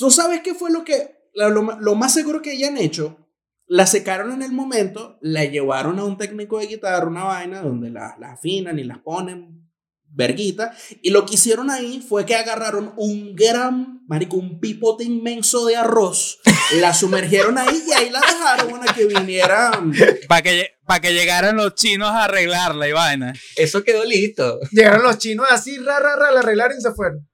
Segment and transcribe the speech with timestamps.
[0.00, 3.18] ¿Tú sabes qué fue lo que, lo, más seguro que hayan hecho?
[3.66, 7.90] La secaron en el momento, la llevaron a un técnico de guitarra, una vaina donde
[7.90, 9.70] las la afinan y las ponen
[10.08, 10.74] verguita.
[11.02, 15.76] Y lo que hicieron ahí fue que agarraron un gran, marico, un pipote inmenso de
[15.76, 16.40] arroz,
[16.80, 19.92] la sumergieron ahí y ahí la dejaron a que vinieran.
[20.28, 23.34] Para que, para que llegaran los chinos a arreglarla y vaina.
[23.54, 24.60] Eso quedó listo.
[24.72, 27.29] Llegaron los chinos así, ra, ra, ra, la arreglaron y se fueron.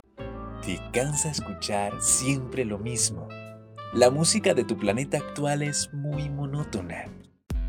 [0.66, 3.28] ¿Te cansa escuchar siempre lo mismo?
[3.94, 7.04] La música de tu planeta actual es muy monótona.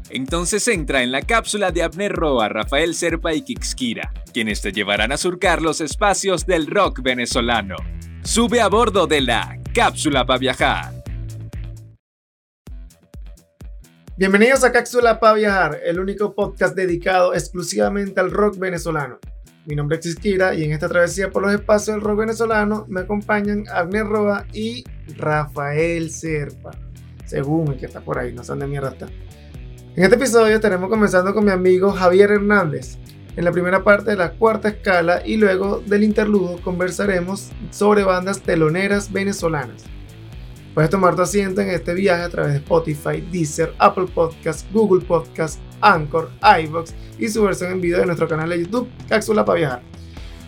[0.09, 5.11] Entonces entra en la cápsula de Abner Roa, Rafael Serpa y Kixkira, quienes te llevarán
[5.11, 7.75] a surcar los espacios del rock venezolano.
[8.23, 10.91] Sube a bordo de la cápsula para viajar.
[14.17, 19.19] Bienvenidos a Cápsula para Viajar, el único podcast dedicado exclusivamente al rock venezolano.
[19.67, 23.01] Mi nombre es Kixkira y en esta travesía por los espacios del rock venezolano me
[23.01, 24.85] acompañan Abner Roa y
[25.17, 26.71] Rafael Serpa.
[27.25, 29.07] Según el que está por ahí, no sé dónde mierda está.
[29.93, 32.97] En este episodio estaremos comenzando con mi amigo Javier Hernández.
[33.35, 38.39] En la primera parte de la cuarta escala y luego del interludo conversaremos sobre bandas
[38.39, 39.83] teloneras venezolanas.
[40.73, 45.03] Puedes tomar tu asiento en este viaje a través de Spotify, Deezer, Apple Podcasts, Google
[45.03, 46.29] Podcasts, Anchor,
[46.63, 49.97] iVoox y su versión en video de nuestro canal de YouTube, Cápsula para Viajar.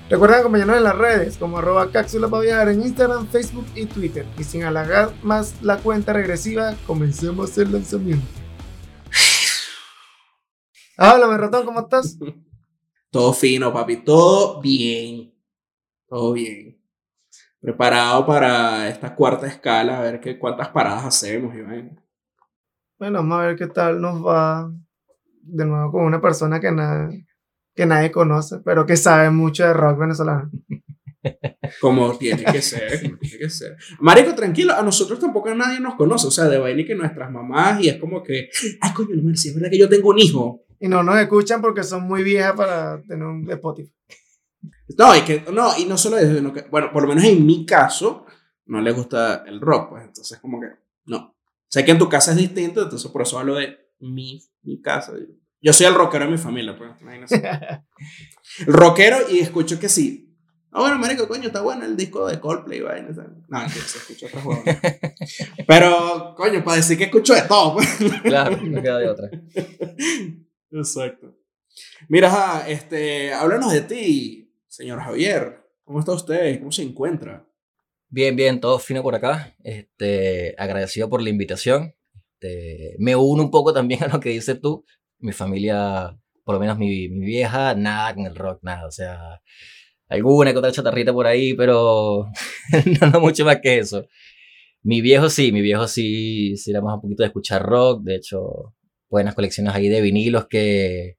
[0.09, 4.25] Recuerden acompañarnos en las redes como arroba cápsula para viajar en Instagram, Facebook y Twitter.
[4.39, 8.25] Y sin alargar más la cuenta regresiva, comencemos el lanzamiento.
[10.97, 12.17] Háblame, ratón, ¿cómo estás?
[13.11, 13.97] Todo fino, papi.
[13.97, 15.31] Todo bien.
[16.07, 16.81] Todo bien.
[17.61, 22.03] Preparado para esta cuarta escala, a ver qué, cuántas paradas hacemos, Iván.
[22.97, 24.71] Bueno, vamos a ver qué tal nos va
[25.51, 26.69] de nuevo con una persona que,
[27.75, 30.51] que nadie conoce, pero que sabe mucho de rock venezolano.
[31.81, 33.77] Como tiene que ser, como tiene que ser.
[33.99, 37.81] Marico, tranquilo, a nosotros tampoco nadie nos conoce, o sea, de baile que nuestras mamás,
[37.83, 38.49] y es como que,
[38.81, 40.65] ay, coño, no me es verdad que yo tengo un hijo.
[40.79, 43.93] Y no nos escuchan porque son muy viejas para tener un Spotify.
[44.97, 47.45] No, y, que, no, y no solo eso, sino que, bueno, por lo menos en
[47.45, 48.25] mi caso,
[48.65, 50.67] no le gusta el rock, pues entonces como que,
[51.05, 51.35] no.
[51.67, 55.13] Sé que en tu casa es distinto, entonces por eso hablo de mi, mi casa.
[55.61, 57.35] Yo soy el rockero de mi familia, pues, imagínate.
[58.59, 60.25] el rockero y escucho que sí.
[60.71, 63.09] Ah, bueno, marico, coño, está bueno el disco de Coldplay, vaina.
[63.47, 64.63] No, que se escucha otro juego.
[65.67, 67.87] Pero, coño, para decir que escucho de todo, pues.
[68.23, 69.29] Claro, no queda de otra.
[70.71, 71.35] Exacto.
[72.07, 75.65] Mira, este, háblanos de ti, señor Javier.
[75.83, 76.59] ¿Cómo está usted?
[76.59, 77.47] ¿Cómo se encuentra?
[78.07, 79.55] Bien, bien, todo fino por acá.
[79.63, 81.95] Este, agradecido por la invitación.
[82.13, 84.85] Este, me uno un poco también a lo que dices tú.
[85.19, 88.87] Mi familia, por lo menos mi, mi vieja, nada con el rock, nada.
[88.87, 89.41] O sea,
[90.07, 92.27] alguna que otra chatarrita por ahí, pero
[93.13, 94.05] no, mucho más que eso.
[94.81, 98.03] Mi viejo sí, mi viejo sí, sí era más un poquito de escuchar rock.
[98.03, 98.73] De hecho,
[99.09, 101.17] buenas colecciones ahí de vinilos que,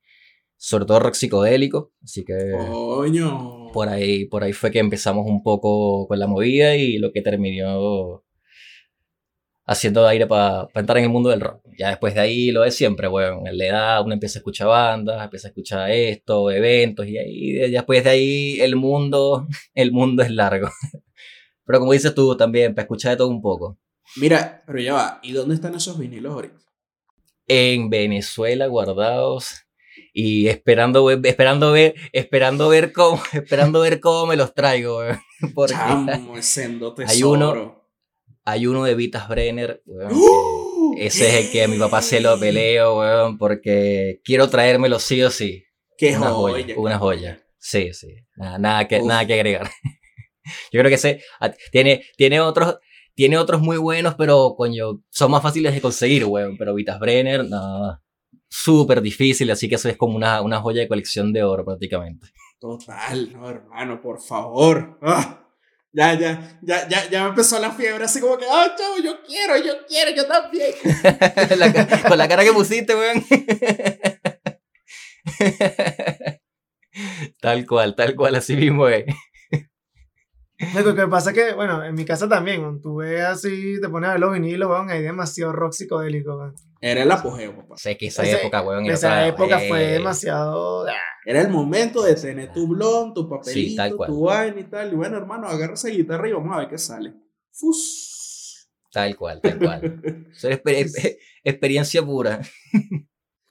[0.57, 2.37] sobre todo rock psicodélico, así que
[2.71, 3.73] Coño.
[3.73, 7.23] por ahí por ahí fue que empezamos un poco con la movida y lo que
[7.23, 8.23] terminó
[9.71, 11.63] haciendo aire para entrar en el mundo del rock.
[11.79, 14.69] Ya después de ahí lo de siempre, bueno, en la edad uno empieza a escuchar
[14.69, 20.23] bandas, empieza a escuchar esto, eventos y ahí después de ahí el mundo el mundo
[20.23, 20.69] es largo.
[21.65, 23.79] Pero como dices tú también, para escuchar de todo un poco.
[24.17, 26.59] Mira, pero ya va, ¿y dónde están esos vinilos ahorita?
[27.51, 29.67] en Venezuela guardados
[30.15, 35.01] y esperando, esperando ver, esperando ver cómo, esperando ver cómo me los traigo,
[35.53, 37.80] Porque hay uno,
[38.45, 40.95] hay uno de Vitas Brenner, ¡Uh!
[40.99, 45.31] ese es el que a mi papá se lo peleo, porque quiero traérmelo sí o
[45.31, 45.65] sí.
[45.97, 47.43] Qué una joya, una joya.
[47.59, 48.17] Sí, sí.
[48.37, 49.71] Nada, nada que, nada que agregar.
[50.73, 51.23] Yo creo que ese
[51.71, 52.79] tiene, tiene otros,
[53.15, 56.57] tiene otros muy buenos, pero coño, son más fáciles de conseguir, weón.
[56.57, 58.01] Pero Vitas Brenner, no,
[58.49, 62.29] súper difícil, así que eso es como una, una joya de colección de oro prácticamente.
[62.59, 64.99] Total, no, hermano, por favor.
[65.03, 65.40] Ah,
[65.93, 69.23] ya, ya, ya, ya, ya me empezó la fiebre, así como que, ah, chavo, yo
[69.23, 70.73] quiero, yo quiero, yo también.
[72.09, 73.25] con la cara que pusiste, weón.
[77.41, 79.05] tal cual, tal cual, así mismo es.
[80.75, 84.11] Lo que pasa es que, bueno, en mi casa también, tú ves así, te pones
[84.11, 86.55] a ver los vinilos, weón, hay demasiado rock psicodélico, weón.
[86.81, 87.77] Era el apogeo, papá.
[87.77, 88.87] Sé que esa época, weón.
[88.87, 90.87] Esa época fue demasiado...
[90.87, 90.95] Ah.
[91.27, 94.93] Era el momento de tener tu blond, tu papelito, tu wine y tal.
[94.93, 97.15] Y bueno, hermano, agarra esa guitarra y vamos a ver qué sale.
[97.53, 98.71] Fus.
[98.91, 100.29] Tal cual, tal cual.
[100.33, 100.61] Eso es
[101.45, 102.41] experiencia pura.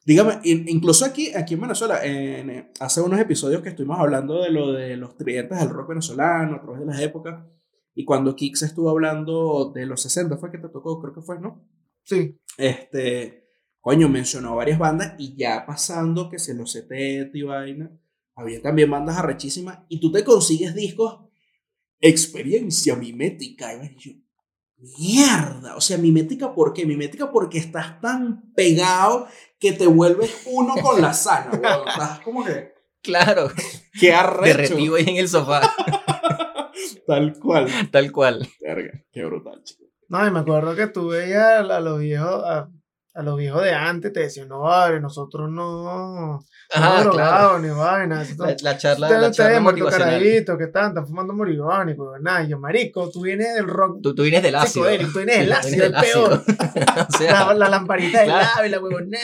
[0.05, 4.71] Dígame, incluso aquí, aquí en Venezuela, en, hace unos episodios que estuvimos hablando de lo
[4.73, 7.45] de los tridentes del rock venezolano a través de las épocas,
[7.93, 11.39] Y cuando Kix estuvo hablando de los 60, fue que te tocó, creo que fue,
[11.39, 11.63] ¿no?
[12.09, 12.39] Sí.
[12.57, 13.47] Este,
[13.79, 17.91] coño, mencionó varias bandas y ya pasando que se los CT y vaina,
[18.35, 21.19] había también bandas arrechísimas y tú te consigues discos
[21.99, 23.73] experiencia mimética.
[23.75, 24.11] Y yo,
[24.97, 26.85] mierda, o sea, mimética, ¿por qué?
[26.85, 29.27] Mimética porque estás tan pegado
[29.59, 31.87] que te vuelves uno con la sala, weón.
[31.87, 33.49] Estás como que, Claro,
[33.99, 34.57] qué arrecho.
[34.57, 35.61] derretido ahí en el sofá,
[37.07, 37.69] Tal cual.
[37.91, 38.47] tal cual.
[38.61, 39.85] Verga, qué brutal, chico.
[40.09, 42.67] No, y me acuerdo que tú veías a, a los viejos, a,
[43.13, 46.39] a los viejos de antes, te decían, no, vale, nosotros no, no
[46.73, 48.23] Ajá, drogados ni vaina.
[48.37, 50.19] La, la charla, Ustedes, la charla motivacional.
[50.19, 52.43] que están, están fumando marihuana y pues nada.
[52.43, 54.85] Yo, marico, tú vienes del rock Tú, tú vienes del ácido.
[55.11, 56.43] tú vienes del ácido, el peor.
[57.09, 58.45] o sea, La, la lamparita de Claro.
[58.55, 59.17] lava y la huevona.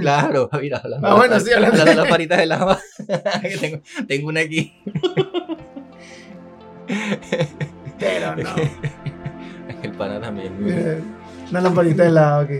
[0.00, 2.80] Claro, mira, hablando Ah, bueno, sí, hablando hablando de de- lava.
[3.42, 4.72] que tengo, tengo una aquí.
[7.98, 8.50] Pero no.
[9.96, 10.52] Pana también.
[10.66, 11.00] Eh,
[11.50, 12.58] Una lamparita de lava aquí.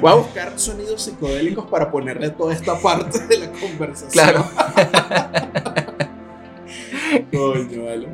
[0.00, 4.10] Voy a buscar sonidos psicodélicos para ponerle toda esta parte de la conversación.
[4.12, 4.44] Claro.
[7.32, 8.08] Coño, vale.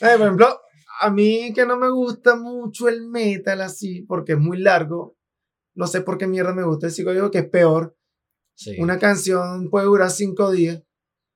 [0.00, 0.46] Eh, por ejemplo,
[1.00, 5.16] a mí que no me gusta mucho el metal así, porque es muy largo.
[5.74, 7.96] No sé por qué mierda me gusta el psicodélico, que es peor.
[8.62, 10.82] Sí, Una canción puede durar cinco días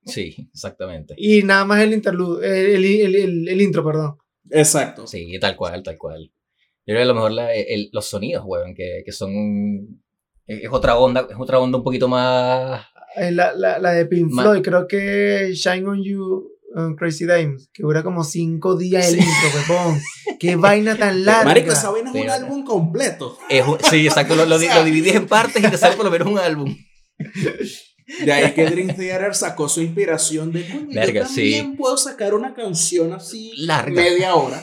[0.05, 1.15] sí, exactamente.
[1.17, 4.17] y nada más el interlude, el, el- el- el intro, perdón.
[4.50, 5.06] Exacto.
[5.06, 6.31] Sí, tal cual, tal cual.
[6.87, 9.31] Yo creo que a lo mejor la- el- los sonidos, weón, que, que son.
[10.47, 12.85] Es otra onda, es otra onda un poquito más.
[13.17, 17.25] Eh, La, la, la de Pink Ma- Floyd, creo que Shine on You, um, Crazy
[17.25, 19.26] Diamonds, que dura como cinco días el Sí.
[19.26, 19.99] intro, huevón.
[20.38, 21.44] Qué vaina tan larga.
[21.47, 23.38] Marico, esa vaina es un Pero- álbum completo.
[23.49, 25.79] es un- sí, exacto, lo, lo, di- O sea- lo divides en partes y te
[25.79, 26.76] sale por lo menos un álbum.
[28.25, 31.76] De ahí que Dream Theater sacó su inspiración de coño, Verga, yo también sí.
[31.76, 33.93] puedo sacar una canción así Larga.
[34.03, 34.62] media hora.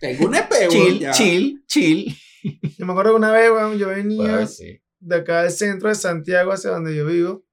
[0.00, 1.10] Tengo un EP, Chill, ya.
[1.12, 2.14] chill, chill.
[2.78, 4.80] Yo me acuerdo que una vez, weón, yo venía Bueno, sí.
[4.98, 7.44] de acá del centro de Santiago hacia donde yo vivo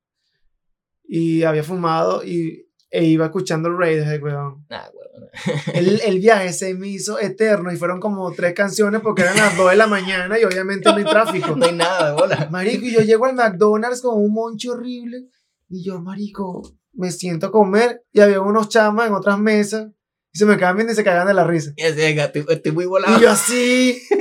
[1.03, 4.65] y había fumado y, e iba escuchando el Radiohead, weón.
[4.69, 5.29] Nah, weón.
[5.73, 9.55] El, el viaje se me hizo eterno y fueron como tres canciones porque eran las
[9.57, 11.55] dos de la mañana y obviamente no hay tráfico.
[11.55, 12.47] No hay nada, bola.
[12.51, 15.25] Marico, y yo llego al McDonald's con un moncho horrible
[15.69, 16.61] y yo, marico,
[16.93, 19.87] me siento a comer y había unos chamas en otras mesas
[20.33, 21.73] y se me cambian y se cagan de la risa.
[21.75, 23.17] Y así, venga, estoy, estoy muy volado.
[23.17, 24.01] Y yo así...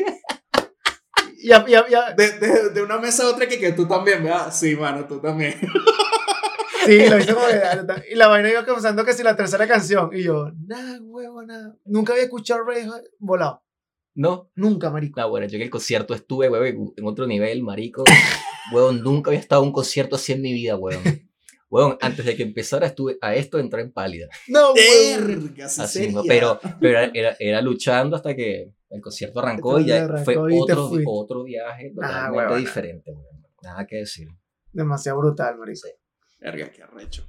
[1.39, 3.71] Y, a- y a- y a- De, de, de una mesa a otra que, que
[3.71, 4.53] tú también, ¿verdad?
[4.53, 5.55] Sí, mano, tú también.
[6.87, 10.11] sí, lo hice como que- Y la vaina iba pensando que si la tercera canción.
[10.13, 11.77] Y yo, nada, huevo, nada.
[11.85, 13.63] Nunca había escuchado Radiohead volado.
[14.15, 14.51] No.
[14.55, 15.21] Nunca, marico.
[15.21, 18.05] Nah, bueno, yo en el concierto estuve, weón, en otro nivel, marico.
[18.73, 21.01] Weón, nunca había estado en un concierto así en mi vida, weón.
[21.71, 24.27] Weón, antes de que empezara estuve a esto entré en pálida.
[24.49, 25.45] No, huevón.
[25.55, 30.03] Verga, así pero, pero era, era, era luchando hasta que el concierto arrancó y ya
[30.05, 32.57] Arrancó fue y otro, otro viaje Ah, totalmente huevona.
[32.57, 33.47] diferente, weón.
[33.63, 34.29] Nada que decir.
[34.73, 35.87] Demasiado brutal, marico.
[36.47, 37.27] Verga, qué arrecho.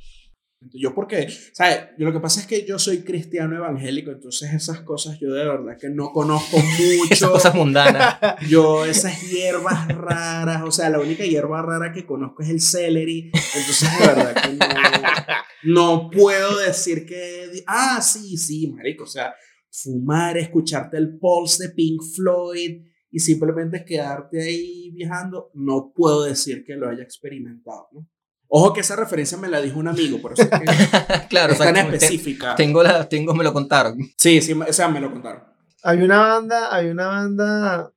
[0.74, 1.90] Yo porque, ¿sabes?
[1.98, 5.44] Yo lo que pasa es que yo soy cristiano evangélico, entonces esas cosas yo de
[5.44, 6.58] verdad que no conozco
[7.10, 7.32] Esas mucho.
[7.32, 8.18] cosas mundanas.
[8.48, 13.32] Yo esas hierbas raras, o sea, la única hierba rara que conozco es el celery,
[13.34, 19.34] entonces de verdad que no, no puedo decir que, ah, sí, sí, marico, o sea,
[19.72, 26.64] fumar, escucharte el pulse de Pink Floyd y simplemente quedarte ahí viajando, no puedo decir
[26.64, 28.08] que lo haya experimentado, ¿no?
[28.50, 30.58] Ojo que esa referencia me la dijo un amigo, por eso es que
[31.30, 32.56] claro, es tan específica.
[32.56, 33.98] Tengo la, tengo, me lo contaron.
[34.18, 35.44] Sí, sí, o sea, me lo contaron.
[35.84, 37.94] Hay una banda, hay una banda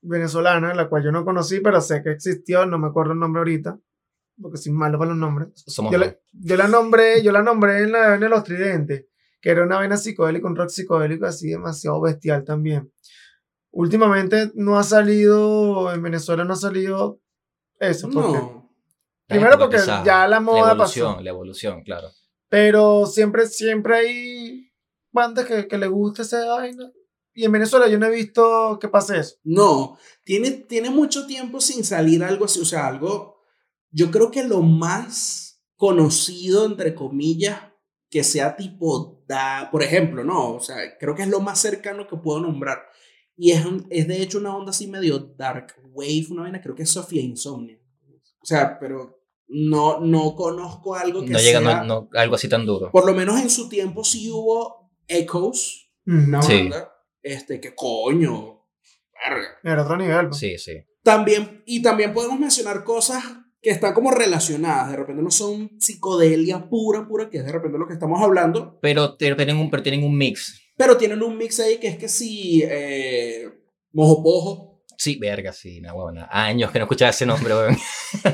[0.00, 3.40] venezolana, la cual yo no conocí, pero sé que existió, no me acuerdo el nombre
[3.40, 3.78] ahorita,
[4.40, 5.48] porque soy malo para los nombres.
[5.54, 9.06] Somos Yo la, yo la nombré, yo la nombré en la en Los Tridentes,
[9.40, 12.92] que era una vaina psicodélica, un rock psicodélico así demasiado bestial también.
[13.70, 17.20] Últimamente no ha salido, en Venezuela no ha salido
[17.78, 18.57] eso, porque, No.
[19.28, 20.04] Primero porque Estigmatizado.
[20.06, 22.08] ya la La moda evolución, pasó, la evolución, claro.
[22.48, 24.72] pero siempre, siempre hay
[25.12, 26.90] bandas que, que le gusta esa vaina.
[27.34, 29.36] Y en Venezuela yo no he visto que pase eso.
[29.44, 33.36] No, tiene, tiene mucho tiempo sin salir algo así, o sea, algo,
[33.90, 37.60] yo creo que lo más conocido, entre comillas,
[38.10, 42.08] que sea tipo, da, por ejemplo, no, o sea, creo que es lo más cercano
[42.08, 42.78] que puedo nombrar.
[43.36, 46.74] Y es, un- es de hecho una onda así medio dark wave, una vaina, creo
[46.74, 47.78] que es Sofía Insomnia.
[48.40, 49.17] O sea, pero
[49.48, 52.90] no, no conozco algo que No llega sea, no, no, algo así tan duro.
[52.90, 56.54] por lo menos en su tiempo sí hubo Echoes, una Sí.
[56.68, 58.64] banda, este, que coño,
[59.26, 59.48] verga.
[59.64, 60.28] Era otro nivel.
[60.28, 60.38] pues.
[60.40, 60.72] Sí, sí.
[61.02, 63.22] También, y también podemos mencionar cosas
[63.62, 64.90] que están como relacionadas.
[64.90, 68.78] De repente no son psicodelia pura, pura, que es de repente lo que estamos hablando,
[68.82, 70.60] Pero, tienen un, pero tienen un mix.
[70.76, 73.48] pero tienen un mix ahí que es que si eh,
[73.92, 74.67] mojo pojo.
[75.00, 76.28] Sí, verga, sí, una huevona.
[76.28, 77.76] Años que no escuchaba ese nombre, weón.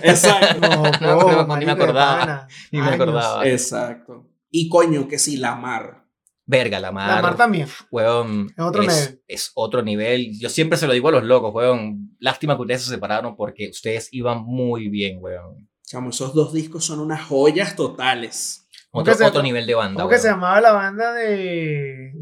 [0.02, 0.60] Exacto.
[0.60, 2.48] No, No, po, ni me acordaba.
[2.72, 3.46] Ni me acordaba.
[3.46, 4.30] Exacto.
[4.50, 6.04] Y coño, que si la mar.
[6.46, 7.08] Verga, la mar.
[7.16, 7.68] La Mar también.
[7.90, 9.22] Weón, Es otro es, nivel.
[9.28, 10.38] es otro nivel.
[10.40, 12.16] Yo siempre se lo digo a los locos, weón.
[12.18, 15.68] Lástima que ustedes se separaron porque ustedes iban muy bien, weón.
[15.82, 18.66] Chamo, esos dos discos son unas joyas totales.
[18.90, 20.02] ¿Cómo Otro, que se- otro nivel de banda.
[20.02, 22.12] ¿Cómo que se llamaba la banda de.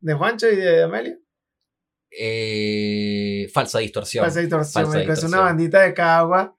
[0.00, 1.18] de Juancho y de Amelia?
[2.10, 4.24] Eh, falsa distorsión.
[4.24, 4.72] Falsa distorsión.
[4.84, 5.44] Falsa marico, Es una distorsión.
[5.44, 6.56] bandita de cagua.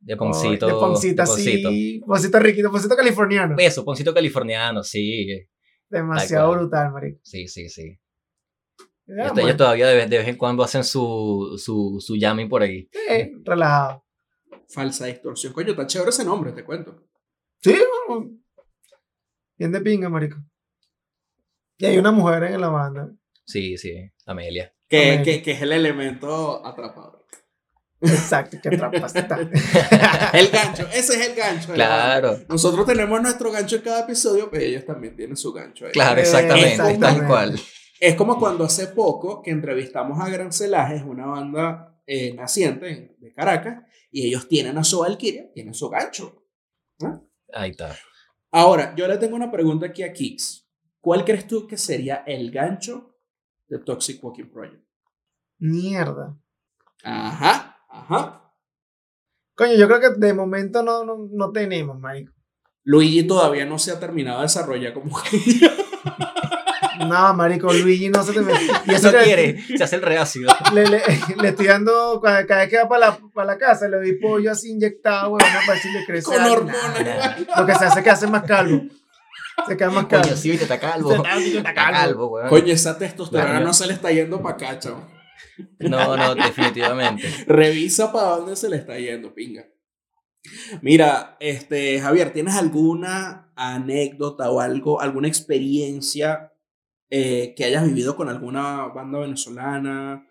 [0.00, 0.66] De Poncito.
[0.66, 1.68] De Poncito, de Poncito.
[1.68, 2.00] así.
[2.06, 3.56] Poncito riquito, Poncito californiano.
[3.58, 5.46] Eso, Poncito californiano, sí.
[5.88, 7.20] Demasiado brutal, marico.
[7.22, 7.98] Sí, sí, sí.
[9.08, 9.40] Este, bueno.
[9.40, 12.88] ellos todavía de vez, de vez en cuando hacen su, su, su jamming por ahí.
[12.92, 14.04] Sí, relajado.
[14.68, 15.52] Falsa distorsión.
[15.52, 17.04] Coño, está chévere ese nombre, te cuento.
[17.62, 17.76] Sí,
[19.58, 20.36] bien de pinga, marico.
[21.78, 23.12] Y hay una mujer en la banda.
[23.44, 24.72] Sí, sí, Amelia.
[24.88, 27.24] Que, que, que es el elemento atrapado.
[28.00, 29.38] Exacto, que trampa está.
[30.34, 31.72] El gancho, ese es el gancho.
[31.72, 35.92] Claro, Nosotros tenemos nuestro gancho en cada episodio, pero ellos también tienen su gancho ahí.
[35.92, 37.58] claro, exactamente, tal cual.
[37.98, 42.88] Es como cuando hace poco que entrevistamos a Gran Celaje, es una banda eh, naciente
[42.90, 46.44] en- de Caracas, y ellos tienen a su Valkyria, tienen su gancho.
[47.54, 47.96] Ahí está.
[48.52, 50.68] Ahora, yo le tengo una pregunta aquí a Kix.
[51.00, 53.15] ¿Cuál crees tú que sería el gancho
[53.68, 54.82] de Toxic Walking Project?
[55.58, 56.36] Mierda.
[57.02, 58.52] Ajá, ajá.
[59.54, 62.32] Coño, yo creo que de momento no, no, no tenemos, marico.
[62.84, 65.18] Luigi todavía no se ha terminado de desarrollar como
[67.08, 68.40] No, marico, Luigi no se te.
[68.86, 70.52] Y eso quiere, se hace el reácido.
[70.72, 71.02] le, le,
[71.42, 74.18] le estoy dando, cada, cada vez que va para la, para la casa, le doy
[74.18, 77.40] pollo así inyectado, weón, para si le crece con hormonas.
[77.56, 78.82] Lo que se hace es que hace más calvo.
[79.66, 80.24] Se queda más calvo.
[80.24, 81.10] Coño, sí, viste, está calvo.
[81.10, 81.92] Se está- calvo.
[81.92, 82.48] calvo, weón.
[82.48, 85.06] Coño, esa testosterona no se le está yendo para acá, chavo.
[85.78, 87.28] No, no, definitivamente.
[87.46, 89.66] Revisa para dónde se le está yendo, pinga.
[90.82, 96.52] Mira, este, Javier, ¿tienes alguna anécdota o algo, alguna experiencia
[97.10, 100.26] eh, que hayas vivido con alguna banda venezolana?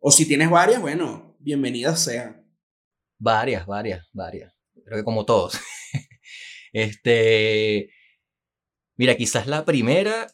[0.00, 2.46] O si tienes varias, bueno, bienvenidas sean.
[3.18, 4.54] Varias, varias, varias.
[4.84, 5.58] Creo que como todos.
[6.72, 7.90] este.
[8.98, 10.26] Mira, quizás la primera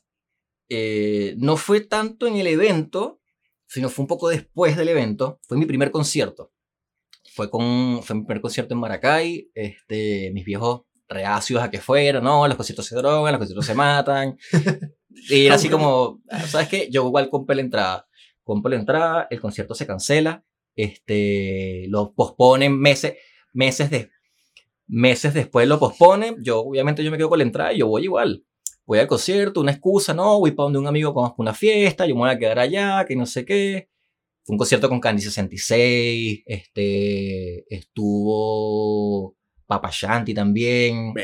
[0.69, 3.21] eh, no fue tanto en el evento,
[3.67, 5.39] sino fue un poco después del evento.
[5.47, 6.53] Fue mi primer concierto.
[7.35, 9.51] Fue, con, fue mi primer concierto en Maracay.
[9.55, 13.75] Este, mis viejos reacios a que fuera, no, los conciertos se drogan, los conciertos se
[13.75, 14.39] matan.
[15.29, 16.89] Y era así como, ah, ¿sabes qué?
[16.91, 18.09] Yo igual compré la entrada.
[18.43, 20.45] Compré la entrada, el concierto se cancela,
[20.75, 23.15] este, lo posponen meses,
[23.53, 24.11] meses, de,
[24.87, 26.43] meses después lo posponen.
[26.43, 28.45] Yo, obviamente, yo me quedo con la entrada y yo voy igual.
[28.87, 32.15] Voy al concierto, una excusa, no, voy para donde un amigo conozco una fiesta, yo
[32.15, 33.89] me voy a quedar allá, que no sé qué.
[34.45, 39.37] Fue un concierto con Candy 66, este, estuvo
[39.67, 41.15] Papa Shanti también.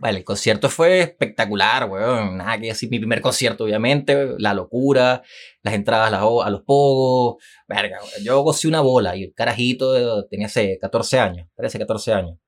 [0.00, 2.38] Vale, el concierto fue espectacular, weón.
[2.38, 2.88] Nada que decir.
[2.90, 4.34] Mi primer concierto, obviamente.
[4.38, 5.22] La locura,
[5.62, 7.36] las entradas a, la- a los pogos.
[7.68, 8.24] Verga, weón.
[8.24, 11.48] Yo gocé una bola y el carajito tenía hace 14 años.
[11.56, 12.38] 13, 14 años.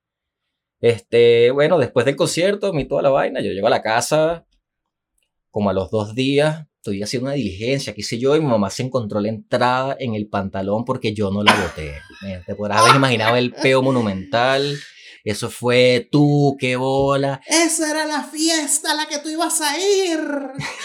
[0.81, 4.47] Este, bueno, después del concierto, mi toda la vaina, yo llego a la casa
[5.51, 6.67] como a los dos días.
[6.77, 10.15] Estoy haciendo una diligencia, qué sé yo, y mi mamá se encontró la entrada en
[10.15, 11.91] el pantalón porque yo no la boté.
[12.27, 14.79] Eh, Te podrás haber imaginado el peo monumental.
[15.23, 17.43] Eso fue tú, qué bola.
[17.47, 20.19] Esa era la fiesta a la que tú ibas a ir.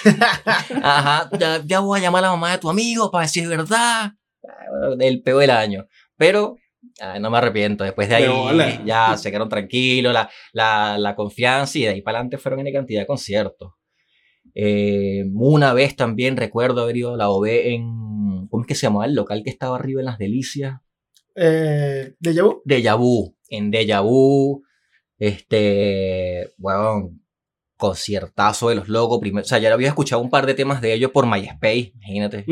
[0.84, 4.12] Ajá, ya, ya voy a llamar a la mamá de tu amigo para es verdad.
[4.44, 5.88] Ah, El peo del año.
[6.18, 6.58] Pero
[7.00, 7.84] ay, no me arrepiento.
[7.84, 12.20] Después de ahí ya se quedaron tranquilos, la, la, la confianza y de ahí para
[12.20, 13.74] adelante fueron en cantidad de conciertos.
[14.54, 18.48] Eh, una vez también recuerdo haber ido a la OB en.
[18.50, 20.80] ¿Cómo es que se llamaba el local que estaba arriba en Las Delicias?
[21.36, 22.62] Eh, ¿De Yabu?
[22.64, 24.64] Deja Vu, en Deja Vu,
[25.18, 27.12] este, bueno,
[27.78, 30.94] conciertazo de los locos, primero, o sea, ya había escuchado un par de temas de
[30.94, 32.46] ellos por MySpace, imagínate.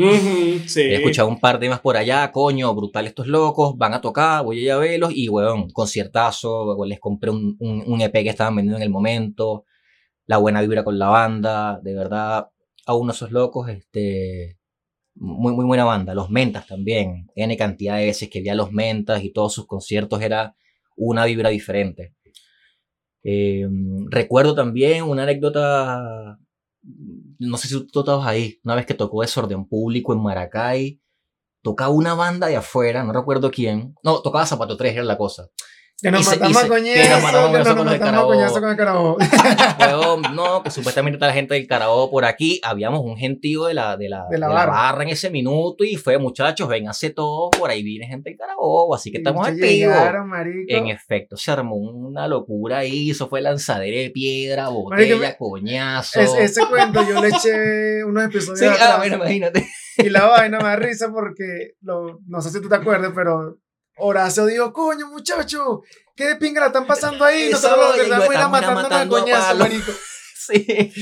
[0.66, 0.80] Sí.
[0.82, 4.44] He escuchado un par de temas por allá, coño, brutal estos locos, van a tocar,
[4.44, 8.28] voy a ir a verlos y, weón, conciertazo, les compré un, un, un EP que
[8.28, 9.64] estaban vendiendo en el momento,
[10.26, 12.48] la buena vibra con la banda, de verdad,
[12.86, 14.58] a uno de esos locos, este,
[15.14, 16.14] muy, muy buena banda.
[16.14, 19.66] Los Mentas también, N cantidad de veces que vi a los Mentas y todos sus
[19.66, 20.54] conciertos era
[20.96, 22.14] una vibra diferente.
[23.24, 23.66] Eh,
[24.10, 26.38] recuerdo también una anécdota,
[27.38, 31.00] no sé si tú estabas ahí, una vez que tocó Desorden Público en Maracay,
[31.62, 35.48] tocaba una banda de afuera, no recuerdo quién, no, tocaba Zapato 3, era la cosa.
[36.02, 38.24] Que nos se- matamos a coñazo, que nos matamos a que nos con el matamos
[38.26, 39.16] coñazo con el carabobo.
[40.34, 42.60] No, que supuestamente está la gente del Carabobo por aquí.
[42.64, 44.72] Habíamos un gentío de la, de la, De la de barra.
[44.72, 48.38] barra en ese minuto y fue, muchachos, ven, hace todo, por ahí viene gente del
[48.38, 49.70] Carabobo, así que estamos activos.
[49.70, 50.66] llegaron, marico.
[50.68, 55.36] En efecto, se armó una locura ahí, eso fue lanzadera de piedra, Marico, botella, me-
[55.36, 56.20] coñazo.
[56.20, 58.98] Es- ese cuento yo le eché unos episodios Sí, ah, atrás.
[58.98, 59.66] bueno, imagínate.
[59.98, 63.58] Y la vaina me da risa porque, lo, no sé si tú te acuerdas, pero
[63.96, 65.82] Horacio dijo, coño, muchacho,
[66.16, 67.50] ¿qué de pinga la están pasando ahí?
[67.50, 69.92] Nosotros lo que estamos era matándonos a coñazo, marico.
[70.46, 70.92] Sí.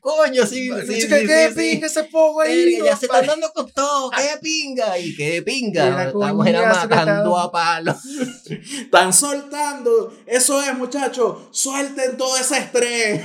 [0.00, 2.80] Coño, sí, sí, Dicho sí, ¿Qué de sí, pinga ese pogo ahí?
[2.84, 6.06] Ya se están dando con todo, qué de pinga, y qué de pinga.
[6.06, 7.98] Estamos era matando a palos.
[8.80, 10.12] Están soltando.
[10.26, 11.42] Eso es, muchachos.
[11.52, 13.22] Suelten todo ese estrés.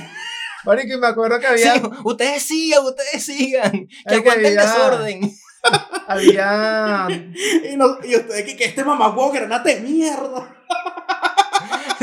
[0.64, 3.88] Marico, y me acuerdo que había, ustedes sigan, ustedes sigan.
[4.06, 5.38] Que aguanten el desorden.
[6.06, 7.06] Había,
[7.72, 10.56] Y, no- y ustedes que, que este mamagüevo granate de mierda.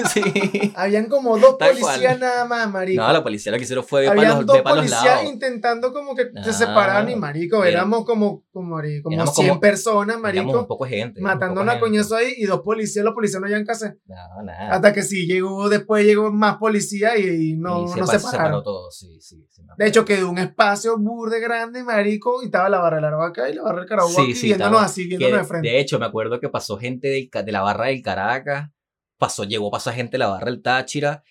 [0.13, 0.73] Sí.
[0.75, 2.19] habían como dos Tal policías cual.
[2.19, 3.01] nada más, marico.
[3.03, 5.03] No, la policía lo que hicieron fue ver para los, dos ver pa' los policías
[5.05, 5.25] lados.
[5.25, 9.47] intentando como que se separaran y marico, era- éramos como, como, marico, como éramos 100
[9.49, 11.21] como- personas, Éramos un marico, poco de gente.
[11.21, 13.97] matando una una coñazo ahí y dos policías, los policías no que hacer.
[14.05, 14.73] No, nada.
[14.75, 18.11] Hasta que sí llegó, después llegó más policía y, y no, y se, no pa-
[18.13, 18.45] se se pararon.
[18.47, 19.45] separó todo, sí, sí.
[19.49, 19.89] sí me De acuerdo.
[19.89, 23.63] hecho, quedó un espacio burde grande, marico, y estaba la barra del acá y la
[23.63, 25.67] barra del Carabobo Sí, aquí, sí, viéndonos estaba- así, Que, viéndonos de frente.
[25.69, 28.69] de hecho, me acuerdo que pasó gente del ca- de la barra del Caracas,
[29.17, 31.23] pasó, llegó, pasó gente de la barra del Táchira,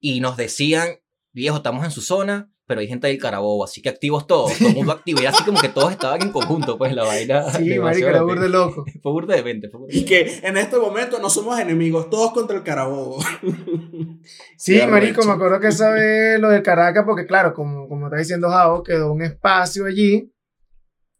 [0.00, 0.88] y nos decían,
[1.32, 4.68] viejo, estamos en su zona, pero hay gente del Carabobo, así que activos todos, todo
[4.68, 7.44] el mundo activo, y era así como que todos estaban en conjunto, pues la vaina.
[7.52, 8.84] Sí, marico, era de- burde loco.
[9.02, 12.08] Fue burda de 20, fue burda de Y que en este momento no somos enemigos,
[12.08, 13.18] todos contra el carabobo.
[14.56, 15.28] Sí, Qué marico, arrecho.
[15.28, 18.82] me acuerdo que esa vez lo del Caracas, porque claro, como, como está diciendo Javo,
[18.84, 20.32] quedó un espacio allí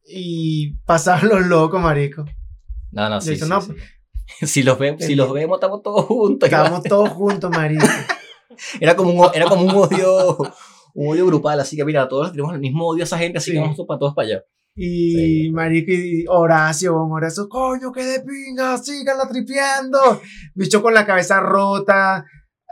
[0.04, 2.24] y pasaban los locos, marico.
[2.92, 3.72] No, no, sí, hizo, sí, no, sí.
[4.42, 6.48] Si los, vemos, si los vemos, estamos todos juntos.
[6.48, 7.86] Estábamos todos juntos, marico.
[8.80, 10.36] Era como un, era como un odio,
[10.94, 13.50] un odio grupal, así que mira, todos tenemos el mismo odio a esa gente, así
[13.50, 13.56] Sí.
[13.56, 14.44] que vamos para todos para allá.
[14.76, 15.12] Y
[15.46, 15.50] Sí.
[15.52, 20.20] marico, y Horacio, Horacio, coño, qué de pinga, síganla tripeando.
[20.54, 22.24] Bicho con la cabeza rota.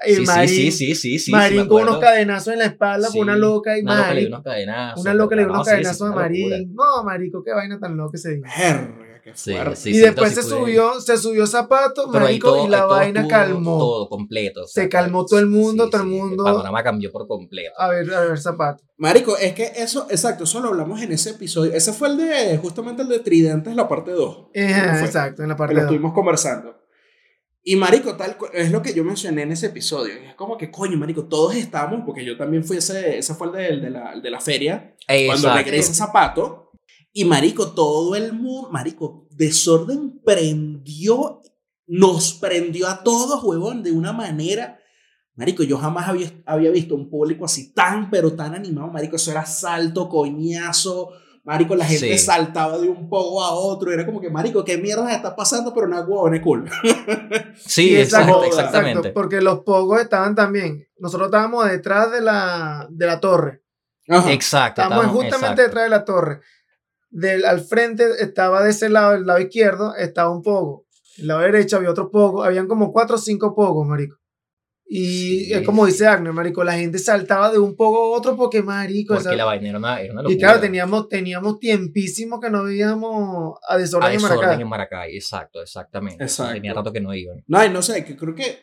[0.06, 1.30] Y Sí, Marín, sí, sí, sí, sí, sí.
[1.32, 3.96] Marín sí, me con unos cadenazos en la espalda Sí, por una loca y Una
[3.96, 5.00] loca le dio unos cadenazos.
[5.02, 6.14] Una loca le dio no, unos cadenazos a.
[6.14, 6.74] Marín.
[6.74, 8.44] No, marico, qué vaina tan loca ese día.
[9.32, 9.76] Qué Sí, fuerte.
[9.76, 12.88] sí, y después se subió, se subió zapato, Pero ahí marico, todo- y la todo
[12.90, 13.78] vaina calmó.
[13.78, 14.62] Todo completo.
[14.62, 17.26] o sea, Se calmó todo el mundo, todo el sí, mundo- El panorama cambió por
[17.26, 17.72] completo.
[17.78, 18.82] A ver, a ver, zapato.
[18.96, 21.72] Marico, es que eso, exacto, eso lo hablamos en ese episodio.
[21.72, 24.48] Ese fue el de, justamente el de Tridentes, la parte 2.
[24.52, 25.06] Ejá, fue?
[25.06, 26.76] exacto, en la que parte lo de estuvimos conversando.
[27.62, 30.14] Y marico, tal es lo que yo mencioné en ese episodio.
[30.14, 33.48] Y es como que, coño, marico, todos estamos, porque yo también fui ese, ese fue
[33.48, 35.56] el de, el de la, el de la feria, cuando Exacto.
[35.58, 36.69] regresa Zapato.
[37.12, 41.40] Y marico, todo el mundo, marico, desorden prendió,
[41.86, 44.78] nos prendió a todos, huevón, de una manera.
[45.34, 49.16] Marico, yo jamás había, había visto un público así tan, pero tan animado, marico.
[49.16, 51.10] Eso era salto, coñazo.
[51.42, 52.18] Marico, la gente Sí.
[52.18, 53.90] saltaba de un poco a otro.
[53.90, 55.72] Era como que, marico, ¿qué mierda está pasando?
[55.74, 56.70] Pero una huevón es cool.
[57.56, 59.10] Sí, exacto, exacto, exactamente.
[59.10, 60.86] porque los pogos estaban también.
[60.98, 63.62] Nosotros estábamos detrás de la, de la torre.
[64.08, 64.30] Ajá.
[64.32, 64.82] Exacto.
[64.82, 65.62] Estábamos estamos- justamente exacto.
[65.62, 66.40] detrás de la torre.
[67.10, 70.86] Del, al frente estaba de ese lado, el lado izquierdo, estaba un pogo.
[71.18, 72.42] El lado derecho había otro pogo.
[72.44, 74.16] Habían como cuatro o cinco pogos, marico.
[74.92, 78.36] Y Sí, es como dice Agner, marico, la gente saltaba de un pogo a otro
[78.36, 80.34] porque, marico, Porque esa- la vaina era una, era una locura.
[80.34, 84.62] Y claro, teníamos, teníamos tiempísimo que no veíamos a a desorden en desorden Maracay.
[84.62, 86.24] en Maracay, exacto, exactamente.
[86.24, 86.54] Exacto.
[86.54, 87.42] Tenía rato que no iban.
[87.46, 88.58] No, y no sé, que creo que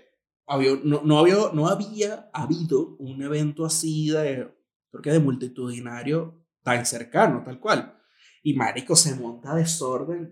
[0.48, 4.50] había, no, no, había, no había habido un evento así de,
[4.92, 7.97] creo que de multitudinario tan cercano, tal cual.
[8.48, 10.32] Y Marico se monta desorden,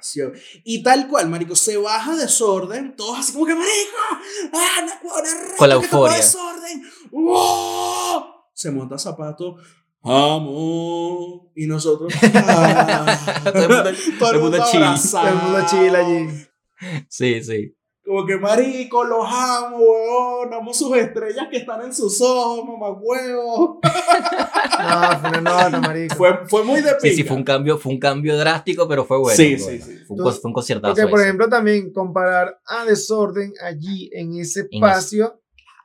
[0.00, 0.20] sí.
[0.62, 3.96] Y tal cual, Marico, se baja desorden, todos así como que, Marico,
[4.54, 6.16] ¡ah, no, Con la euforia.
[6.18, 6.82] desorden!
[8.54, 9.56] Se monta zapato,
[10.04, 11.50] ¡Amo!
[11.56, 13.42] Y nosotros, ¡ah!
[13.52, 13.90] Todo el mundo-
[14.20, 14.58] todo el mundo.
[14.58, 16.28] Todo el mundo chill allí.
[17.08, 17.74] Sí, sí.
[18.08, 20.54] Como que, marico, los amo, weón.
[20.54, 23.80] Amo sus estrellas que están en sus ojos, mamá huevo.
[24.78, 26.14] No, fue una nota, marico.
[26.14, 27.14] Fue, fue muy de Sí, pinga.
[27.16, 29.36] sí, fue un cambio, fue un cambio drástico, pero fue bueno.
[29.36, 29.98] Sí, sí, sí.
[30.06, 30.94] Fue un, fue un conciertazo.
[30.94, 31.26] Porque, por ese.
[31.28, 35.40] ejemplo, también comparar a desorden allí en ese En ese- espacio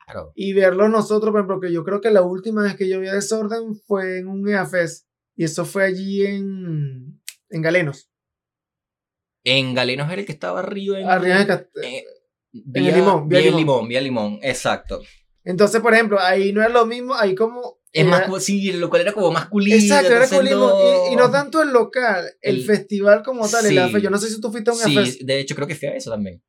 [0.05, 0.31] Claro.
[0.35, 3.07] y verlo nosotros, por ejemplo, que yo creo que la última vez que yo vi
[3.07, 8.11] a desorden fue en un EAFES y eso fue allí en, en Galenos.
[9.43, 10.99] En Galenos era el que estaba arriba.
[10.99, 12.03] En, Arriba de Cast- eh,
[12.53, 13.59] el vía- Limón, vía vía Limón.
[13.59, 15.01] Limón, vía Limón, exacto.
[15.43, 17.79] Entonces, por ejemplo, ahí no es lo mismo, ahí como...
[17.91, 19.75] Es era- más, sí, el local era como masculino.
[19.75, 20.69] Exacto, era entonces colismo.
[20.69, 23.77] no- Y, y no tanto el local, el, El- festival como tal, el Sí.
[23.77, 24.01] AFES.
[24.01, 25.95] Yo no sé si tú fuiste a un Sí, de hecho creo que fue a
[25.95, 26.41] eso también.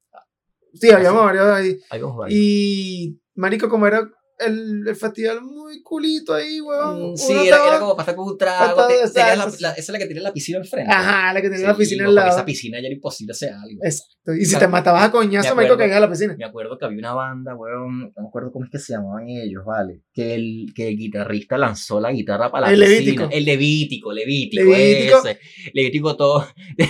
[0.73, 1.79] Sí, habíamos varios ahí.
[1.91, 2.39] Habíamos varios.
[2.41, 4.09] Y, marico, como era
[4.47, 7.13] el, el festival muy culito ahí, weón.
[7.13, 8.87] Mm, Sí, era, estaba- era como pasar con un trago.
[8.87, 10.93] Te- la- la- esa es la que tiene la piscina al frente.
[10.93, 12.31] Ajá, la que tenía la Sí, piscina al lado.
[12.31, 13.81] Esa piscina ya era imposible hacer algo.
[13.83, 14.35] Exacto.
[14.35, 15.79] Y si te matabas a coñazo, Me acuerdo.
[15.79, 16.35] caías a la piscina.
[16.39, 19.29] Me acuerdo que había una banda, weón, no me acuerdo cómo es que se llamaban
[19.29, 20.01] ellos, ¿vale?
[20.13, 22.99] Que el, que el guitarrista lanzó la guitarra para la El piscina.
[23.01, 23.29] Levítico.
[23.31, 25.19] El Levítico, Levítico, Levítico.
[25.27, 25.39] ese.
[25.73, 26.47] Levítico todo.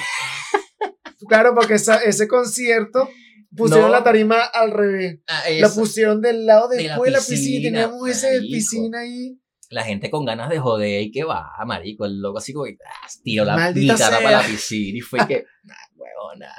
[1.26, 3.08] Claro, porque esa- ese concierto
[3.56, 3.92] pusieron No.
[3.92, 5.20] la tarima al revés.
[5.26, 7.62] Ah, La pusieron del lado De de la piscina.
[7.70, 9.38] teníamos esa piscina ahí.
[9.70, 12.76] La gente con ganas de joder y que va, marico, el loco así como que
[12.84, 16.52] ah, tiró la guitarra para la piscina y fue que, nah, huevona.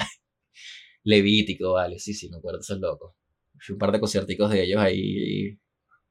[1.04, 3.14] Levítico, vale, sí, sí, me acuerdo de esos locos.
[3.60, 5.58] Fui un par de concierticos de ellos ahí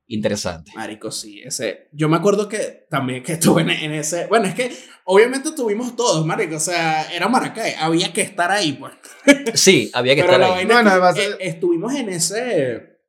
[0.07, 0.75] interesantes.
[0.75, 1.89] Marico, sí, ese.
[1.93, 4.27] Yo me acuerdo que también que estuve en, en ese.
[4.27, 4.71] Bueno, es que
[5.05, 6.57] obviamente tuvimos todos, Marico.
[6.57, 7.75] O sea, era Maracay.
[7.79, 8.93] Había que estar ahí, pues.
[9.55, 10.67] Sí, había que Pero estar la ahí.
[10.67, 13.01] vaina Bueno, es que, además, eh, estuvimos en ese.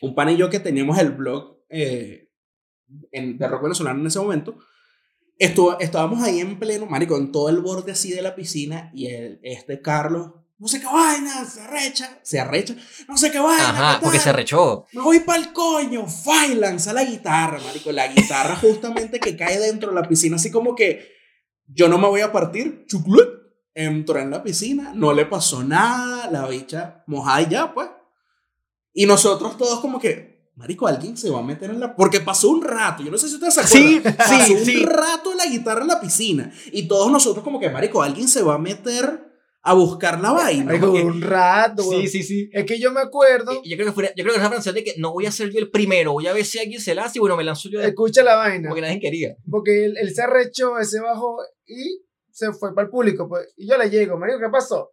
[0.00, 2.30] Un pan y yo que teníamos el blog eh,
[3.12, 4.58] en, de rock venezolano en ese momento.
[5.38, 9.06] Estuvo, estábamos ahí en pleno, marico, en todo el borde así de la piscina y
[9.06, 12.74] el, este Carlos, no sé qué vaina, se arrecha, se arrecha,
[13.08, 13.68] no sé qué vaina.
[13.70, 14.34] Ajá, ¿qué porque se tal?
[14.36, 14.86] rechó.
[14.92, 17.92] Me voy pa'l coño, fa, y lanza la guitarra, marico.
[17.92, 21.08] La guitarra justamente que cae dentro de la piscina, así como que
[21.66, 23.38] yo no me voy a partir, chuclut.
[23.74, 27.88] Entró en la piscina, no le pasó nada, la bicha mojada y ya, pues.
[28.92, 31.94] Y nosotros todos como que, marico, alguien se va a meter en la...
[31.94, 34.16] Porque pasó un rato, yo no sé si ustedes se Sí, acuerdan.
[34.16, 34.84] pasó sí, un sí.
[34.84, 36.50] rato la guitarra en la piscina.
[36.72, 39.27] Y todos nosotros como que, marico, alguien se va a meter
[39.70, 40.78] a buscar la vaina.
[40.80, 41.82] Porque- un rato.
[41.82, 42.48] Sí, sí, sí.
[42.52, 44.74] Es que yo me acuerdo, Y Yo creo que fue, yo creo que esa canción
[44.74, 46.94] de que no voy a ser yo el primero, voy a ver si alguien se
[46.94, 48.68] la hace y bueno, me lanzo yo de escucha la vaina.
[48.68, 49.36] porque nadie quería.
[49.50, 53.28] Porque él, él se arrechó, ese bajó y se fue para el público.
[53.28, 54.92] Pues, y yo le llego, marico, ¿qué pasó?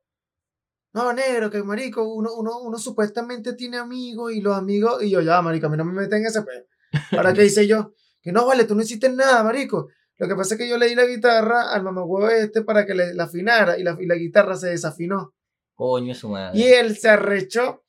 [0.94, 5.22] No, negro, que marico, uno, uno, uno supuestamente tiene amigos y los amigos, y yo,
[5.22, 6.52] ya, marico, a mí no me meten en ese pe.
[7.12, 7.94] Ahora, ¿qué hice yo?
[8.22, 9.88] Que no, vale, tú no hiciste nada, marico.
[10.18, 12.94] Lo que pasa es que yo le di la guitarra al mamagüevo este para que
[12.96, 15.34] le, la afinara y la, y la guitarra se desafinó.
[15.76, 16.58] Coño, es su madre.
[16.58, 17.84] Y él se arrechó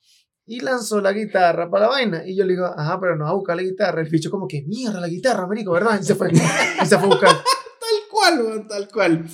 [0.45, 2.23] y lanzó la guitarra para la vaina.
[2.27, 4.01] Y yo le digo, ajá, pero no vas a buscar la guitarra.
[4.01, 6.01] El bicho como que, mierda, la guitarra, marico, ¿verdad?
[6.01, 6.31] Y se fue.
[6.33, 7.31] y se fue a buscar.
[7.87, 9.25] Tal cual, tal cual.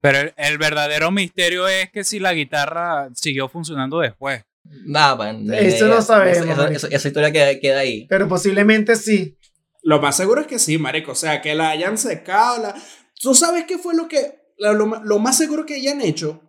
[0.00, 4.42] Pero el, el verdadero misterio es que si la guitarra siguió funcionando después.
[4.62, 8.06] Ni Eso no sabemos, Esa, esa- esa- esa historia queda, queda ahí.
[8.08, 9.36] Pero posiblemente sí.
[9.82, 11.12] Lo más seguro es que sí, marico.
[11.12, 12.62] O sea, que la hayan secado.
[12.62, 12.74] La...
[13.20, 14.40] ¿Tú sabes qué fue lo que...
[14.58, 16.42] lo, lo más seguro que hayan hecho?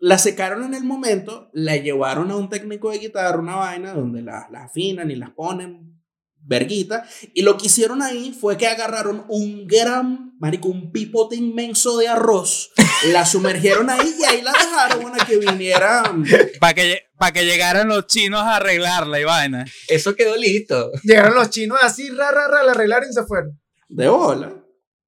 [0.00, 4.22] La secaron en el momento, la llevaron a un técnico de guitarra, una vaina, donde
[4.22, 6.00] la- las afinan y las ponen
[6.36, 7.04] verguita.
[7.34, 12.08] Y lo que hicieron ahí fue que agarraron un gran, marico, un pipote inmenso de
[12.08, 12.70] arroz,
[13.12, 16.24] la sumergieron ahí y ahí la dejaron para que vinieran.
[16.60, 19.64] Para que, pa' que llegaran los chinos a arreglarla y vaina.
[19.88, 20.90] Eso quedó listo.
[21.02, 23.60] Llegaron los chinos así, ra, ra, ra, la arreglaron y se fueron.
[23.88, 24.54] De bola.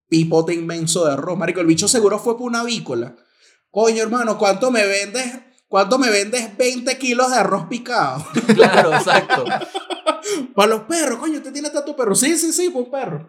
[0.08, 1.38] Pipote inmenso de arroz.
[1.38, 3.14] Marico, el bicho seguro fue por una avícola.
[3.70, 5.26] Coño, hermano, ¿cuánto me vendes?
[5.68, 8.26] ¿Cuánto me vendes 20 kilos de arroz picado?
[8.54, 9.44] Claro, exacto.
[10.54, 12.16] Para los perros, coño, usted tiene tanto perro.
[12.16, 13.24] Sí, sí, sí, pues perro.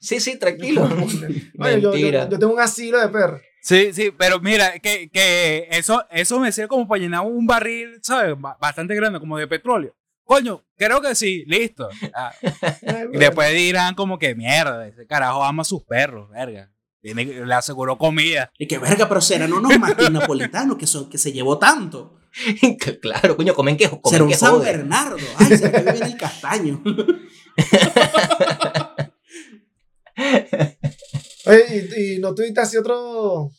[0.00, 0.84] Sí, sí, tranquilo.
[1.58, 2.24] Oye, yo, Mentira.
[2.24, 3.40] yo, yo tengo un asilo de perros.
[3.60, 7.98] Sí, sí, pero mira, que, que eso, eso me sirve como para llenar un barril,
[8.02, 8.34] ¿sabes?
[8.38, 9.94] Ba- Bastante grande, como de petróleo.
[10.24, 11.88] Coño, creo que sí, listo.
[12.14, 12.32] Ah,
[13.12, 16.70] y después dirán como que mierda, ese carajo ama a sus perros, verga.
[17.00, 18.50] Tiene, le aseguró comida.
[18.58, 22.14] Y que verga, pero serán unos Martín napolitanos que, son, que se llevó tanto.
[23.02, 24.60] claro, coño, comen que, Será comen un que San.
[24.60, 25.16] Bernardo.
[25.38, 26.82] Ay, se me viene el castaño.
[31.46, 33.50] Oye, y, y no tuviste así otro,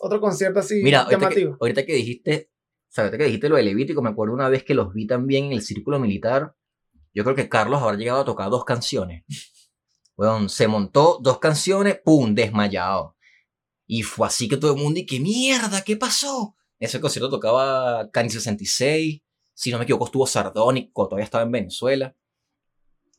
[0.00, 2.50] otro concierto así Mira, ahorita que, ahorita que dijiste,
[2.88, 5.06] o sea, ahorita que dijiste lo de Levítico, me acuerdo una vez que los vi
[5.06, 6.54] también en el círculo militar.
[7.12, 9.24] Yo creo que Carlos habrá llegado a tocar dos canciones.
[10.16, 12.34] Bueno, se montó dos canciones, ¡pum!
[12.34, 13.16] desmayado.
[13.86, 16.56] Y fue así que todo el mundo, y qué mierda, ¿qué pasó?
[16.78, 19.22] En ese concierto tocaba Cani 66,
[19.54, 22.14] si no me equivoco, estuvo Sardónico, todavía estaba en Venezuela.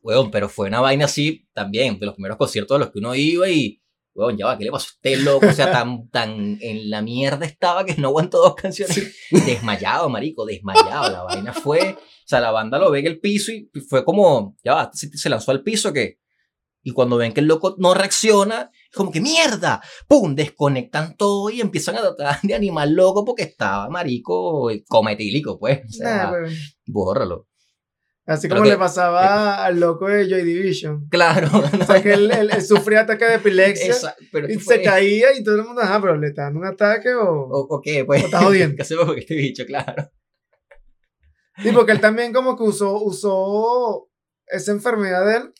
[0.02, 3.14] Weón, pero fue una vaina así también, de los primeros conciertos a los que uno
[3.16, 3.82] iba y,
[4.14, 5.48] weón, ya va, ¿qué le pasó a usted, loco?
[5.48, 9.16] O sea, tan, tan en la mierda estaba que no aguantó dos canciones.
[9.32, 11.12] Desmayado, marico, desmayado.
[11.12, 14.56] La vaina fue, o sea, la banda lo ve en el piso y fue como,
[14.64, 16.20] ya va, se, lanzó al piso que...
[16.84, 21.50] Y cuando ven que el loco no reacciona, es como que mierda, pum, desconectan todo
[21.50, 25.82] y empiezan a tratar de animar loco porque estaba marico cometílico, pues.
[25.86, 26.54] O sea, Nah, weón.
[26.86, 27.48] bórralo.
[28.28, 31.08] Así como que- le pasaba al loco de Joy Division.
[31.10, 31.48] Claro.
[31.82, 34.82] O sea, que él, él- él sufría ataque de epilepsia Esa- pero y se fue-
[34.84, 37.24] caía y todo el mundo, ajá, pero le está dando un ataque o...
[37.26, 38.22] O, o qué, pues.
[38.24, 38.76] O estás jodiendo.
[38.76, 39.66] ¿Qué hacemos con este bicho?
[39.66, 40.12] Claro.
[41.64, 44.10] Sí, porque él también como que usó, usó
[44.46, 45.54] esa enfermedad de él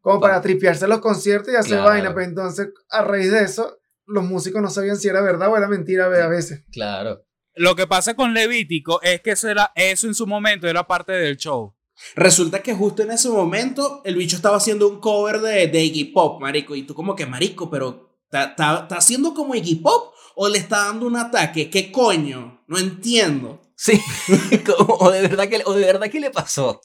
[0.00, 1.84] como para tripearse los conciertos y hacer Claro.
[1.90, 2.14] vaina.
[2.14, 5.68] Pero entonces, a raíz de eso, los músicos no sabían si era verdad o era
[5.68, 6.64] mentira a veces.
[6.72, 7.24] Claro.
[7.54, 11.12] Lo que pasa con Levítico es que eso, era, eso en su momento era parte
[11.12, 11.74] del show.
[12.14, 16.04] Resulta que justo en ese momento el bicho estaba haciendo un cover de, de Iggy
[16.06, 16.74] Pop, marico.
[16.74, 21.06] Y tú como que, marico, pero ¿está, haciendo como Iggy Pop o le está dando
[21.06, 21.70] un ataque?
[21.70, 22.64] ¿Qué coño?
[22.66, 23.60] No entiendo.
[23.76, 24.00] Sí,
[24.78, 26.80] o, de verdad que, o de verdad que le pasó.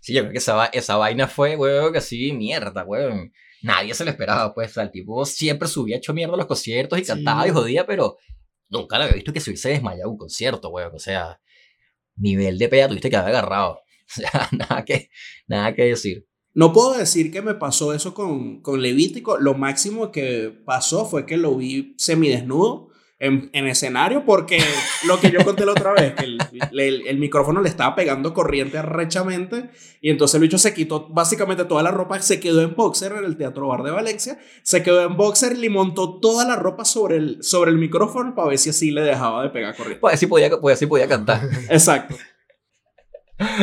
[0.00, 3.32] Sí, yo creo que esa, esa vaina fue, weón, que así, mierda, weón.
[3.62, 4.70] Nadie se lo esperaba, pues.
[4.70, 7.08] O sea, el tipo siempre subía hecho mierda a los conciertos y Sí.
[7.08, 8.16] cantaba y jodía, pero
[8.70, 10.94] nunca lo había visto que se hubiese desmayado un concierto, weón.
[10.94, 11.38] O sea,
[12.16, 13.80] nivel de pea tuviste que haber agarrado.
[14.18, 15.08] O sea, nada que,
[15.46, 16.26] nada que decir.
[16.52, 19.38] No puedo decir que me pasó eso con, con Levítico.
[19.38, 22.88] Lo máximo que pasó fue que lo vi semidesnudo
[23.20, 24.58] en, en escenario porque
[25.06, 26.38] lo que yo conté la otra vez, que el,
[26.72, 29.70] el- el micrófono le estaba pegando corriente arrechamente
[30.00, 33.24] y entonces el bicho se quitó básicamente toda la ropa, se quedó en boxer en
[33.24, 36.84] el Teatro Bar de Valencia, se quedó en boxer y le montó toda la ropa
[36.86, 40.00] sobre el, sobre el micrófono para ver si así le dejaba de pegar corriente.
[40.00, 41.42] Pues así podía, pues así podía cantar.
[41.68, 42.16] Exacto.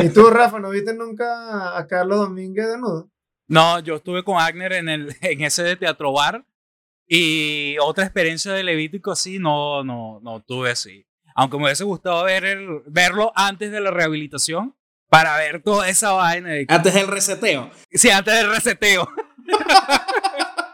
[0.02, 3.10] ¿Y tú, Rafa, no viste nunca a Carlos Domínguez desnudo?
[3.48, 6.44] No, yo estuve con Agner en, el, en ese de teatro bar
[7.06, 11.06] y otra experiencia de Levítico así no, no, no tuve así.
[11.34, 14.74] Aunque me hubiese gustado ver el- verlo antes de la rehabilitación
[15.08, 16.50] para ver toda esa vaina.
[16.50, 17.70] De, Antes del reseteo.
[17.92, 19.08] sí, antes del reseteo.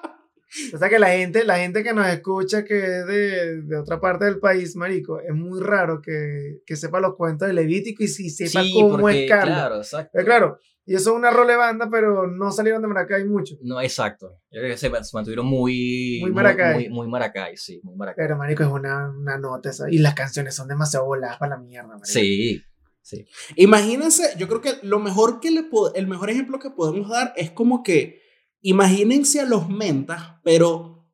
[0.72, 4.00] O sea que la gente, la gente que nos escucha que es de, de otra
[4.00, 8.08] parte del país, marico, es muy raro que, que sepa los cuentos de Levítico y
[8.08, 9.56] si sepa Sí, cómo porque, es Carlos.
[9.56, 10.18] claro, exacto.
[10.18, 13.56] Eh, claro, y eso es una role banda, pero no salieron de Maracay mucho.
[13.62, 14.38] No, exacto.
[14.50, 16.18] Yo creo que se, se mantuvieron muy...
[16.20, 16.74] Muy Maracay.
[16.74, 18.22] Muy, muy Maracay, sí, muy Maracay.
[18.26, 19.90] Pero, marico, es una, una nota esa.
[19.90, 22.04] Y las canciones son demasiado voladas para la mierda, marico.
[22.04, 22.62] Sí,
[23.00, 23.26] sí.
[23.56, 25.64] Imagínense, yo creo que lo mejor que le
[25.94, 28.20] el mejor ejemplo que podemos dar es como que
[28.64, 31.06] imagínense a los mentas, pero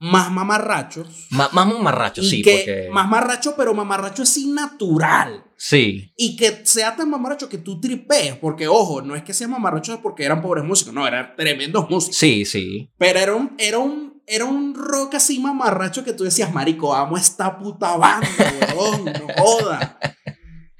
[0.00, 1.28] más mamarrachos.
[1.30, 2.88] Ma- más mamarracho, y sí, que porque...
[2.92, 5.44] más mamarracho, pero mamarracho así natural.
[5.56, 9.52] Sí, Y que sea tan mamarracho que tú tripees, porque ojo, no es que sean
[9.52, 12.16] mamarrachos porque eran pobres músicos, no, eran tremendos músicos.
[12.16, 12.90] sí, sí.
[12.98, 17.16] Pero era un, era un, era un rock así mamarracho que tú decías, marico, amo
[17.16, 18.26] esta puta banda,
[18.76, 19.98] weón, no joda.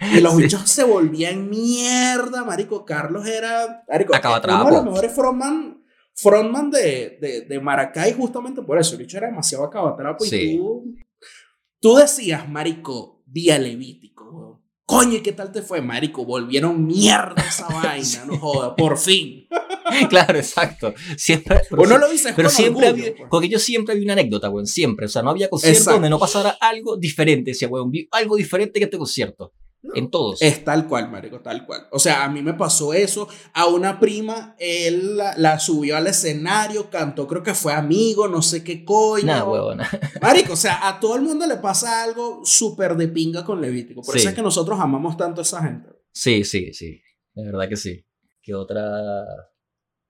[0.00, 0.42] Y los Sí.
[0.42, 2.84] bichos se volvían mierda, marico.
[2.84, 4.62] Carlos era, marico, Acabatrapo.
[4.62, 5.81] uno de los mejores frontman,
[6.14, 8.92] frontman de, de, de Maracay justamente por eso.
[8.94, 10.36] El bicho era demasiado acabatrapo Sí.
[10.36, 10.94] y tú,
[11.80, 14.62] tú decías, marico, vía Levítico, weón.
[14.84, 16.24] Coño, ¿y qué tal te fue, marico?
[16.24, 19.46] Volvieron mierda esa vaina, no joda, por fin.
[20.08, 20.94] Claro, exacto.
[21.18, 21.60] Siempre...
[21.68, 23.16] Pero, Uno sí- lo dice pero con siempre orgullo, había...
[23.16, 23.28] pues.
[23.30, 25.04] Porque yo siempre había una anécdota, weón, siempre.
[25.04, 25.94] O sea, no había concierto Exacto.
[25.96, 27.50] donde no pasara algo diferente.
[27.50, 29.52] Decía, weón, algo diferente que este concierto.
[29.94, 30.40] En todos.
[30.40, 31.88] Es tal cual, marico, tal cual.
[31.90, 33.28] O sea, a mí me pasó eso.
[33.52, 38.42] A una prima, él la, la subió al escenario, cantó, creo que fue amigo, no
[38.42, 39.26] sé qué coño.
[39.26, 39.80] Nada, weón.
[40.20, 44.02] Marico, o sea, a todo el mundo le pasa algo súper de pinga con Levítico.
[44.02, 45.88] Por eso es que nosotros amamos tanto a esa gente.
[46.12, 47.02] Sí, sí, sí.
[47.34, 48.04] De verdad que sí.
[48.40, 49.24] ¿Qué otra,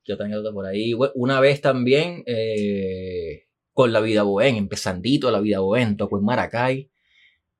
[0.04, 0.92] qué otra anécdota por ahí?
[1.14, 6.90] Una vez también eh, con La Vida Bohem, empezandito La Vida Bohem, tocó en Maracay.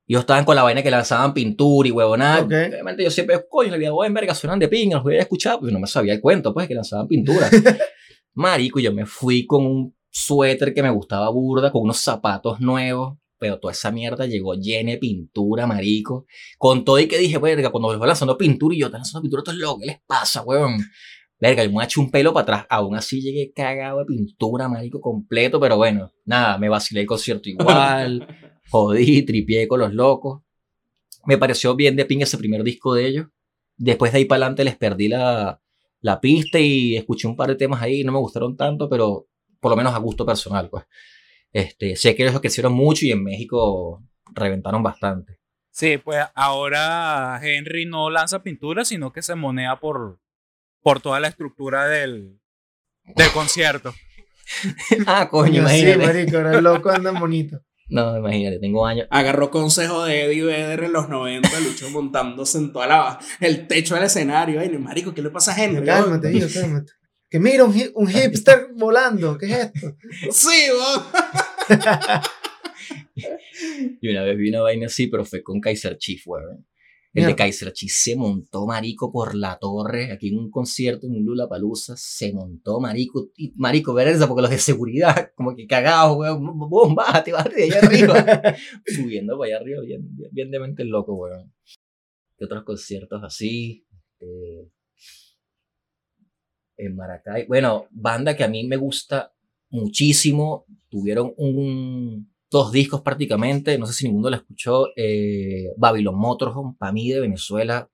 [0.05, 2.41] Ellos estaban con la vaina que lanzaban pintura y huevonada.
[2.41, 2.51] Ok.
[2.51, 5.59] Obviamente yo siempre, coño, La Vida Bohem, verga, suenan de pinga, los voy a escuchar.
[5.59, 7.49] Pues no me sabía el cuento, pues, que lanzaban pintura.
[8.33, 13.17] Marico, yo me fui con un suéter que me gustaba burda, con unos zapatos nuevos.
[13.37, 16.25] Pero toda esa mierda llegó llena de pintura, marico.
[16.57, 19.21] Con todo y que dije, verga, cuando los voy lanzando pintura y yo, están lanzando
[19.21, 20.77] pintura, esto es loco, ¿qué les pasa, weón?
[21.39, 22.65] Verga, yo me eché un pelo para atrás.
[22.69, 27.49] Aún así llegué cagado de pintura, marico, completo, pero bueno, nada, me vacilé el concierto
[27.49, 28.25] igual.
[28.73, 30.41] Jodí, tripié con los locos.
[31.25, 33.27] Me pareció bien de ping ese primer disco de ellos.
[33.77, 35.61] Después de ahí para adelante les perdí la,
[36.01, 39.27] la pista y escuché un par de temas ahí, no me gustaron tanto, pero
[39.59, 40.85] por lo menos a gusto personal, pues.
[41.51, 45.39] Este, sé que ellos crecieron mucho y en México reventaron bastante.
[45.69, 50.19] Sí, pues ahora Henry no lanza pintura, sino que se monea por,
[50.81, 52.39] por toda la estructura del,
[53.03, 53.93] del concierto.
[55.07, 57.59] ah, coño, sí, marico, era loco, andan bonito.
[57.89, 59.07] No, imagínate, tengo años.
[59.09, 63.95] Agarró consejo de Eddie Vedder en los 90, luchó montándose en toda la, el techo
[63.95, 64.59] del escenario.
[64.59, 65.85] Ay, marico, ¿qué le pasa a Henry?
[65.85, 66.91] Cálmate, hijo, cálmate.
[67.29, 69.97] Que mira, un, un hipster volando, ¿qué es esto?
[70.31, 71.03] Sí, weón.
[74.01, 76.65] Y una vez vi una vaina así, pero fue con Kaiser Chief, weón.
[77.13, 77.35] El de.
[77.35, 81.95] Kaiser Chief se montó, marico, por la torre, aquí en un concierto en Lula Palusa,
[81.95, 87.31] se montó, marico, y, marico, verga, porque los de seguridad, como que cagados, weón, bájate,
[87.31, 88.55] bájate de allá arriba,
[88.87, 91.53] subiendo para allá arriba, bien, bien, loco, weón.
[92.35, 93.85] ¿Qué otros conciertos así?
[94.19, 94.71] Este,
[96.77, 97.45] en Maracay.
[97.47, 99.33] Bueno, banda que a mí me gusta
[99.69, 100.65] muchísimo.
[100.89, 103.77] Tuvieron un, dos discos prácticamente.
[103.77, 104.87] No sé si ninguno lo escuchó.
[104.95, 107.89] Eh, Babylon Motorhome, para mí de Venezuela.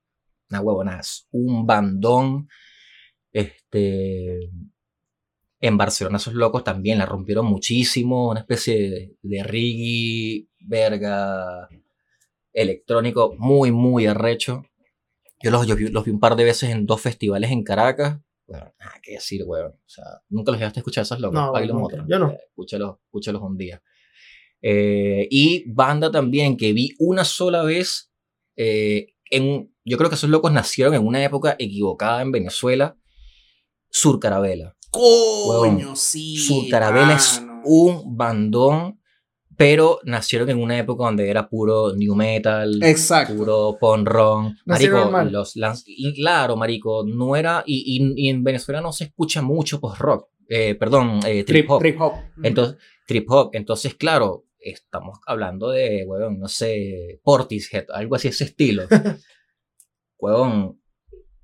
[0.50, 1.26] Una huevonaz.
[1.32, 2.48] Un bandón.
[3.32, 4.50] Este.
[5.62, 8.30] En Barcelona esos locos también la rompieron muchísimo.
[8.30, 11.68] Una especie de, de reggae, verga,
[12.52, 14.64] electrónico muy, muy arrecho.
[15.42, 18.18] Yo los, yo vi- los vi un par de veces en dos festivales en Caracas.
[18.46, 19.72] Bueno, nada que decir, weón.
[19.72, 21.34] O sea, nunca los llegaste a escuchar esos locos.
[21.38, 21.52] No.
[21.78, 22.08] Motorhome.
[22.10, 22.30] Yo no.
[22.30, 23.82] Eh, escúchalos, escúchalos un día.
[24.62, 28.10] Eh, y banda también que vi una sola vez.
[28.56, 32.96] eh, en, yo creo que esos locos nacieron en una época equivocada en Venezuela.
[33.88, 34.76] Sur Carabela.
[34.90, 36.36] Coño, sí.
[36.36, 39.00] Sur Carabela es un bandón,
[39.56, 43.34] pero nacieron en una época donde era puro new metal, Exacto.
[43.36, 43.78] puro.
[44.66, 45.54] Nacieron Marico, los
[46.16, 50.28] claro, marico, no era, y, y- y en Venezuela no se escucha mucho post rock,
[50.48, 51.78] eh, perdón, eh, trip, Trip, hop.
[51.80, 52.12] trip hop.
[52.42, 53.50] Entonces, trip hop.
[53.52, 58.84] Entonces, claro, estamos hablando de, weón, no sé, Portishead, algo así ese estilo.
[60.18, 60.80] weón,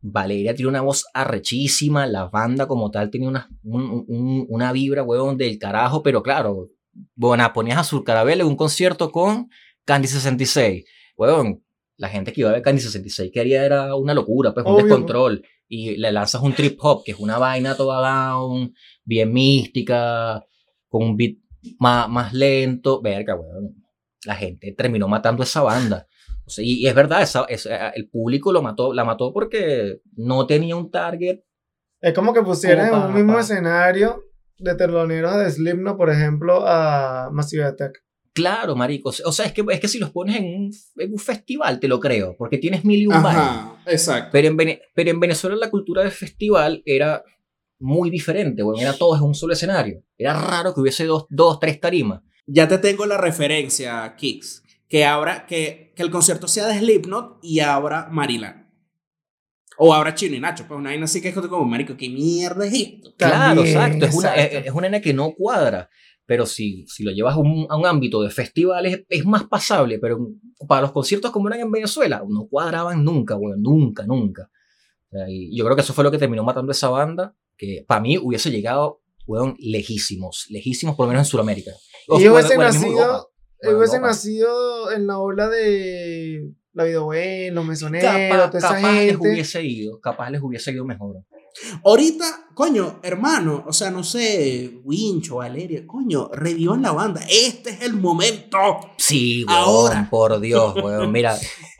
[0.00, 5.02] Valeria tiene una voz arrechísima, la banda como tal tiene una, un- un- una vibra,
[5.02, 6.68] weón, del carajo, pero claro,
[7.14, 9.48] bueno, ponías a Sur Carabel en un concierto con
[9.84, 10.84] Candy 66.
[11.16, 11.64] Weón,
[11.96, 14.84] la gente que iba a ver Candy 66 quería era una locura, pues un Obvio.
[14.84, 15.42] descontrol.
[15.68, 18.00] Y le lanzas un trip hop, que es una vaina toda
[18.30, 18.72] down,
[19.04, 20.44] bien mística,
[20.88, 21.38] con un beat
[21.78, 23.00] más, más lento.
[23.02, 23.74] Verga, weón.
[24.24, 26.06] La gente terminó matando esa banda.
[26.46, 30.00] O sea, y, y es verdad, esa, esa- el público lo mató, la mató porque
[30.16, 31.40] no tenía un target.
[32.00, 34.22] Es como que pusieran en un mismo pa- escenario
[34.58, 37.98] de teloneros de Slipknot, por ejemplo, a Massive Attack.
[38.32, 39.08] Claro, marico.
[39.24, 41.88] O sea, es que, es que si los pones en un, en un festival, te
[41.88, 43.14] lo creo, porque tienes mil y un.
[43.14, 44.28] Ajá, exacto.
[44.32, 47.24] Pero en, Vene- pero en Venezuela la cultura del festival era
[47.78, 50.02] muy diferente, bueno, era todo en un solo escenario.
[50.16, 52.22] Era raro que hubiese dos, dos tres tarimas.
[52.46, 54.62] Ya te tengo la referencia, Kix.
[54.88, 58.66] Que abra, que, que el concierto sea de Slipknot y abra Marilán.
[59.78, 60.64] O abra Chino y Nacho.
[60.66, 63.14] Pues una vaina así que es como, marico, ¿qué mierda es esto?
[63.16, 64.06] Claro, También, exacto.
[64.06, 64.58] Es una, exacto.
[64.58, 65.90] es, es una nena que no cuadra.
[66.24, 69.98] Pero si, si lo llevas a un, a un ámbito de festivales, es más pasable.
[69.98, 70.18] Pero
[70.66, 73.62] para los conciertos como eran en Venezuela, no cuadraban nunca, weón.
[73.62, 74.50] Nunca, nunca.
[75.08, 77.34] O sea, y yo creo que eso fue lo que terminó matando esa banda.
[77.56, 80.46] Que para mí hubiese llegado, weón, lejísimos.
[80.50, 81.72] Lejísimos, por lo menos en Sudamérica.
[82.08, 83.30] O- Y hubiese o en la misma nacido-
[83.62, 88.68] Bueno, hubiese nacido en la ola de la vida buena, los mesoneros, Capaz, toda esa
[88.74, 91.16] capaz les hubiese ido, capaz les hubiese ido mejor.
[91.84, 97.22] Ahorita, coño, hermano, o sea, no sé, Wincho, Valeria, coño, revivan la banda.
[97.30, 98.58] Este es el momento.
[98.98, 100.06] Sí, weón, Ahora.
[100.10, 101.10] por Dios, weón.
[101.10, 101.34] Mira,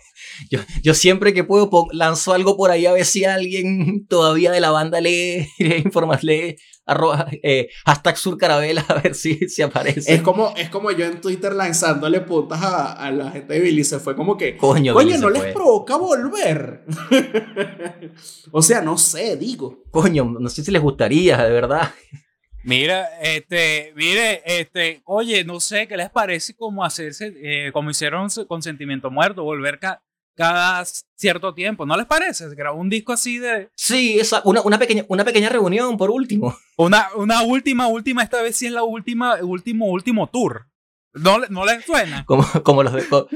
[0.51, 4.61] yo, yo siempre que puedo lanzo algo por ahí a ver si alguien todavía de
[4.61, 6.57] la banda lee, lee informas, lee
[6.89, 10.15] arroba, eh, hashtag surcarabela a ver si, si aparece.
[10.15, 13.83] Es como, es como yo en Twitter lanzándole puntas a, a la gente de Billy.
[13.85, 16.85] Se fue como que, Coño, coño, no les provoca volver.
[18.53, 19.83] o sea, no sé, digo.
[19.91, 21.91] Coño, no sé si les gustaría, de verdad.
[22.65, 28.29] Mira, este, mire, este, oye, no sé qué les parece como hacerse, eh, como hicieron
[28.49, 30.03] con Sentimiento Muerto, volver ca-
[30.37, 30.85] cada
[31.17, 32.49] cierto tiempo, ¿no les parece?
[32.55, 36.57] Grabó un disco así de Sí, esa, una, una, pequeña, una pequeña reunión por último.
[36.77, 40.67] una, una última, última, esta vez sí es la última, último, último tour.
[41.15, 42.25] ¿No, no les suena?
[42.27, 43.27] Como, como los de co-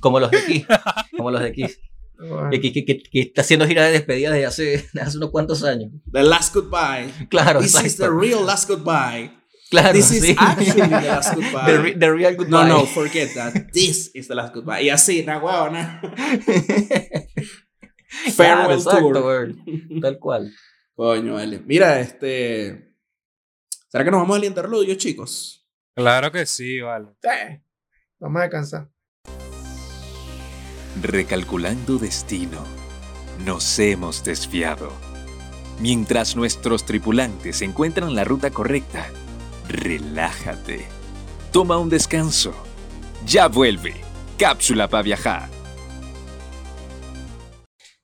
[0.00, 0.66] como los de Kiss.
[1.16, 1.78] Como los de Kiss.
[2.18, 5.62] Bueno, Que, que, que, que- está haciendo gira de despedida desde hace, hace unos cuantos
[5.62, 5.92] años.
[6.10, 7.28] The last goodbye.
[7.28, 8.18] Claro, This is the exacto.
[8.18, 9.30] real last goodbye.
[9.74, 10.36] Claro, This is sí.
[10.38, 11.66] actually the last goodbye.
[11.66, 12.68] The, re- the real goodbye.
[12.68, 13.72] No, no, forget that.
[13.72, 14.82] This is the last goodbye.
[14.82, 16.00] Y así, na huevona.
[18.36, 19.54] Farewell exacto, tour.
[20.00, 20.52] Tal cual.
[20.94, 21.60] Coño, vale.
[21.66, 22.94] Mira, este.
[23.88, 25.66] ¿Será que nos vamos al interludio, chicos?
[25.94, 27.06] Claro que sí, vale.
[27.22, 27.28] sí.
[28.20, 28.88] Vamos a descansar.
[31.02, 32.64] Recalculando destino,
[33.44, 34.92] nos hemos desviado.
[35.80, 39.10] Mientras nuestros tripulantes encuentran la ruta correcta,
[39.68, 40.86] relájate.
[41.52, 42.54] Toma un descanso.
[43.26, 43.94] Ya vuelve.
[44.38, 45.48] Cápsula para viajar.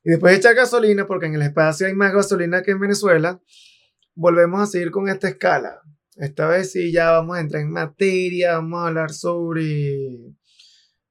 [0.03, 3.41] Y después de echar gasolina, porque en el espacio hay más gasolina que en Venezuela,
[4.15, 5.81] volvemos a seguir con esta escala.
[6.17, 10.35] Esta vez sí ya vamos a entrar en materia, vamos a hablar sobre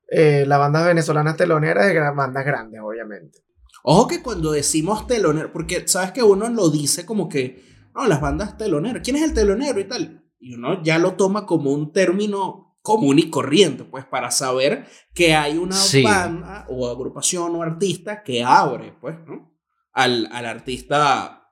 [0.09, 3.39] eh, las bandas venezolanas teloneras de gra- bandas grandes, obviamente.
[3.83, 7.63] Ojo que cuando decimos telonero, porque sabes que uno lo dice como que,
[7.95, 10.23] no, las bandas teloneras, ¿quién es el telonero y tal?
[10.39, 15.35] Y uno ya lo toma como un término común y corriente, pues para saber que
[15.35, 16.01] hay una Sí.
[16.01, 19.53] banda o agrupación o artista que abre, pues, ¿no?
[19.91, 21.43] Al, al artista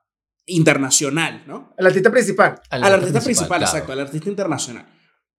[0.45, 1.73] internacional, ¿no?
[1.77, 2.61] El artista principal.
[2.69, 3.65] Al, artista principal, claro.
[3.65, 4.87] exacto, al artista internacional.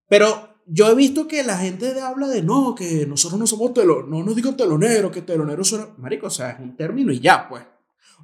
[0.10, 3.74] Pero yo he visto que la gente de- habla de no, que nosotros no somos
[3.74, 5.96] teloneros, no nos digan teloneros, que teloneros son.
[5.98, 7.64] Marico, o sea, es un término y ya, pues.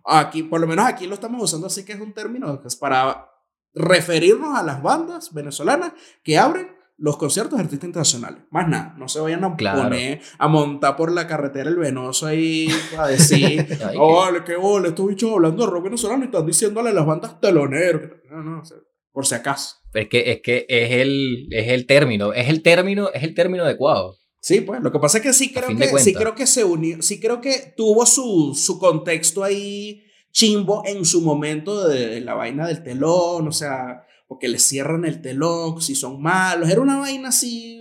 [0.05, 2.76] Aquí, por lo menos aquí lo estamos usando así que es un término que es
[2.76, 3.30] para
[3.74, 5.93] referirnos a las bandas venezolanas
[6.24, 6.67] que abren
[6.97, 8.43] los conciertos de artistas internacionales.
[8.51, 9.84] Más nada, no se vayan a Claro.
[9.84, 12.67] poner a montar por la carretera el venoso ahí
[12.97, 16.45] a decir, Ay, oh, vale, qué bola, estos bichos hablando de rock venezolano y están
[16.45, 18.11] diciéndole a las bandas teloneros.
[18.30, 18.63] No, no,
[19.11, 19.78] por si acaso.
[19.93, 23.63] Es que, es que es el, es el término, es el término, es el término
[23.63, 24.17] adecuado.
[24.39, 27.01] Sí, pues lo que pasa es que sí creo que, sí creo que se unió,
[27.01, 30.03] sí creo que tuvo su, su contexto ahí
[30.34, 35.21] chimbo en su momento de, la vaina del telón, o sea, porque le cierran el
[35.21, 37.79] telón, si son malos, era una vaina así.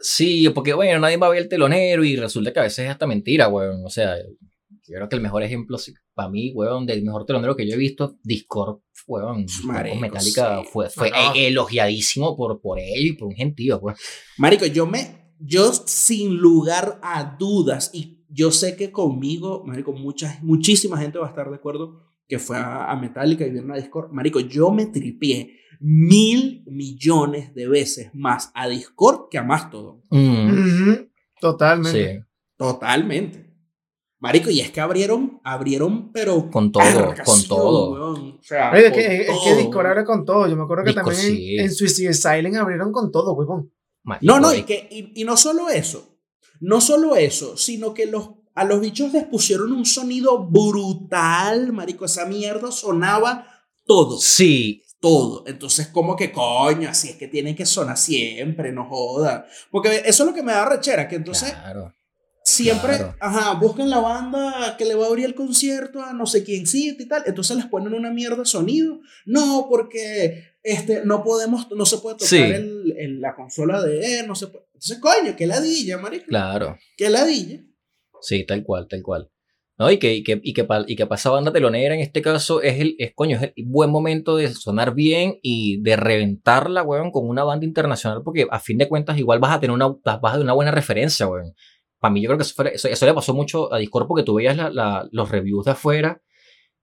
[0.00, 2.90] Sí, porque bueno, nadie va a ver el telonero y resulta que a veces es
[2.90, 3.86] hasta mentira, weón.
[3.86, 5.78] O sea, yo creo que el mejor ejemplo
[6.12, 9.46] para mí, weón, del mejor telonero que yo he visto, Discord, weón.
[9.62, 10.68] Marico, Metallica sí.
[10.72, 11.34] fue, fue No, no.
[11.36, 13.96] e- elogiadísimo por, por él y por un gentío, pues.
[14.38, 20.38] Marico, yo me, yo sin lugar a dudas, y yo sé que conmigo, Marico, mucha,
[20.42, 23.76] muchísima gente va a estar de acuerdo que fue a, a Metallica y vieron a
[23.76, 24.10] Discord.
[24.12, 30.02] Marico, yo me tripié mil millones de veces más a Discord que a Mastodon.
[30.10, 31.08] Mm, Ujú,
[31.40, 32.14] Totalmente.
[32.14, 32.24] sí,
[32.56, 33.50] Totalmente.
[34.20, 36.48] Marico, y es que abrieron, abrieron, pero.
[36.48, 37.92] Con todo, con todo.
[37.92, 38.38] weón.
[38.38, 39.56] O sea, Oye, es que, es que.
[39.56, 40.46] Discord abre con todo.
[40.46, 41.58] Yo me acuerdo que Discord, también en- sí.
[41.58, 43.72] en, Suicide Silent abrieron con todo, huevón.
[44.20, 46.11] No, no, y, eh, que, y, y no solo eso.
[46.62, 52.04] No solo eso, sino que los, a los bichos les pusieron un sonido brutal, marico.
[52.04, 54.18] Esa mierda sonaba todo.
[54.18, 55.42] Sí, Todo.
[55.48, 59.44] Entonces, como que coño, así es que tienen que sonar siempre, no joda.
[59.72, 61.92] Porque eso es lo que me da rechera, que entonces claro.
[62.44, 63.14] Siempre, Claro.
[63.20, 66.66] ajá, buscan la banda que le va a abrir el concierto a no sé quién
[66.66, 67.22] sí y tal.
[67.26, 69.00] Entonces les ponen una mierda de sonido.
[69.26, 72.38] No, porque este, no podemos, no se puede tocar Sí.
[72.38, 74.64] el, el- la consola de él, no se puede.
[74.74, 76.26] Entonces, coño, que ladilla, marico.
[76.26, 76.76] Claro.
[76.96, 77.60] Que ladilla.
[78.20, 79.28] Sí, tal cual, tal cual.
[79.78, 79.90] ¿No?
[79.90, 82.20] Y que, y que, y que, pa- y que para esa banda telonera en este
[82.22, 86.82] caso es el, es, coño, es el buen momento de sonar bien y de reventarla,
[86.82, 89.88] weón, con una banda internacional, porque a fin de cuentas igual vas a tener una,
[89.88, 91.54] vas a tener una buena referencia, weón.
[92.02, 94.24] Para mí yo creo que eso, fue- eso, eso le pasó mucho a Discord porque
[94.24, 96.20] tú veías la- la- los reviews de afuera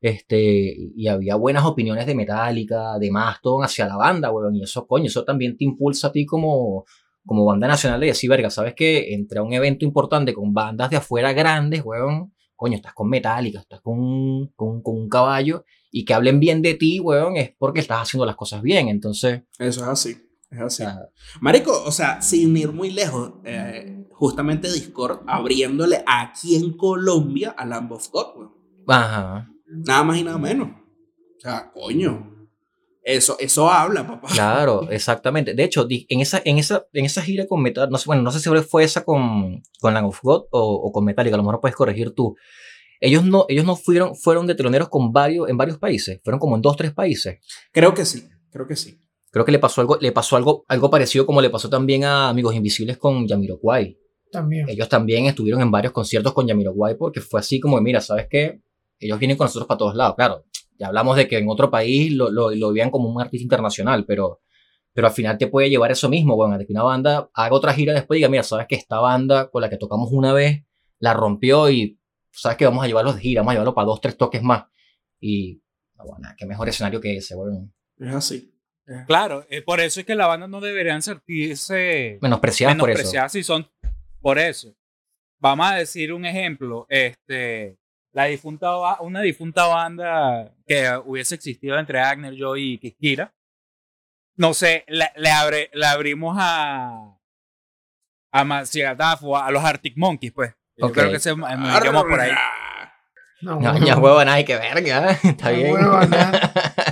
[0.01, 4.87] este, y había buenas opiniones de Metallica, de Mastodon hacia la banda, weón, y eso,
[4.87, 6.85] coño, eso también te impulsa a ti como,
[7.25, 10.89] como banda nacional de decir, verga, ¿sabes que Entre a un evento importante con bandas
[10.89, 16.05] de afuera grandes, weón, coño, estás con Metallica, estás con, con, con un caballo, y
[16.05, 19.81] que hablen bien de ti, weón, es porque estás haciendo las cosas bien, entonces, Eso
[19.81, 20.15] es así.
[20.51, 20.77] Es o así.
[20.77, 21.09] sea,
[21.41, 27.65] Marico, o sea, sin ir muy lejos, eh, justamente Discord abriéndole aquí en Colombia a
[27.65, 28.51] Lamb of God, weón.
[28.87, 30.69] ajá, Nada más y nada menos.
[30.69, 32.35] O sea, coño.
[33.01, 34.27] Eso, eso habla, papá.
[34.27, 35.53] claro, exactamente.
[35.53, 38.31] De hecho, en esa, en esa, en esa gira con Metallica, no sé, bueno, no
[38.31, 41.43] sé si fue esa con, con Lamb of God o, o con Metallica, a lo
[41.43, 42.35] mejor puedes corregir tú.
[42.99, 46.55] Ellos no, ellos no fueron, fueron de teloneros con varios, en varios países, fueron como
[46.57, 47.39] en dos, tres países.
[47.71, 48.99] Creo que sí, creo que sí.
[49.31, 52.29] Creo que le pasó algo, le pasó algo, algo parecido como le pasó también a
[52.29, 53.97] Amigos Invisibles con Yamiroquai.
[54.31, 54.67] También.
[54.69, 58.61] Ellos también estuvieron en varios conciertos con Yamiroquai porque fue así como, mira, ¿sabes qué?
[58.99, 60.15] Ellos vienen con nosotros para todos lados.
[60.15, 60.45] Claro,
[60.77, 64.05] ya hablamos de que en otro país lo, lo, lo vean como un artista internacional,
[64.05, 64.41] pero,
[64.93, 67.73] pero al final te puede llevar eso mismo, bueno, de que una banda haga otra
[67.73, 70.63] gira después y diga, mira, ¿sabes que esta banda con la que tocamos una vez
[70.99, 71.99] la rompió y
[72.31, 74.65] sabes que vamos a llevarlos de gira, vamos a llevarlo para dos, tres toques más?
[75.19, 75.61] Y,
[75.97, 78.53] bueno, qué mejor escenario que ese, bueno, Es así.
[79.05, 82.97] Claro, eh, por eso es que la banda no deberían sentirse menospreciadas por eso.
[82.97, 83.69] menospreciadas si son
[84.21, 84.73] por eso.
[85.39, 87.77] Vamos a decir un ejemplo, este,
[88.13, 93.33] la difunta, una difunta banda que hubiese existido entre Agner, yo y Kikira.
[94.35, 97.15] No sé, le, le abre, le abrimos a
[98.31, 100.53] a Maciagataf o a los Arctic Monkeys, pues.
[100.77, 100.93] Yo Ok.
[100.93, 101.45] creo que se me
[101.77, 102.31] iríamos por ahí.
[103.41, 105.11] No, No, ya huevo, nada, que verga.
[105.23, 105.75] Está No, bien.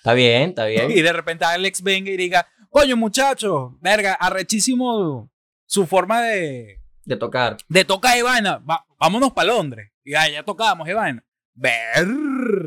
[0.00, 0.90] está bien, está bien.
[0.90, 5.30] Y de repente Alex venga y diga, coño muchacho, verga, arrechísimo
[5.66, 7.56] su forma de, De tocar.
[7.68, 8.58] de tocar y vaina.
[8.58, 9.90] Va- vámonos para Londres.
[10.04, 11.24] Y ya, ya tocábamos y vaina.
[11.54, 12.06] Ver.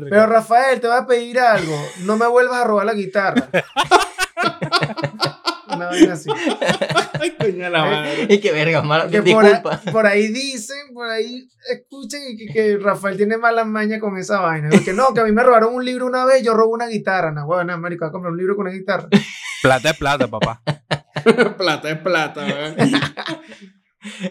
[0.08, 1.76] Pero Rafael, te voy a pedir algo.
[2.00, 3.48] No me vuelvas a robar la guitarra.
[5.76, 6.30] Una vaina así.
[7.20, 8.26] Ay, coño la madre.
[8.28, 9.80] Y que verga, mala, Que por, ahí, disculpa.
[9.92, 14.40] por ahí dicen, por ahí escuchen y que, que Rafael tiene mala maña con esa
[14.40, 14.70] vaina.
[14.84, 17.32] Que no, que a mí me robaron un libro una vez, yo robo una guitarra.
[17.32, 19.08] No, bueno, marico, voy a comprar un libro con una guitarra.
[19.62, 20.62] Plata es plata, papá.
[21.56, 22.44] plata es plata.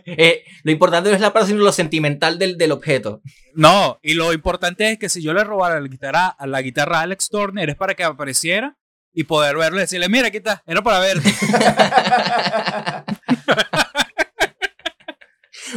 [0.05, 3.21] Eh, lo importante no es la plata, sino lo sentimental del, del objeto.
[3.55, 6.99] No, y lo importante es que si yo le robara la guitarra, a la guitarra
[6.99, 8.77] a Alex Turner es para que apareciera
[9.13, 11.33] y poder verlo y decirle, mira, aquí está, era para verte.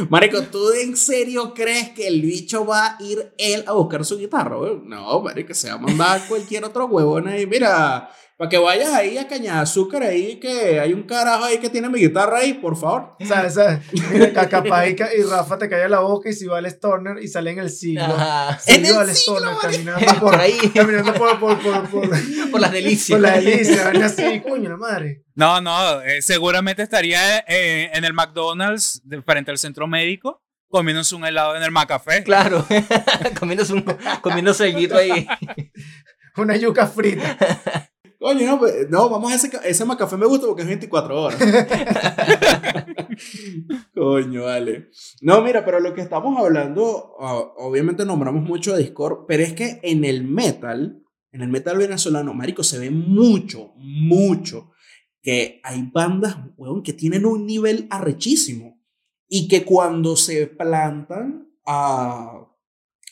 [0.09, 4.17] Marico, ¿tú en serio crees que el bicho va a ir él a buscar su
[4.17, 4.55] guitarra?
[4.83, 7.47] No, marico, se va a mandar cualquier otro huevón ahí.
[7.47, 11.69] Mira, para que vayas ahí a Cañada Azúcar ahí, que hay un carajo ahí que
[11.69, 13.15] tiene mi guitarra ahí, por favor.
[13.27, 13.57] ¿Sabes?
[14.11, 14.95] Mira, ca- capaz y,
[15.27, 18.03] Rafa te calla la boca y si va al Stoner y sale en el siglo.
[18.03, 18.59] Ajá.
[18.67, 20.57] En el al siglo, Stoner, caminando por, Por ahí.
[20.73, 22.09] Caminando por, por, por, por,
[22.51, 23.19] Por las delicias.
[23.19, 23.89] por la delicia.
[23.89, 25.23] ven así, coño, la madre.
[25.33, 31.15] No, no, eh, seguramente estaría eh, en el McDonald's de- frente al centro médico comiéndose
[31.15, 32.23] un helado en el McCafé.
[32.23, 32.65] Claro,
[33.39, 33.83] comiéndose, un,
[34.21, 35.27] comiéndose ahí.
[36.35, 37.35] Una yuca frita.
[38.19, 41.39] Coño, no, pues, no, vamos a ese, ese macafé me gusta porque es 24 horas.
[43.93, 44.89] Coño, vale.
[45.21, 49.53] No, mira, pero lo que estamos hablando, ah, obviamente nombramos mucho a Discord, pero es
[49.53, 54.71] que en el metal, en el metal venezolano, marico, se ve mucho, mucho
[55.21, 58.81] que hay bandas, weón, que tienen un nivel arrechísimo
[59.27, 62.47] y que cuando se plantan a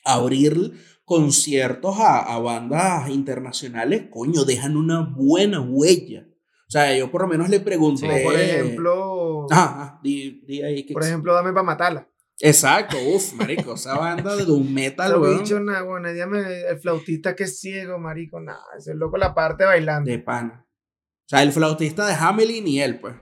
[0.04, 0.72] abrir
[1.06, 6.26] conciertos a, a bandas internacionales, coño, dejan una buena huella.
[6.68, 8.08] O sea, yo por lo menos le pregunté.
[8.08, 9.48] Como por ejemplo.
[9.52, 12.10] Ah, di, di ahí que- Por ejemplo, dame para matarla.
[12.40, 16.78] Exacto, uff, marico, esa banda de doom metal, Lo weón, bicho, nah, bueno, dígame, el
[16.80, 20.12] flautista que es ciego, marico, nada, ese loco la parte bailando.
[20.12, 20.66] de pana.
[20.68, 23.16] O sea, el flautista de Hamelin y él, pues.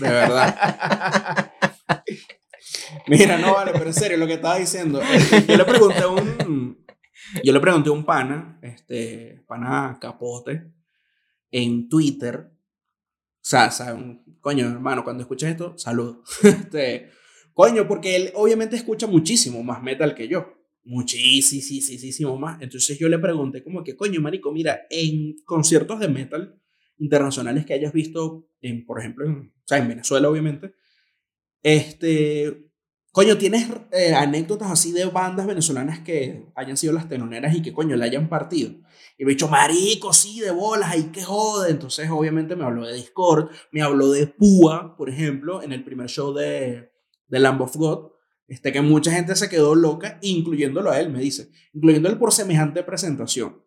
[0.00, 1.50] De verdad.
[3.08, 5.00] Mira, no vale, pero en serio, lo que estaba diciendo.
[5.02, 6.85] eh, Yo le pregunté a un.
[7.44, 10.72] Yo le pregunté a un pana, este, pana capote,
[11.50, 12.50] en Twitter.
[12.50, 16.18] O sea, un- coño, hermano, cuando escuchas esto, salud.
[16.44, 17.10] Este,
[17.54, 20.52] coño, porque él obviamente escucha muchísimo más metal que yo.
[20.84, 22.60] Muchísimo más.
[22.62, 26.60] Entonces yo le pregunté como que, coño, marico, mira, en conciertos de metal
[26.98, 30.74] internacionales que hayas visto, en, por ejemplo, en, o sea, en Venezuela, obviamente,
[31.62, 32.65] este,
[33.16, 37.72] coño, ¿tienes eh, anécdotas así de bandas venezolanas que hayan sido las teloneras y que,
[37.72, 38.72] coño, le hayan partido?
[39.16, 41.70] Y me dicho, marico, sí, de bolas, ahí que jode.
[41.70, 46.10] Entonces, obviamente, me habló de Discord, me habló de Púa, por ejemplo, en el primer
[46.10, 46.92] show de,
[47.26, 48.10] de Lamb of God,
[48.48, 52.82] este, que mucha gente se quedó loca, incluyéndolo a él, me dice, incluyéndolo por semejante
[52.82, 53.62] presentación.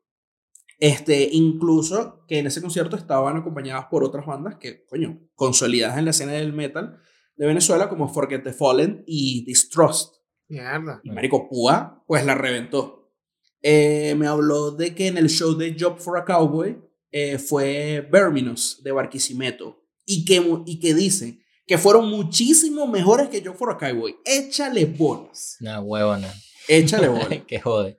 [0.77, 6.05] Este, incluso que en ese concierto estaban acompañadas por otras bandas que, coño, consolidadas en
[6.05, 7.01] la escena del metal
[7.39, 10.15] de Venezuela, como Forget the Fallen y Distrust.
[10.49, 10.99] Mierda.
[11.05, 13.13] Y Marico Púa, pues la reventó.
[13.61, 16.77] Eh, me habló de que en el show de Job for a Cowboy
[17.11, 23.41] eh, fue Verminus de Barquisimeto y que, y que dice que fueron muchísimo mejores que
[23.43, 24.17] Job for a Cowboy.
[24.25, 25.55] Échale bolas.
[25.61, 26.33] Una huevona.
[26.67, 27.43] Échale bolas.
[27.47, 27.97] que jode.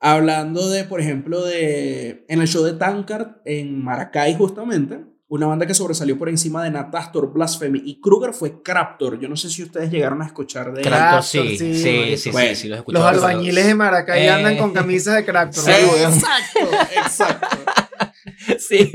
[0.00, 5.04] Hablando de, por ejemplo, de en el show de Tankard en Maracay, justamente,
[5.34, 9.18] una banda que sobresalió por encima de Natastor, Blasphemy y Kruger fue Craptor.
[9.18, 12.16] Yo no sé si ustedes llegaron a escuchar de Cractor, sí, sí, sí, sí, marico.
[12.16, 14.30] sí, Bueno, sí, los he Los albañiles de Maracay Eh.
[14.30, 16.12] andan con camisas de weón.
[16.12, 16.60] Exacto,
[16.96, 17.56] exacto.
[18.58, 18.92] Sí.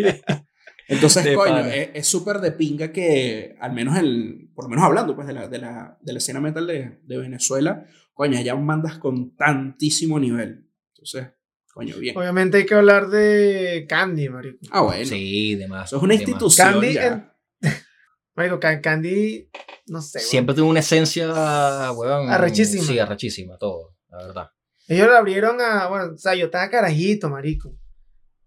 [0.88, 5.16] Entonces, De coño, es súper de pinga que, al menos, el, por lo menos hablando
[5.16, 8.98] pues, de, la, de, la, de la escena metal de, de Venezuela, coño, haya bandas
[8.98, 10.68] con tantísimo nivel.
[10.94, 11.28] Entonces,
[11.80, 12.18] coño, bien.
[12.18, 14.58] Obviamente hay que hablar de Candy, marico.
[14.72, 15.06] Ah, bueno.
[15.06, 15.88] Sí, demás.
[15.90, 17.08] Eso es una institución Candy, ya.
[17.08, 17.32] en-
[18.36, 19.50] marico, Can- Candy,
[19.88, 20.20] no sé.
[20.20, 20.30] weón.
[20.30, 21.28] Siempre tuvo una esencia,
[21.92, 22.30] huevón.
[22.30, 22.84] Arrechísima.
[22.84, 24.50] Sí, arrechísima, todo, la verdad.
[24.88, 27.76] Ellos lo abrieron a, bueno, o sea, yo estaba carajito, marico.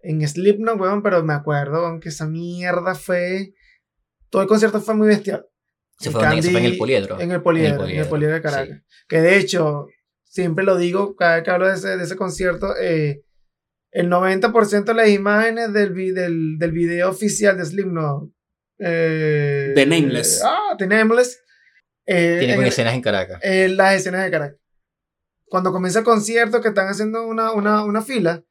[0.00, 3.54] En Slipknot, weón, pero me acuerdo, weón, que esa mierda fue...
[4.30, 5.46] Todo el concierto fue muy bestial.
[6.00, 7.20] Se fue, donde- se fue en el poliedro.
[7.20, 8.82] En el poliedro, en el poliedro, poliedro, de Caracas.
[9.06, 9.86] Que de hecho,
[10.32, 13.22] siempre lo digo, cada vez que hablo de ese, de ese concierto, eh,
[13.90, 18.30] el 90% de las imágenes del, vi- del, del video oficial de Slipknot.
[18.78, 20.42] Eh, The Nameless.
[20.44, 21.38] ah, The Nameless.
[22.06, 23.38] eh, Tiene en escenas en Caracas.
[23.42, 24.58] eh, las escenas de Caracas.
[25.46, 28.42] Cuando comienza el concierto, que están haciendo una, una, una fila,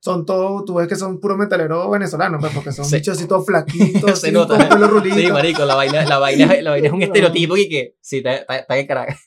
[0.00, 2.96] son todos, tú ves que son puros metaleros venezolanos, pues, porque son Sí.
[2.96, 4.56] bichos así todos flaquitos, Se así, nota.
[4.56, 7.68] con pelo rulito, Sí, marico, la vaina, la vaina, la vaina es un estereotipo y
[7.68, 9.18] que sí, está, está en Caracas.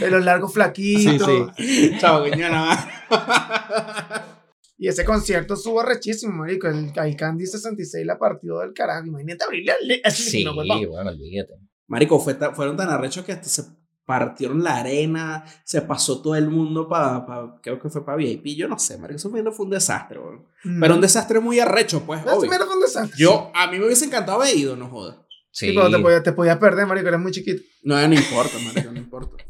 [0.00, 1.50] Pelos largos flaquitos.
[1.56, 2.88] Sí, Chao, coño, nada
[4.80, 6.68] Y ese concierto estuvo rechísimo, marico.
[6.68, 9.06] El el Candy 66 la partió del carajo.
[9.06, 9.72] Imagínate abrirle
[10.04, 10.88] al Sí, Slipknot, huevón.
[10.90, 11.54] bueno, olvídate.
[11.88, 13.64] Marico, fue ta- fueron tan arrechos que hasta se
[14.06, 18.56] partieron la arena, se pasó todo el mundo para, pa, creo que fue para VIP,
[18.56, 20.46] yo no sé, marico, eso fue fue un desastre, weón.
[20.64, 20.80] Mm.
[20.80, 22.50] Pero un desastre muy arrecho, pues, Ese obvio.
[22.50, 23.16] fue un desastre.
[23.18, 25.18] Yo, a mí me hubiese encantado haber ido, no jodas.
[25.50, 25.72] Sí.
[25.74, 27.62] pero te podías, te podías perder, marico, eres muy chiquito.
[27.82, 29.44] No, no importa, marico, no importa.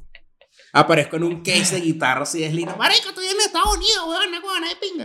[0.73, 2.77] Aparezco en un case de guitarra así es lindo.
[2.77, 5.05] Marico, estoy en Estados Unidos, weón, no weón, de pinga.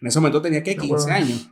[0.00, 1.10] En ese momento tenía que No, 15 weón.
[1.12, 1.48] años.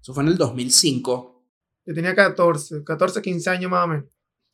[0.00, 1.44] Eso fue en el 2005.
[1.86, 4.04] Yo tenía 14, 14, 15 años más o menos.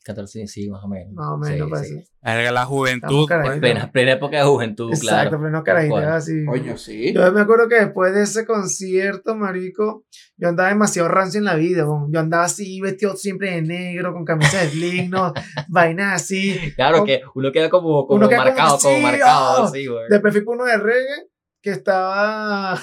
[0.03, 1.12] 14, sí, más o menos.
[1.14, 1.94] Más o menos, Sí, parece.
[2.03, 2.05] sí.
[2.22, 3.26] Verga, La juventud.
[3.28, 3.59] Pues.
[3.59, 5.30] Plena, plena época de juventud, Exacto, claro.
[5.38, 6.16] pero no carajitos, Tal cual.
[6.16, 6.44] así.
[6.44, 7.12] Coño, sí.
[7.12, 10.05] Yo me acuerdo que después de ese concierto, marico,
[10.36, 11.84] yo andaba demasiado rancio en la vida.
[12.11, 15.32] Yo andaba así, vestido siempre de negro, con camisa de sling, ¿no?
[15.68, 16.59] vainas así.
[16.76, 19.66] Claro Con- que uno queda como, como Uno queda como marcado, como, sí, marcado, oh.
[19.66, 20.05] así, güey.
[20.09, 21.28] Después fui con uno de reggae,
[21.62, 22.78] que estaba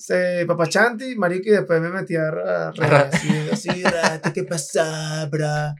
[0.00, 2.30] se, Papachanti, marico, y después me metí a
[2.70, 5.74] reggae, así, así, rata, ¿qué pasa, bra?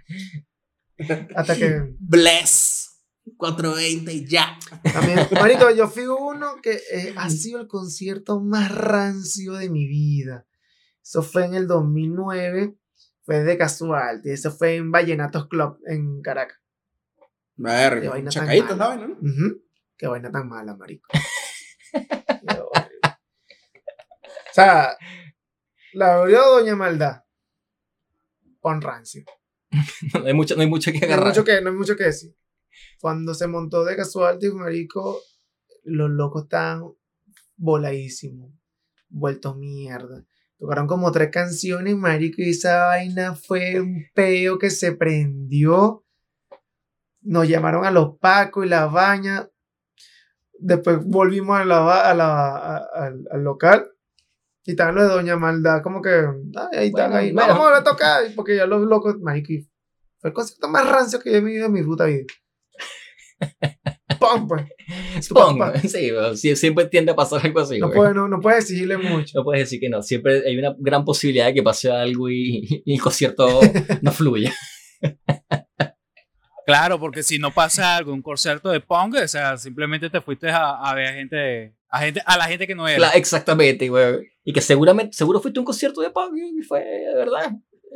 [1.34, 2.86] Hasta que Bless.
[3.36, 4.58] 420 y ya.
[4.92, 9.86] también, marico, yo fui uno que eh, ha sido el concierto más rancio de mi
[9.86, 10.46] vida.
[11.02, 12.76] Eso fue en el 2009,
[13.22, 16.58] fue de casual, eso fue en Vallenatos Club en Caracas.
[17.16, 17.22] Qué
[17.56, 18.10] Verga.
[18.10, 18.94] vaina tan Chacadito, mala.
[18.96, 19.08] ¿sabes?
[19.08, 19.14] ¿no?
[19.30, 19.62] Ujú.
[19.96, 21.08] Qué vaina tan mala, marico.
[21.12, 21.18] Qué.
[24.50, 24.96] o sea,
[25.92, 27.22] la abrió Doña Maldad.
[28.60, 29.24] Con rancio.
[30.20, 31.28] No hay mucho, no hay mucho que No hay agarrar.
[31.28, 32.34] mucho que, no hay mucho que decir.
[33.00, 35.20] Cuando se montó de casual, marico,
[35.84, 36.84] los locos estaban
[37.56, 38.52] voladísimos,
[39.08, 40.24] vueltos mierda.
[40.58, 46.04] Tocaron como tres canciones, marico, y esa vaina fue un peo que se prendió.
[47.22, 49.48] Nos llamaron a los pacos y la baña.
[50.58, 53.90] Después volvimos a la, ba- a la- a- al, al local.
[54.64, 57.32] Y estaban los de Doña Maldad, como que, ay, ahí están, Bueno, ahí.
[57.32, 57.54] bueno.
[57.54, 59.66] Vamos a tocar, porque ya los locos, marico, y
[60.18, 62.24] fue el concierto más rancio que yo he vivido en mi puta vida.
[64.20, 64.46] ¡Pum!
[64.48, 65.28] Pues.
[65.32, 65.72] Papá.
[66.36, 67.96] sí, siempre tiende a pasar algo así, No güey.
[67.98, 69.32] puedes no, no puedes exigirle mucho.
[69.38, 70.02] No puedes decir que no.
[70.02, 73.60] Siempre hay una gran posibilidad de que pase algo y, y el concierto
[74.02, 74.52] no fluya.
[76.66, 80.50] Claro, porque si no pasa algo, un concierto de punk, o sea, simplemente te fuiste
[80.50, 82.96] a, a ver a gente, a gente, a la gente que no era.
[82.98, 84.30] Claro, exactamente, güey.
[84.44, 87.52] Y que seguramente, seguro fuiste a un concierto de punk y fue de verdad.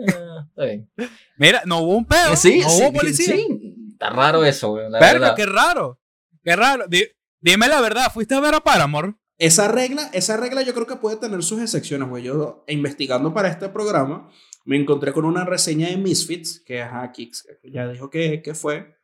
[0.08, 0.90] Ah, está bien.
[1.38, 3.34] Mira, no hubo un pedo, Sí, no sí, hubo policía.
[3.36, 3.76] sí.
[3.92, 4.90] Está raro eso, güey.
[4.90, 5.36] La Verga, verdad.
[5.36, 6.00] qué raro,
[6.42, 6.86] qué raro.
[6.88, 7.06] Di-
[7.40, 9.14] dime la verdad, ¿fuiste a ver a Paramore?
[9.38, 12.24] Esa regla, esa regla yo creo que puede tener sus excepciones, güey.
[12.24, 14.30] Yo, investigando para este programa,
[14.64, 18.96] me encontré con una reseña de Misfits, que ajá, Kix ya dijo que, que fue.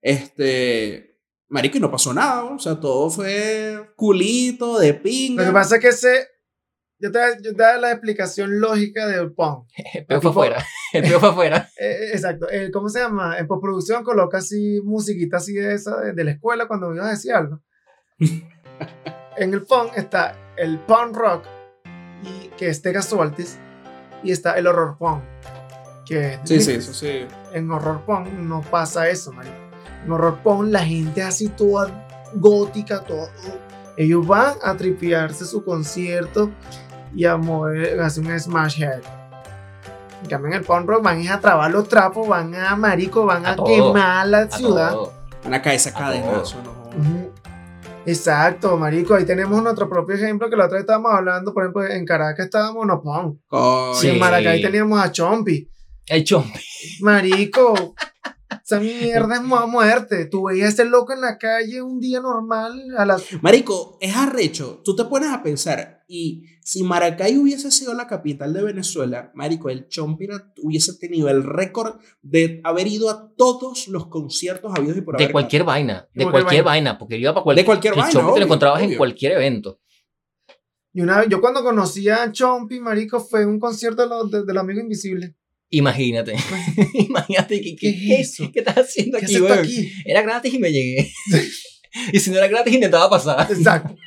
[0.00, 1.11] Este.
[1.52, 5.42] Marico, y no pasó nada, o sea, todo fue culito, de pinga.
[5.42, 6.28] Lo que pasa es que ese.
[6.98, 9.66] Yo te, yo te voy a dar la explicación lógica del punk.
[9.94, 10.64] El peo fue afuera.
[10.94, 11.68] El peo fue afuera.
[11.78, 12.48] Eh, exacto.
[12.48, 13.36] Eh, ¿Cómo se llama?
[13.38, 17.10] En postproducción coloca así musiquita así de esa de, de la escuela cuando ibas a
[17.10, 17.60] decir algo.
[19.36, 21.44] en el punk está el punk rock,
[22.22, 23.58] y, que es de Casualties,
[24.22, 25.22] y está el horror punk.
[26.06, 27.26] Que es Sí, sí, eso sí.
[27.52, 29.61] En horror punk no pasa eso, marico.
[30.04, 33.28] En horror punk la gente así toda gótica, todo.
[33.96, 36.50] Ellos van a tripearse su concierto
[37.14, 39.02] y a mover, a hacer un smash head.
[40.22, 43.44] En cambio en el punk rock van a trabar los trapos, van a marico, van
[43.44, 44.92] a, A todo, quemar la A ciudad.
[44.92, 45.12] todo.
[45.44, 46.10] Una cabeza A.
[46.12, 47.32] Ujú.
[48.06, 49.14] Exacto, marico.
[49.14, 52.46] Ahí tenemos nuestro propio ejemplo que la otra vez estábamos hablando, por ejemplo, en Caracas
[52.46, 53.40] estaba Monopón.
[53.46, 53.92] Coño.
[54.02, 54.18] Y en Sí.
[54.20, 55.68] Maracay teníamos a Chompi.
[56.06, 56.60] El chompe.
[57.00, 57.94] Marico,
[58.64, 60.26] esa mierda es mu- muerte.
[60.26, 63.24] Tú veías a ese loco en la calle un día normal a las.
[63.42, 64.80] Marico, es arrecho.
[64.84, 69.70] Tú te pones a pensar, y si Maracay hubiese sido la capital de Venezuela, Marico,
[69.70, 75.00] el Chompira hubiese tenido el récord de haber ido a todos los conciertos habidos y
[75.00, 75.32] por De haber.
[75.32, 76.08] cualquier vaina.
[76.14, 76.98] De Cualquier cualquier vaina.
[76.98, 77.66] Porque yo iba para De cualquier.
[77.66, 78.12] cualquier el vaina.
[78.12, 78.98] chompe te obvio, lo encontrabas en obvio.
[78.98, 79.78] cualquier evento.
[80.94, 84.44] Y una vez, yo cuando conocí a Chompi, Marico, fue un concierto de los de,
[84.44, 85.32] de los Amigos Invisibles.
[85.74, 86.34] Imagínate.
[86.94, 88.50] Imagínate que, ¿Qué que- es eso?
[88.52, 89.90] ¿Qué estás haciendo ¿Qué aquí?
[90.04, 91.10] Era gratis y me llegué.
[92.12, 93.50] y si no era gratis, intentaba pasar.
[93.50, 93.96] Exacto.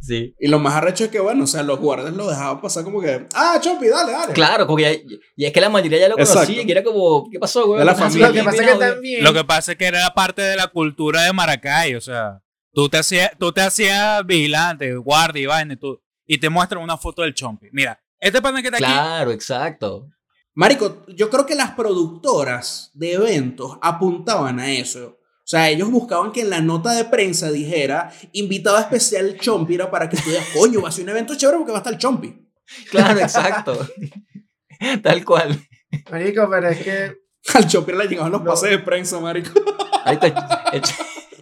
[0.00, 0.34] Sí.
[0.40, 3.00] Y lo más arrecho es que, bueno, o sea, los guardias lo dejaban pasar como
[3.00, 4.32] que, ah, Chompi, dale, dale.
[4.32, 6.40] Claro, porque ya, ya es que la mayoría ya lo Exacto.
[6.40, 7.78] conocía y era como, ¿qué pasó, güey?
[7.78, 8.18] De la ¿Qué pasó?
[8.18, 8.28] familia.
[8.28, 9.24] Lo que pasa es que también.
[9.24, 12.42] Lo que pasa es que era parte de la cultura de Maracay, o sea,
[12.74, 16.82] tú te hacías, tú te hacías vigilante, guardia y vaina y tú, y te muestran
[16.82, 17.68] una foto del chompi.
[17.70, 20.08] Mira, este pana que está aquí, Claro, exacto.
[20.54, 25.18] Marico, yo creo que las productoras de eventos apuntaban a eso.
[25.18, 30.08] O sea, ellos buscaban que en la nota de prensa dijera invitado especial Chompira para
[30.08, 31.98] que tú digas, coño, va a ser un evento chévere porque va a estar el
[31.98, 32.48] Chompi.
[32.90, 33.88] Claro, exacto.
[35.02, 35.58] Tal cual.
[36.10, 37.16] Marico, pero es que.
[37.54, 38.50] Al Chompira le llegaban los No.
[38.50, 39.50] pases de prensa, marico.
[40.04, 40.32] Marico, el,
[40.72, 40.82] el,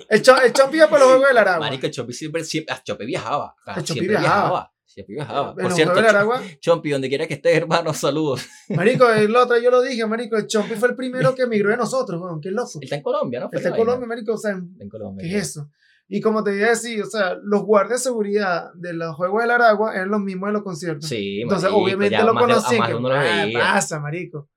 [0.09, 1.67] El, Cho- el Chompi iba para los Juegos del Aragua.
[1.67, 3.55] marico, el Chopi siempre, siempre, ah, Chopi viajaba.
[3.77, 4.73] El siempre viajaba.
[4.93, 5.51] Sí, viajaba.
[5.57, 8.45] En Por cierto, Aragua, Chompi, donde quiera que estés, hermano, saludos.
[8.71, 11.77] marico, el otro yo lo dije, marico, el Chompi fue el primero que emigró de
[11.77, 12.71] nosotros, weón, qué loco.
[12.75, 13.49] Él está en Colombia, ¿no?
[13.53, 13.77] Está en.
[13.77, 15.29] Colombia, marico, o sea, Está en Colombia.
[15.29, 15.71] ¿qué es eso?
[16.09, 19.43] Y como te iba a decir, o sea, los guardias de seguridad de los Juegos
[19.43, 21.09] del Aragua eran los mismos de los conciertos.
[21.09, 24.49] Sí, Entonces, marico, obviamente ya lo más de- que, uno "Ah, pasa, marico.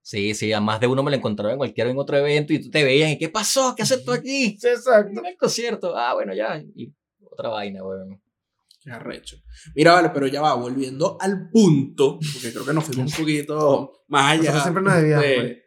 [0.00, 2.60] Sí, sí, a más de uno me lo encontraba en cualquier en otro evento y
[2.62, 3.74] tú te veías y ¿qué pasó?
[3.76, 4.56] ¿Qué haces tú aquí?
[4.58, 5.20] Sí, exacto.
[5.20, 5.94] En el concierto.
[5.94, 6.62] Ah, bueno, ya.
[6.74, 6.90] Y
[7.30, 8.18] otra vaina, weón.
[8.86, 9.36] Qué arrecho.
[9.74, 14.04] Mira, vale, pero ya va, volviendo al punto, porque creo que nos fuimos un poquito
[14.06, 14.52] más allá.
[14.52, 15.62] Nosotros siempre nos desviamos, de-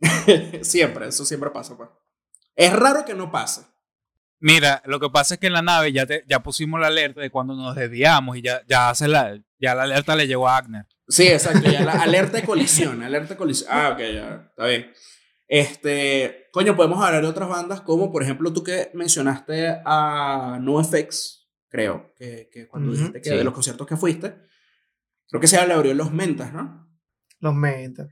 [0.64, 1.90] siempre, eso siempre pasa, pues.
[2.54, 3.60] Es raro que no pase.
[4.40, 7.20] Mira, lo que pasa es que en la nave ya, te- ya pusimos la alerta
[7.20, 10.56] de cuando nos desviamos y ya, ya, hace la, ya la alerta le llegó a
[10.56, 10.86] Agner.
[11.08, 13.68] Sí, exacto, ya la alerta de colisión, alerta de colisión.
[13.70, 14.90] Ah, ok, ya, está bien.
[15.48, 21.45] Este, coño, podemos hablar de otras bandas como, por ejemplo, tú que mencionaste a NoFX,
[21.76, 23.36] creo, que, que cuando Ujú, dijiste que sí.
[23.36, 24.34] de los conciertos que fuiste,
[25.28, 26.88] creo que se le abrió los mentas, ¿no?
[27.40, 28.08] Los mentas.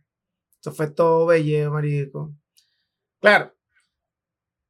[0.60, 2.34] Eso fue todo bello, marico.
[3.20, 3.54] Claro.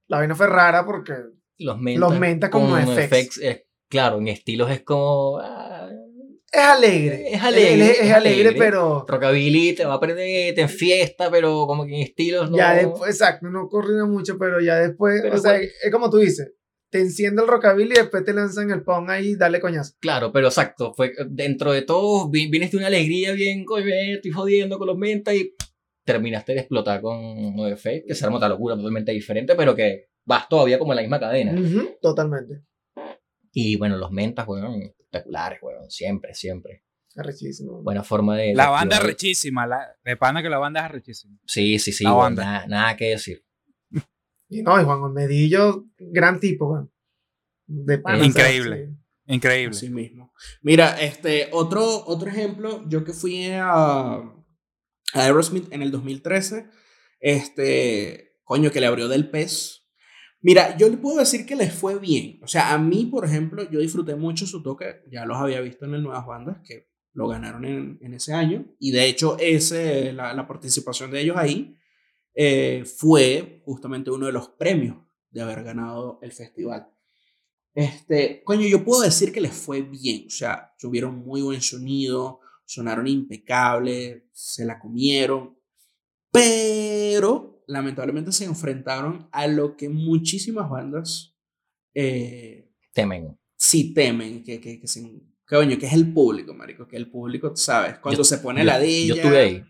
[0.06, 1.14] La vaina fue rara porque
[1.58, 2.10] Los mentas.
[2.10, 2.86] Los mentas NoFX.
[3.10, 5.38] NoFX, eh, claro, en estilos es como.
[5.40, 5.88] ah,
[6.52, 7.32] es alegre.
[7.34, 8.58] Es alegre, Es, es es alegre, alegre.
[8.58, 12.56] pero rockabilly, te va a perder, te enfiesta, pero como que en estilos no.
[12.56, 16.10] ya después, exacto, no corrió mucho, pero ya después, Pero o sea, igual- es como
[16.10, 16.52] tú dices,
[16.94, 19.94] te enciende el rockabilly y después te lanzan el pon ahí y dale coñazo.
[19.98, 20.94] Claro, pero exacto.
[20.94, 24.86] Fue, dentro de todo, vi- vienes de una alegría bien, coño, eh, estoy jodiendo con
[24.86, 25.56] los mentas y
[26.04, 30.48] terminaste de explotar con NoFX, que se arma otra locura totalmente diferente, pero que vas
[30.48, 31.52] todavía como en la misma cadena.
[32.00, 32.62] Totalmente.
[33.52, 36.84] Y bueno, los mentas, weón, espectaculares, weón, siempre, siempre.
[37.16, 37.82] Arrechísimo.
[37.82, 38.54] Buena forma de.
[38.54, 41.38] La banda es rechísima, la, de pana que la banda es rechísima.
[41.46, 42.44] Sí, sí, sí, La weón, banda.
[42.44, 43.43] nada, nada que decir.
[44.48, 46.88] Y no, y Juan Olmedillo, gran tipo.
[47.66, 48.88] De Increíble.
[48.88, 49.04] sí.
[49.26, 49.76] Increíble.
[49.76, 50.32] Así mismo.
[50.62, 54.22] Mira, este, otro, otro ejemplo, yo que fui a, a
[55.14, 56.68] Aerosmith en el 2013,
[57.20, 59.86] este, coño, que le abrió del pez.
[60.42, 62.38] Mira, yo le puedo decir que les fue bien.
[62.42, 65.02] O sea, a mí, por ejemplo, yo disfruté mucho su toque.
[65.10, 68.66] Ya los había visto en el Nuevas Bandas, que lo ganaron en, en ese año.
[68.78, 71.78] Y de hecho, ese, la, la participación de ellos ahí
[72.34, 74.96] eh, fue justamente uno de los premios
[75.30, 76.88] de haber ganado el festival.
[77.74, 80.26] Este, coño, yo puedo decir que les fue bien.
[80.26, 85.58] O sea, tuvieron muy buen sonido, sonaron impecable, se la comieron.
[86.30, 91.34] Pero lamentablemente se enfrentaron a lo que muchísimas bandas
[91.94, 93.38] eh, Temen.
[93.56, 97.54] sí temen, que, que, que, se- coño, que es el público, marico, que el público,
[97.56, 97.98] ¿sabes?
[98.00, 99.64] Cuando Yo- se pone yo- la de Yo estuve ahí.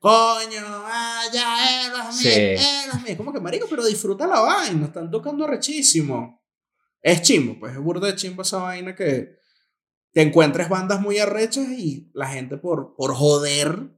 [0.00, 2.28] Coño, ah, ya, Aerosmith, Sí.
[2.30, 3.10] Aerosmith.
[3.10, 6.40] Es como que, marico, pero disfruta la vaina, están tocando rechísimo.
[7.02, 9.36] Es chimbo, pues es burda de chimbo esa vaina que
[10.12, 13.90] te encuentres bandas muy arrechas y la gente por, por joder,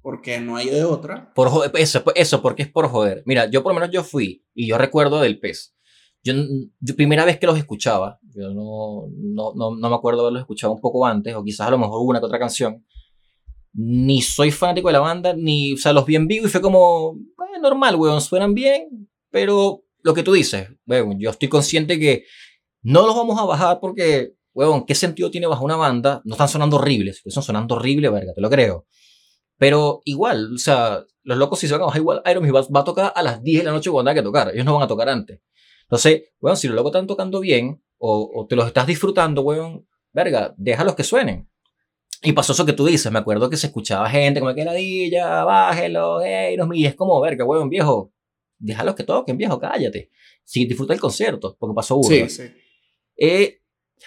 [0.00, 1.32] porque no hay de otra.
[1.34, 3.22] Por joder, eso, eso, porque es por joder.
[3.26, 5.74] Mira, yo por lo menos yo fui y yo recuerdo del pez.
[6.24, 6.32] Yo,
[6.80, 10.72] yo primera vez que los escuchaba, yo no, no, no, no me acuerdo haberlos escuchado
[10.72, 12.84] un poco antes, o quizás a lo mejor una que otra canción.
[13.72, 16.60] Ni soy fanático de la banda, ni, o sea, los vi en vivo y fue
[16.60, 21.98] como, "Eh, normal, weón, suenan bien, pero lo que tú dices, weón, yo estoy consciente
[21.98, 22.24] que
[22.82, 26.22] no los vamos a bajar porque, weón, ¿qué sentido tiene bajar una banda?
[26.24, 28.86] No están sonando horribles, están sonando horrible, verga, te lo creo.
[29.58, 32.80] Pero igual, o sea, los locos si se van a bajar igual, Aerosmith va, va
[32.80, 34.50] a tocar a las 10 de la noche cuando haya que tocar.
[34.54, 35.40] Ellos no van a tocar antes.
[35.82, 39.86] Entonces, bueno, si los locos están tocando bien o, o te los estás disfrutando, weón,
[40.12, 41.50] verga, déjalos que suenen.
[42.22, 45.44] Y pasó eso que tú dices, me acuerdo que se escuchaba gente como que ladilla,
[45.44, 48.12] bájelo, Aerosmith, y es como, verga, weón, viejo,
[48.58, 50.10] déjalos que toquen, viejo, cállate.
[50.44, 52.08] Sí, disfruta el concierto, porque pasó uno.
[52.08, 52.42] Sí, sí.
[53.16, 53.60] Eh,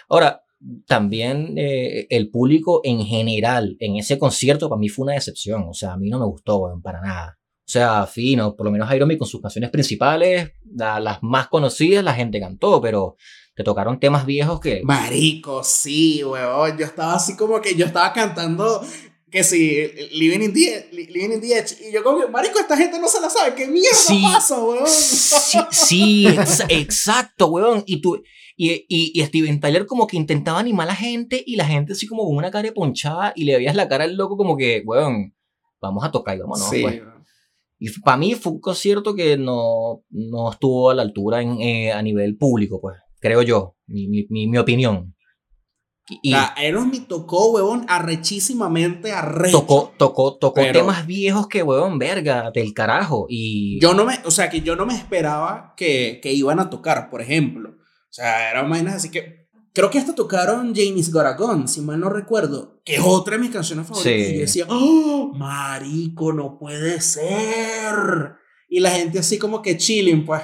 [0.10, 0.44] ahora,
[0.86, 5.66] también eh, el público en general en ese concierto para mí fue una decepción.
[5.70, 7.38] O sea, a mí no me gustó, weón, para nada.
[7.60, 12.04] O sea, fino, por lo menos Aerosmith con sus canciones principales, la- las más conocidas,
[12.04, 13.16] la gente cantó, pero
[13.64, 14.82] tocaron temas viejos que...
[14.84, 16.78] Marico, sí, weón.
[16.78, 18.82] Yo estaba así como que yo estaba cantando
[19.30, 20.60] que sí, Living in the,
[20.92, 21.76] Edge- Living in the Edge.
[21.88, 23.56] Y yo como que, marico, esta gente no se la sabe.
[23.56, 24.22] ¿Qué mierda Sí.
[24.24, 24.86] pasa, weón?
[24.88, 27.84] Sí, sí, ex- exacto, weón.
[27.86, 28.22] Y, tú,
[28.58, 31.94] y, y, y Steven Tyler como que intentaba animar a la gente y la gente
[31.94, 34.84] así como con una cara ponchada y le veías la cara al loco como que,
[34.86, 35.34] weón,
[35.82, 37.02] vamos a tocar y vámonos, sí, pues.
[37.84, 41.92] Y para mí fue un concierto que no, no estuvo a la altura en, eh,
[41.92, 45.16] a nivel público, pues, creo yo, mi, mi, mi, mi opinión.
[46.22, 49.62] Y, sea, Aerosmith tocó, weón, arrechísimamente arrecho.
[49.62, 53.28] tocó, tocó, tocó Pero- temas viejos que, weón, verga, del carajo.
[53.30, 56.70] Y Yo no me, o sea, que yo no me esperaba que, que iban a
[56.70, 57.70] tocar, por ejemplo.
[57.70, 59.42] O sea, eran vainas así que,
[59.74, 63.52] Creo que hasta tocaron James Garagon, si mal no recuerdo, que es otra de mis
[63.52, 64.28] canciones favoritas.
[64.28, 64.32] Sí.
[64.34, 68.34] Y yo decía, ¡Oh, marico, no puede ser!
[68.68, 70.42] Y la gente así como que chilling, pues.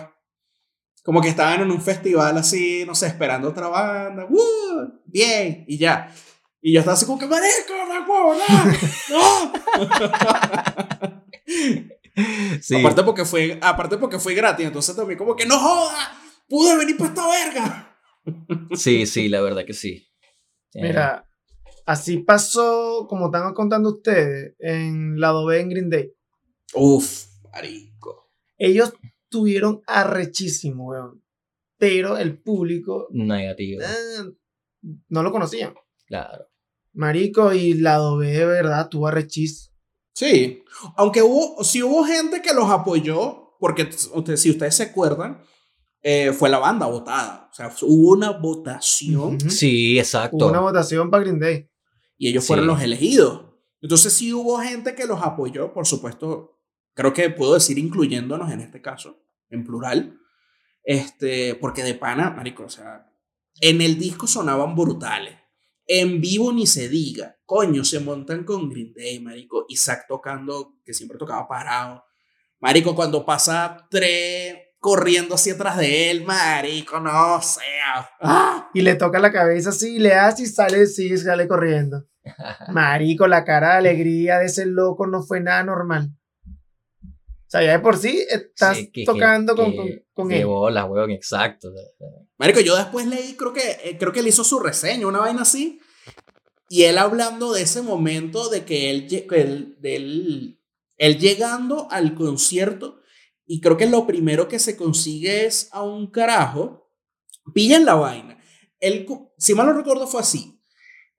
[1.08, 4.26] Como que estaban en un festival así, no sé, esperando otra banda.
[4.26, 5.01] ¡Woo!
[5.05, 6.14] Bien, y ya.
[6.62, 8.36] Y yo estaba así como que, marico, no puedo,
[9.10, 9.53] no.
[12.60, 12.76] Sí.
[12.76, 16.12] Aparte porque fue, aparte porque fue gratis, entonces también como que no joda,
[16.49, 17.97] pude venir para esta verga.
[18.76, 20.10] Sí, sí, la verdad que sí.
[20.74, 21.26] Eh, Mira,
[21.86, 26.12] así pasó, como están contando ustedes, en Lado B en Green Day.
[26.74, 28.30] Uf, marico.
[28.58, 28.91] Ellos
[29.30, 31.23] tuvieron arrechísimo, weón.
[31.78, 34.34] Pero el público Negativo, eh,
[35.09, 35.73] no lo conocían.
[36.05, 36.45] claro.
[36.93, 39.75] Marico y Lado B, de verdad, tuvo arrechísimo.
[40.13, 40.63] Sí,
[40.95, 43.84] aunque hubo, sí hubo gente que los apoyó, porque
[44.15, 45.39] ustedes, si ustedes se acuerdan,
[46.01, 47.49] eh, fue la banda votada.
[47.51, 49.39] O sea, hubo una votación.
[49.51, 50.38] Sí, exacto.
[50.38, 51.69] Hubo una votación para Green Day.
[52.17, 52.47] y ellos Sí.
[52.47, 53.45] fueron los elegidos.
[53.80, 56.57] Entonces sí hubo gente que los apoyó, por supuesto,
[56.98, 60.20] creo que puedo decir incluyéndonos en este caso, en plural,
[60.84, 63.06] este, porque de pana, marico, o sea,
[63.62, 65.36] en el disco sonaban brutales.
[65.86, 67.38] En vivo ni se diga.
[67.45, 69.66] Coño, se montan con Green Day, marico.
[69.70, 72.04] Isaac tocando, que siempre tocaba parado.
[72.60, 78.10] Marico, cuando pasa tres corriendo hacia atrás de él, marico, no sea.
[78.22, 78.70] ¡Ah!
[78.74, 82.06] Y le toca la cabeza así, le hace y sale, sigue, sale corriendo.
[82.72, 86.12] Marico, la cara de alegría de ese loco no fue nada normal.
[87.48, 89.78] O sea, ya de por sí estás Sí, que- que- tocando con, que-
[90.14, 90.45] con, con él.
[90.45, 91.72] bolas, weón, exacto.
[92.38, 95.43] Marico, yo después leí, creo que, eh, creo que él hizo su reseña, una vaina
[95.43, 95.80] así.
[96.70, 100.60] Y él hablando de ese momento de que él, él, él,
[100.98, 103.00] él llegando al concierto,
[103.45, 106.91] y creo que lo primero que se consigue es a un carajo,
[107.54, 108.38] pillan la vaina.
[108.82, 110.57] Él, si mal no recuerdo, fue así.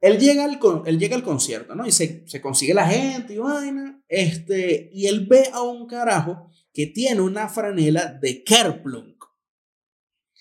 [0.01, 1.87] Él llega al, con- él llega al concierto, ¿no?
[1.87, 4.03] Y se, se consigue la gente y vaina.
[4.09, 9.25] Este, y él ve a un carajo que tiene una franela de Kerplunk.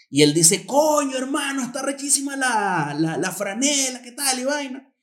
[0.09, 4.39] Y él dice, coño, hermano, está rechísima la, la, la franela, ¿qué tal?
[4.39, 4.93] Y vaina.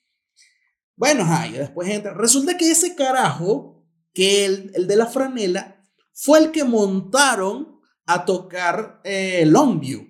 [0.97, 2.15] Bueno, ajá, y después entra.
[2.15, 3.85] Resulta que ese carajo,
[4.15, 10.07] que el, el de la franela, fue el que montaron a tocar eh, Longview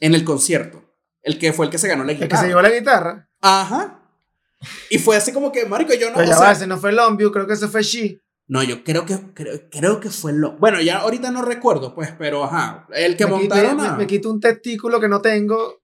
[0.00, 0.85] en el concierto.
[1.26, 2.42] El que fue el que se ganó la El que guitarra.
[2.42, 3.28] se llevó la guitarra.
[3.40, 4.00] Ajá.
[4.90, 6.14] Y fue así como que, marico, yo no...
[6.14, 8.22] Pero o ya sea, va, ese no fue Longview, creo que ese fue She.
[8.46, 10.52] no, yo creo que, creo, creo que fue lo...
[10.58, 12.86] Bueno, ya ahorita no recuerdo, pues, pero ajá.
[12.94, 13.96] El que me, montaron a...
[13.96, 15.82] me quito un testículo que no tengo,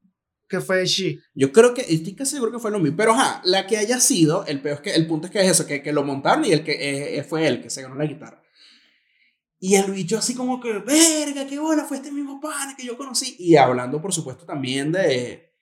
[0.49, 1.19] que fue She.
[1.35, 2.97] Yo creo que, estoy casi seguro que fue lo mismo.
[2.97, 5.51] Pero ajá, la que haya sido, el peor es que, el punto es que es
[5.51, 7.97] eso, que, que lo montaron y el que eh, eh, fue él que se ganó
[7.97, 8.42] la guitarra.
[9.65, 12.97] Y el bicho así como que, verga, qué bola, fue este mismo pana que yo
[12.97, 13.37] conocí.
[13.39, 15.53] Y hablando, por supuesto, también de,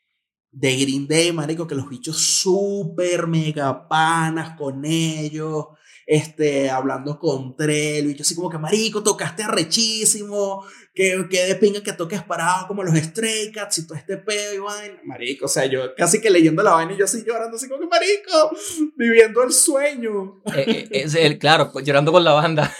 [0.50, 5.66] de Green Day, marico, que los bichos súper mega panas con ellos.
[6.06, 11.54] Este, hablando con Trello, y yo así como que, marico, tocaste arrechísimo, que, que de
[11.56, 14.98] pinga que toques parado como los Stray Cats y todo este pedo y vaina.
[15.04, 17.82] Marico, o sea, yo casi que leyendo la vaina y yo así llorando, así como
[17.82, 18.50] que, marico,
[18.96, 20.40] viviendo el sueño.
[20.56, 22.74] Eh, eh, es el, claro, llorando con la banda.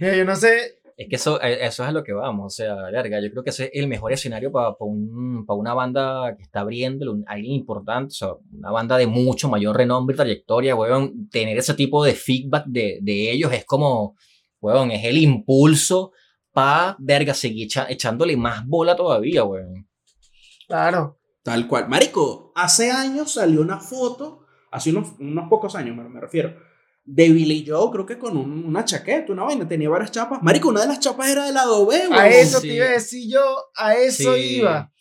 [0.00, 2.50] Mira, yo no sé, Es que eso, eh, eso es a lo que vamos, o
[2.54, 6.34] sea, verga, yo creo que ese es el mejor escenario para un, pa una banda
[6.36, 10.16] que está abriendo, un- alguien importante, o sea, una banda de mucho mayor renombre y
[10.18, 14.14] trayectoria, weón, tener ese tipo de feedback de, de ellos es como,
[14.60, 16.12] weón, es el impulso
[16.52, 19.88] para, verga, seguir echa- echándole más bola todavía, weón.
[20.66, 21.16] claro.
[21.42, 21.88] Tal cual.
[21.88, 26.54] Marico, hace años salió una foto, hace unos, unos pocos años me, me refiero,
[27.04, 30.42] de Billy Joe, creo que con un- una chaqueta, una vaina, tenía varias chapas.
[30.42, 32.26] Marico, una de las chapas era de la Adobe, A weón.
[32.26, 32.68] eso sí.
[32.68, 34.56] te iba a decir yo, a eso Sí.
[34.58, 34.92] iba.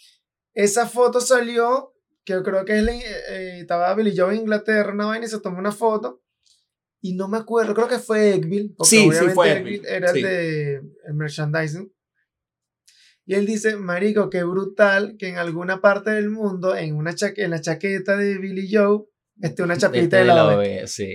[0.53, 1.93] Esa foto salió,
[2.25, 5.29] que yo creo que es la- eh, estaba Billy Joe en Inglaterra, una vaina, y
[5.29, 6.21] se tomó una foto.
[7.01, 8.73] Y no me acuerdo, creo que fue Egville.
[8.77, 10.73] porque Sí, obviamente fue Egville Era el de
[11.07, 11.93] el merchandising.
[13.25, 17.43] Y él dice, marico, qué brutal que en alguna parte del mundo, en, una chaque-
[17.43, 19.05] en la chaqueta de Billy Joe,
[19.41, 20.81] esté una chapita Este de la OE.
[20.83, 21.13] eh, sí.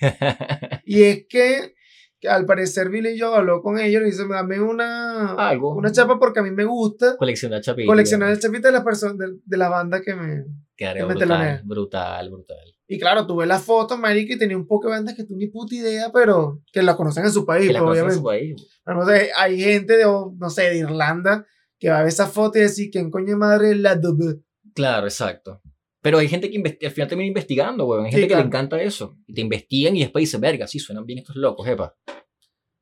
[0.84, 1.74] Y es que,
[2.20, 5.74] que al parecer Billy Joe habló con ellos y dice, dame una, Algo.
[5.74, 7.86] una chapa porque a mí me gusta Coleccionar chapitas.
[7.88, 10.44] coleccionar el chapita de las personas de, de la banda que me
[10.76, 11.62] que me brutal, telonea.
[11.64, 12.74] brutal, brutal.
[12.86, 15.46] y claro tuve la foto marico y tenía un poco de bandas que tú ni
[15.48, 18.22] puta idea pero que las conocen en su país Que pues, conocen en obviamente su
[18.24, 18.80] país.
[18.84, 21.46] Pero, no sé, hay gente de no sé de Irlanda
[21.78, 24.42] que va a ver esa foto y decir quién coño madre es la dub
[24.74, 25.62] Claro, exacto.
[26.06, 28.04] Pero hay gente que al final termina investigando, weón.
[28.04, 28.42] Hay Sí, gente que claro.
[28.44, 29.16] le encanta eso.
[29.26, 31.96] Y te investigan y después dicen, verga, sí, suenan bien estos locos, epa.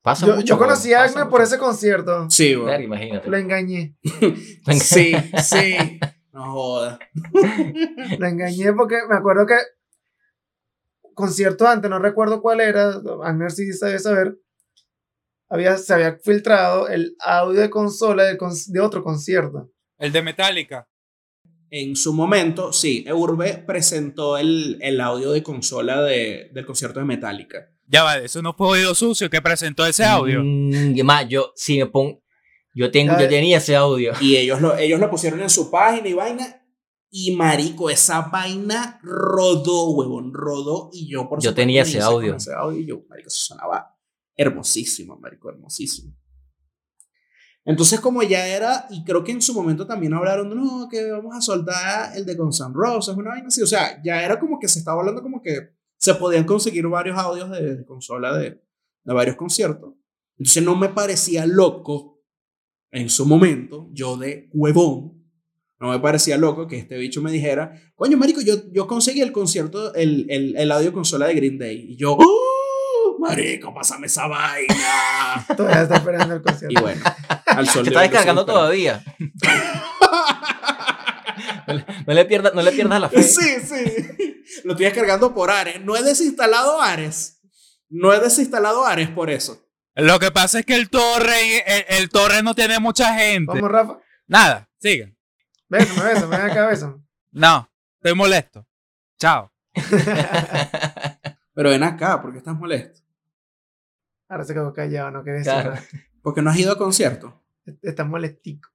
[0.02, 1.30] Pasa yo, mucho, yo weón, conocí a mucho.
[1.30, 2.66] por ese concierto Sí, weón.
[2.66, 3.30] Verga, imagínate.
[3.30, 3.96] lo engañé
[4.78, 5.98] Sí, sí.
[6.34, 6.98] No jodas.
[8.18, 9.54] La engañé porque me acuerdo que
[11.14, 14.36] concierto antes, no recuerdo cuál era, Agner sí sabe saber,
[15.48, 19.70] había, se había filtrado el audio de consola de, con- de otro concierto.
[19.96, 20.86] El de Metallica.
[21.76, 27.04] En su momento, sí, Urbe presentó el, el audio de consola de, del concierto de
[27.04, 27.68] Metallica.
[27.88, 30.40] Ya va, eso no fue oído sucio que presentó ese audio.
[30.44, 32.22] Mm, y más, yo, si me pongo.
[32.72, 34.12] Yo, tengo, yo tenía ese audio.
[34.20, 36.64] Y ellos lo, ellos lo pusieron en su página y vaina.
[37.10, 40.90] Y marico, esa vaina rodó, huevón, rodó.
[40.92, 42.36] Y yo, por Yo supuesto, tenía ese audio.
[42.36, 43.96] Ese audio y yo, marico, eso sonaba
[44.36, 46.14] hermosísimo, marico, hermosísimo.
[47.64, 51.10] Entonces, como ya era, y creo que en su momento también hablaron de, no, que
[51.10, 53.62] vamos a soltar el de Guns N' Roses, una vaina así.
[53.62, 57.16] O sea, ya era como que se estaba hablando como que se podían conseguir varios
[57.16, 58.62] audios de, de consola de,
[59.04, 59.94] de varios conciertos.
[60.38, 62.22] Entonces, no me parecía loco
[62.90, 65.24] en su momento, yo de huevón,
[65.80, 69.32] no me parecía loco que este bicho me dijera, coño, marico, yo, yo conseguí el
[69.32, 71.86] concierto, el, el, el audio consola de Green Day.
[71.90, 72.53] Y yo, ¡Oh!
[73.28, 75.46] Marico, pásame esa vaina.
[75.56, 76.80] Todavía está esperando el y concierto.
[76.80, 77.02] bueno,
[77.46, 79.02] al sol está descargando todavía.
[81.66, 83.22] No le, no le pierdas, no le pierdas la fe.
[83.22, 84.44] Sí, sí.
[84.62, 85.80] Lo estoy descargando por Ares.
[85.80, 87.40] No he desinstalado Ares.
[87.88, 89.66] No he desinstalado Ares por eso.
[89.94, 93.52] Lo que pasa es que el torre, el, el torre no tiene mucha gente.
[93.52, 93.98] Vamos, Rafa.
[94.28, 95.16] Nada, sigan.
[95.68, 96.94] Bésame, bésame, ven acá, bésame.
[97.32, 98.66] No, estoy molesto.
[99.18, 99.52] Chao.
[101.54, 103.00] Pero ven acá, ¿por qué estás molesto?
[104.34, 105.70] Ahora se quedó callado, no quiere decir Claro.
[105.74, 105.84] nada.
[106.22, 107.40] Porque no has ido a concierto.
[107.82, 108.68] Está molestico.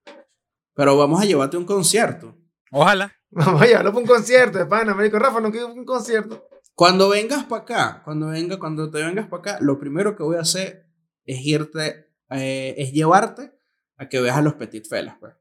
[0.74, 2.38] Pero vamos a llevarte a un concierto.
[2.72, 3.14] Ojalá.
[3.32, 5.20] Vamos a llevarlo para un concierto de pana, médico.
[5.20, 6.47] Rafa, no quiero un concierto.
[6.74, 10.38] Cuando vengas para acá, cuando venga, cuando te vengas para acá, lo primero que voy
[10.38, 10.88] a hacer
[11.26, 13.51] es irte, eh, es llevarte
[13.97, 15.34] a que veas a los Petit Felas, pues.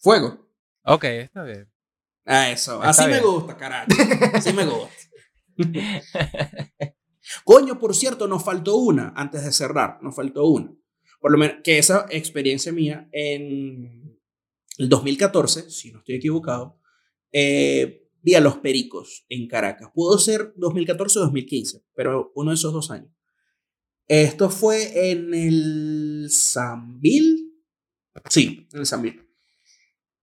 [0.00, 0.50] Fuego.
[0.84, 1.70] Ok, está bien.
[2.26, 2.82] A eso.
[2.84, 3.86] Está Así me gusta, carajo.
[4.34, 4.94] Así me gusta.
[7.44, 9.98] Coño, por cierto, nos faltó una antes de cerrar.
[10.02, 10.74] Nos faltó una.
[11.20, 14.18] Por lo menos que esa experiencia mía en
[14.78, 16.80] el 2014, si no estoy equivocado,
[17.32, 19.90] eh, vi a los Pericos en Caracas.
[19.94, 23.12] Pudo ser 2014 o 2015, pero uno de esos dos años.
[24.08, 27.52] Esto fue en el Sambil.
[28.28, 29.26] Sí, en el Sambil.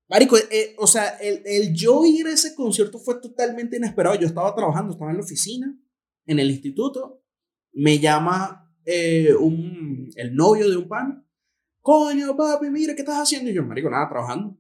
[0.10, 4.16] Marico, eh, o sea, el, el yo ir a ese concierto fue totalmente inesperado.
[4.16, 5.78] Yo estaba trabajando, estaba en la oficina,
[6.28, 7.24] en el instituto.
[7.74, 11.28] Me llama eh, un, el novio de un pan.
[11.82, 13.50] Coño, papi, mira, ¿qué estás haciendo?
[13.50, 14.58] Y yo, marico, nada, trabajando.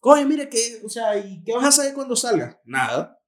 [0.00, 2.56] Coño, mira, ¿qué, o sea, ¿y qué vas a hacer cuando salgas?
[2.64, 3.18] Nada.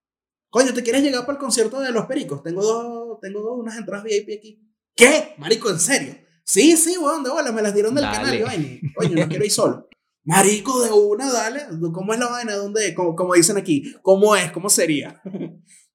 [0.49, 2.43] Coño, ¿te quieres llegar para el concierto de los pericos?
[2.43, 4.63] Tengo dos, tengo dos, unas entradas VIP aquí.
[4.95, 5.35] ¿Qué?
[5.39, 6.15] Marico, ¿en serio?
[6.45, 8.17] Sí, sí, weón, de bola, me las dieron del Dale.
[8.17, 8.43] canal.
[8.43, 8.69] vaina.
[8.95, 9.89] Coño, no quiero ir solo.
[10.25, 11.63] Marico, de una, dale.
[11.93, 12.55] ¿Cómo es la vaina?
[12.55, 12.95] ¿Dónde?
[12.95, 13.95] Como, como dicen aquí.
[14.03, 14.53] ¿Cómo es?
[14.53, 15.21] ¿Cómo sería?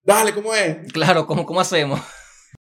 [0.08, 0.92] Dale, ¿cómo es?
[0.92, 2.00] Claro, ¿cómo, cómo hacemos?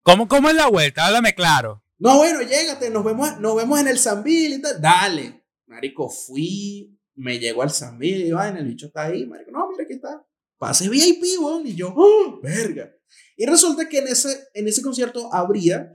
[0.03, 1.05] ¿Cómo, ¿Cómo es la vuelta?
[1.05, 1.83] Háblame claro.
[1.97, 4.81] No, bueno, llégate, nos vemos, nos vemos en el Sambil y tal.
[4.81, 5.43] Dale.
[5.67, 9.25] Marico, fui, me llegó al Sambil y vaina, el bicho está ahí.
[9.25, 10.25] Marico, no, mira, aquí está.
[10.57, 11.65] Pase VIP, weón.
[11.67, 12.91] Y yo, ¡oh, verga!
[13.35, 15.93] Y resulta que en ese, en ese concierto abría,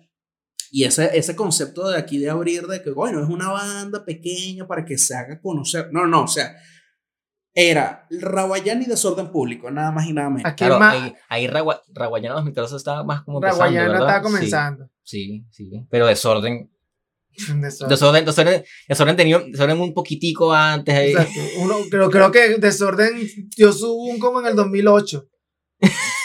[0.71, 4.67] y ese, ese concepto de aquí de abrir, de que, bueno, es una banda pequeña
[4.67, 5.89] para que se haga conocer.
[5.93, 6.57] No, no, o sea,
[7.59, 10.45] era Raguayán y Desorden Público, nada más y nada menos.
[10.45, 10.95] Aquí Claro, más.
[10.95, 14.07] ahí, ahí Ragua- Raguayana 2014 estaba más como empezando, Raguayana ¿verdad?
[14.09, 14.91] estaba comenzando.
[15.03, 15.87] Sí, sí, sí.
[15.91, 16.71] Pero desorden.
[17.61, 17.89] Desorden.
[17.91, 21.11] Desorden, desorden, desorden tenía desorden un poquitico antes ahí.
[21.11, 21.41] Exacto.
[21.61, 23.13] Uno, creo, creo que Desorden
[23.57, 25.27] yo subo un como en el 2008.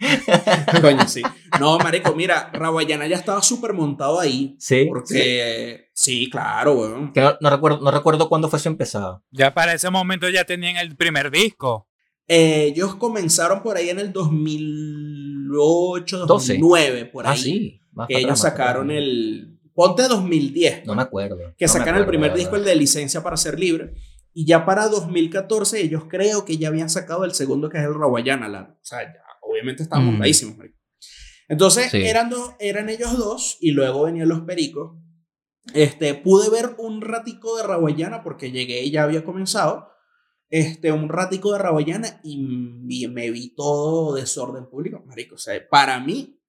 [0.80, 1.22] Coño, sí.
[1.58, 4.56] No, marico, mira, Raguayana ya estaba súper montado ahí.
[4.58, 4.86] Sí.
[4.86, 7.12] Porque, sí, claro, weón.
[7.12, 9.22] Que no, no recuerdo, no recuerdo cuándo fue su empezado.
[9.30, 11.88] Ya para ese momento ya tenían el primer disco.
[12.26, 16.26] Eh, ellos comenzaron por ahí en el 2008, 12.
[16.28, 17.32] 2009, por ahí.
[17.32, 17.80] Ah, sí.
[17.92, 19.58] Más Que ellos atrás, sacaron el.
[19.74, 20.86] Ponte 2010.
[20.86, 21.36] No me acuerdo.
[21.56, 23.94] que no sacan el primer disco, el de licencia para ser libre.
[24.32, 27.94] Y ya para 2014, ellos creo que ya habían sacado el segundo, que es el
[27.94, 28.48] Raguayana.
[28.48, 30.10] La, o sea, ya, obviamente estaban Mm.
[30.10, 30.76] montadísimos, marico.
[31.48, 32.02] Entonces, Sí.
[32.04, 34.96] eran, dos, eran ellos dos, y luego venían los pericos.
[35.74, 39.88] Este, pude ver un ratico de Raguayana, porque llegué y ya había comenzado.
[40.48, 42.38] Este, un ratico de Raguayana y
[43.08, 45.36] me vi todo desorden público, marico.
[45.36, 46.40] O sea, para mí,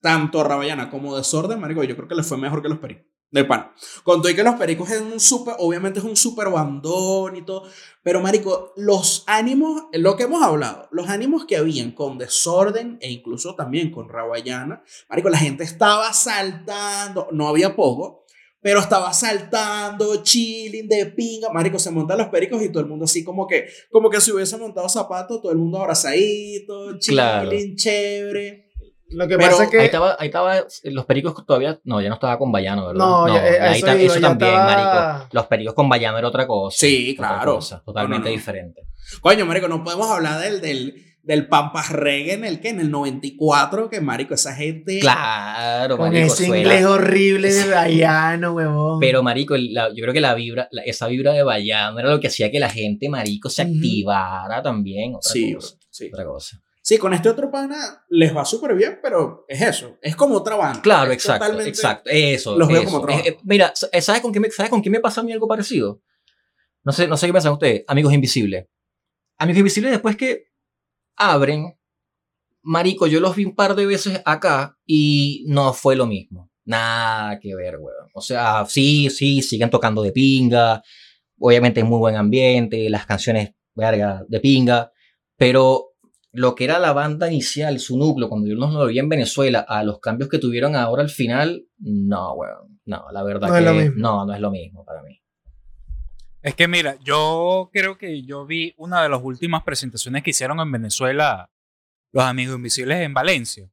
[0.00, 3.06] tanto Rabayana como Desorden, marico, yo creo que le fue mejor que los pericos.
[3.30, 3.72] De pan.
[4.04, 7.42] Con todo y que los pericos es un súper, obviamente es un súper bandón y
[7.42, 7.64] todo.
[8.02, 13.10] Pero, marico, los ánimos, lo que hemos hablado, los ánimos que habían con Desorden e
[13.10, 18.24] incluso también con Rabayana, marico, la gente estaba saltando, no había poco,
[18.60, 21.50] pero estaba saltando, chilling, de pinga.
[21.52, 24.30] Marico, se montan los pericos y todo el mundo así como que, como que si
[24.30, 27.50] hubiese montado zapatos, todo el mundo abrazadito, chilling, Claro.
[29.10, 29.78] Lo que Pero pasa es que.
[29.78, 32.98] Ahí estaba, ahí estaba, los pericos todavía, no, ya no estaba con Bayano, ¿verdad?
[33.06, 35.28] No, ya, eh, ahí eso ta- también, estaba- marico.
[35.32, 36.76] Los pericos con Bayano era otra cosa.
[36.78, 37.54] Sí, otra claro.
[37.56, 38.36] cosa, totalmente No, no, no.
[38.36, 38.82] diferente.
[39.20, 42.90] Coño, marico, no podemos hablar del, del, del Pampas Reggae en el que, en el
[42.90, 44.98] 94, que marico, esa gente...
[44.98, 48.98] Claro, Con marico, ese suena- inglés horrible de Bayano, huevón.
[49.00, 52.18] Pero, marico, la- yo creo que la vibra, la- esa vibra de Bayano era lo
[52.20, 55.14] que hacía que la gente, marico, se activara también.
[55.14, 55.76] Otra Sí, cosa.
[55.90, 56.10] sí.
[56.12, 56.60] Otra cosa.
[56.86, 60.54] Sí, con este otro pana les va súper bien, pero es eso, es como otra
[60.54, 60.80] banda.
[60.82, 62.08] Claro, Es exacto, exacto.
[62.12, 62.56] Eso.
[62.56, 62.92] los veo eso.
[62.92, 63.26] como trabajo.
[63.26, 65.48] Eh, eh, mira, ¿sabes con, qué me, ¿sabes con qué me pasa a mí algo
[65.48, 66.00] parecido?
[66.84, 67.82] No sé, no sé qué piensan ustedes.
[67.88, 68.66] Amigos Invisibles.
[69.36, 70.44] Amigos Invisibles, después que
[71.16, 71.76] abren,
[72.62, 76.52] marico, yo los vi un par de veces acá y no fue lo mismo.
[76.66, 78.10] Nada que ver, weón.
[78.14, 80.84] O sea, sí, sí, siguen tocando de pinga.
[81.40, 84.92] Obviamente es muy buen ambiente, las canciones, verga, de pinga.
[85.36, 85.95] Pero
[86.36, 89.64] lo que era la banda inicial, su núcleo, cuando yo los lo vi en Venezuela,
[89.66, 92.78] a los cambios que tuvieron ahora al final, no, weón.
[92.84, 93.94] No, la verdad No que es lo mismo.
[93.96, 95.20] no, no es lo mismo para mí.
[96.42, 100.60] Es que mira, yo creo que yo vi una de las últimas presentaciones que hicieron
[100.60, 101.50] en Venezuela
[102.12, 103.68] los Amigos Invisibles en Valencia.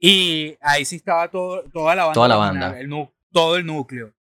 [0.00, 2.14] Y ahí sí estaba todo, toda la banda.
[2.14, 2.80] Toda la banda.
[2.80, 2.90] el
[3.30, 4.14] todo el núcleo.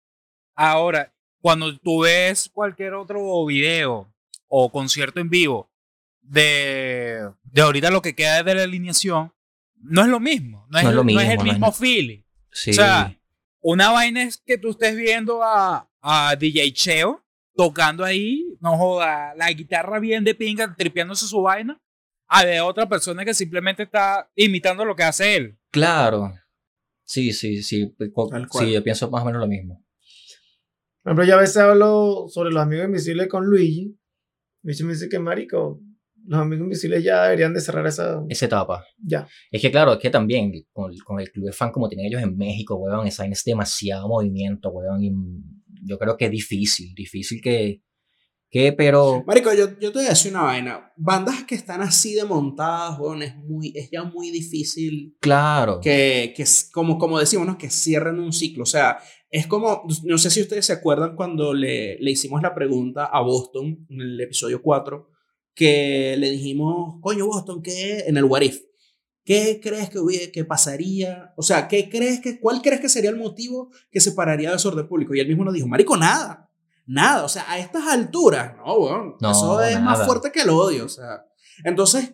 [0.56, 4.14] Ahora, cuando tú ves cualquier otro video
[4.48, 5.70] o concierto en vivo
[6.28, 9.34] de, de ahorita lo que queda de la alineación,
[9.82, 10.66] no es lo mismo.
[10.70, 12.22] No es, No es lo no es el mismo, no es mismo lo- feeling.
[12.52, 12.72] Sí.
[12.72, 13.18] O sea,
[13.62, 17.24] una vaina es que tú estés viendo a, a DJ Cheo
[17.56, 21.82] tocando ahí, no joda, la guitarra bien de pinga, tripeándose su vaina,
[22.28, 25.58] a de otra persona que simplemente está imitando lo que hace él.
[25.72, 26.34] claro.
[27.10, 27.86] Sí, sí, sí.
[27.98, 28.12] pues.
[28.52, 29.82] Sí, yo pienso más o menos lo mismo.
[31.04, 33.98] Por ejemplo, yo a veces hablo sobre los amigos invisibles con Luigi.
[34.62, 35.80] Luigi me dice que, marico,
[36.28, 38.22] los amigos invisibles ya deberían de cerrar esa...
[38.28, 38.86] Esa etapa.
[39.02, 39.28] Ya.
[39.50, 42.22] Es que claro, es que también con, con el club de fan como tienen ellos
[42.22, 45.12] en México, weón, esa es demasiado movimiento, weón, y
[45.84, 47.82] yo creo que es difícil, difícil que,
[48.50, 50.92] que pero, Marico, yo, yo te voy a decir una vaina.
[50.98, 56.34] Bandas que están así de montadas, weón, es, muy, es ya muy difícil claro, que,
[56.36, 57.58] que como, como decimos, ¿no?
[57.58, 58.64] que cierren un ciclo.
[58.64, 58.98] O sea,
[59.30, 63.22] es como, no sé si ustedes se acuerdan cuando le, le hicimos la pregunta a
[63.22, 65.10] Boston en el episodio 4,
[65.58, 68.04] que le dijimos, coño, Boston, ¿qué?
[68.06, 68.62] En el What If.
[69.26, 71.34] ¿Qué crees que, hubiera, que pasaría?
[71.36, 74.88] O sea, ¿qué crees que, ¿cuál crees que sería el motivo que separaría de desorden
[74.88, 75.16] público?
[75.16, 76.52] Y él mismo nos dijo, marico, nada.
[76.86, 77.26] Nada.
[77.26, 79.16] O sea, a estas alturas, no, weón.
[79.20, 80.06] No, eso es más nada.
[80.06, 80.86] fuerte que el odio.
[80.86, 81.26] O sea,
[81.64, 82.14] entonces,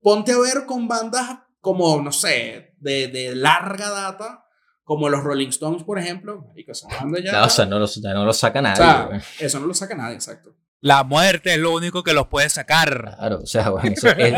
[0.00, 4.46] ponte a ver con bandas como, no sé, de, de larga data,
[4.82, 6.46] como los Rolling Stones, por ejemplo.
[6.48, 7.32] Marico, esa banda ya...
[7.32, 9.22] No, o sea, no lo, no lo saca o nadie, sea, weón.
[9.40, 10.56] eso no lo saca nadie, exacto.
[10.80, 13.14] La muerte es lo único que los puede sacar.
[13.18, 14.34] Claro, o sea, weón, eso, es-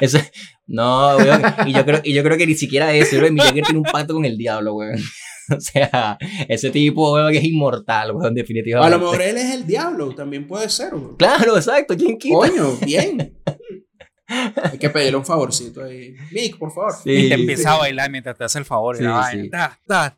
[0.00, 0.18] eso-
[0.66, 3.78] no, weón, y yo creo, y yo creo que ni siquiera eso, weón, Jagger tiene
[3.78, 4.98] un pacto con el diablo, weón.
[5.54, 6.16] O sea,
[6.48, 8.96] ese tipo, weón, que es inmortal, weón, O a definitivamente.
[8.96, 11.16] lo mejor él es el diablo, también puede ser, weón.
[11.18, 12.34] Claro, exacto, ¿quién quita?
[12.34, 13.38] Coño, bien.
[14.26, 16.14] Hay que pedirle un favorcito ahí.
[16.32, 16.94] Mick, por favor.
[16.94, 17.40] Sí, y te sí.
[17.42, 18.96] empieza a bailar mientras te hace el favor.
[18.96, 19.50] y Sí, la sí.
[19.50, 20.16] Ta, ta.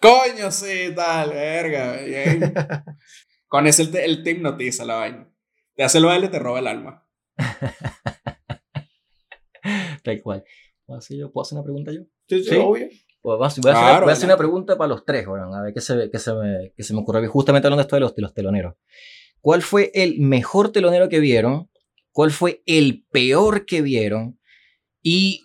[0.00, 1.92] Coño, sí, tal, verga.
[2.04, 2.52] Bien.
[3.50, 5.28] Con ese el te, él te hipnotiza la vaina.
[5.74, 7.04] Te hace el baile, te roba el alma.
[10.04, 10.44] Tal cual.
[10.86, 11.32] ¿Puedo hacer, yo?
[11.32, 12.02] ¿Puedo hacer una pregunta yo?
[12.28, 12.56] Sí, sí, Sí.
[12.56, 12.88] obvio.
[13.22, 15.62] Pues voy a hacer, Claro, voy a hacer una pregunta para los tres, weón, a
[15.62, 17.26] ver qué se, qué se, me, qué se me ocurre.
[17.26, 18.76] Justamente hablando de esto de los, de los teloneros.
[19.42, 21.68] ¿Cuál fue el mejor telonero que vieron?
[22.12, 24.38] ¿Cuál fue el peor que vieron?
[25.02, 25.44] Y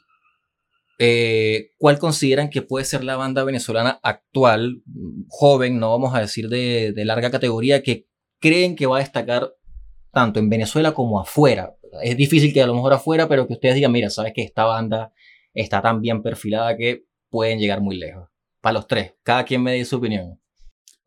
[0.97, 4.81] eh, cuál consideran que puede ser la banda venezolana actual,
[5.27, 8.07] joven, no vamos a decir de, de larga categoría, que
[8.39, 9.53] creen que va a destacar
[10.11, 11.75] tanto en Venezuela como afuera.
[12.01, 14.65] Es difícil que a lo mejor afuera, pero que ustedes digan, mira, sabes que esta
[14.65, 15.13] banda
[15.53, 18.29] está tan bien perfilada que pueden llegar muy lejos.
[18.61, 20.39] Para los tres, cada quien me dé su opinión.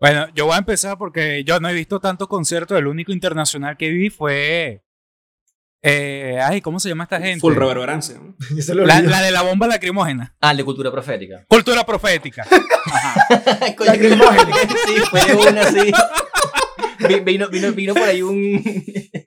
[0.01, 2.79] Bueno, yo voy a empezar porque yo no he visto tantos conciertos.
[2.79, 4.85] El único internacional que vi fue.
[5.83, 7.41] Eh, ay, ¿cómo se llama esta gente?
[7.41, 8.17] Full reverberancia.
[8.75, 10.37] La, de la bomba lacrimógena.
[10.41, 11.45] Ah, de cultura profética.
[11.49, 12.47] Cultura profética.
[12.87, 13.27] Ajá.
[13.85, 14.57] Lacrimógena.
[14.87, 15.93] sí, fue una así.
[17.09, 18.37] Vi- Vino, vino, vino por ahí un,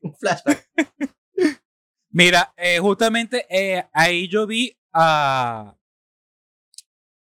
[0.02, 0.68] un flashback.
[2.10, 5.76] Mira, eh, justamente eh, ahí yo vi a.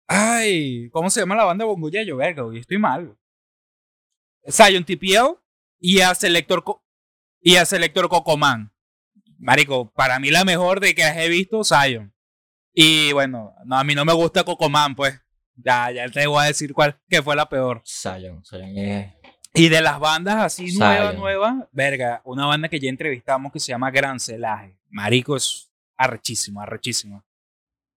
[0.09, 2.16] Ay, ¿cómo se llama la banda de Bongoyeyo?
[2.16, 3.16] Verga, hoy estoy mal.
[4.48, 5.39] Zion TPL
[5.78, 6.82] y a Selector, Co-
[7.40, 8.69] y a Selector Cocoman.
[9.40, 12.12] Marico, para mí la mejor de que he visto, Zion.
[12.74, 15.18] Y bueno, no, a mí no me gusta Cocoman, pues.
[15.56, 17.82] Ya, ya te voy a decir cuál, que fue la peor.
[17.84, 19.14] Zion, Zion es...
[19.52, 23.72] Y de las bandas así nuevas, nuevas, verga, una banda que ya entrevistamos que se
[23.72, 24.78] llama Gran Celaje.
[24.90, 27.24] Marico es arrechísimo, arrechísimo.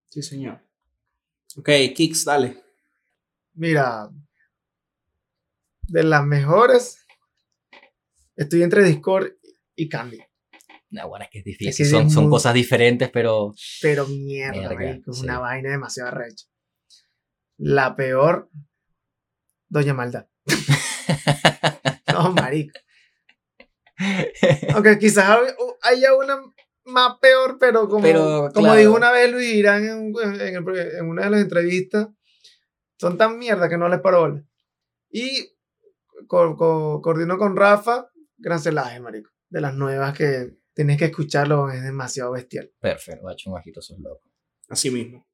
[0.09, 0.59] Sí, señor.
[1.55, 2.63] Ok, Kicks, dale.
[3.53, 4.09] Mira,
[5.83, 7.05] de las mejores,
[8.35, 9.33] estoy entre Discord
[9.75, 10.19] y Candy.
[10.93, 11.85] No, bueno, es que es Es difícil.
[11.85, 15.23] que son, es son muy- cosas diferentes, pero Pero mierda, marico, es sí.
[15.23, 16.45] una vaina demasiado recha.
[17.57, 18.49] La peor,
[19.69, 20.27] Doña Maldad.
[22.13, 22.79] no, marico.
[24.73, 25.39] Aunque quizás
[25.81, 26.41] haya una
[26.85, 28.79] más peor, pero como, Pero, como claro.
[28.79, 32.09] dijo una vez Luis Irán en, en el- en una de las entrevistas,
[32.99, 34.43] son tan mierda que no les bola.
[35.09, 35.49] Y
[36.27, 39.31] co- co- coordino con Rafa, gran celaje, marico.
[39.49, 42.71] De las nuevas que tienes que escucharlo, es demasiado bestial.
[42.79, 44.31] perfecto, va un ojito esos locos.
[44.69, 45.27] Así mismo.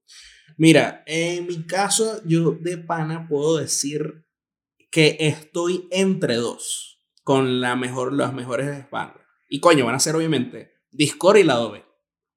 [0.57, 4.25] Mira, en mi caso, yo de pana puedo decir
[4.91, 9.23] que estoy entre dos con la mejor, las mejores bandas.
[9.47, 11.83] Y coño, van a ser obviamente Discord y Lado B,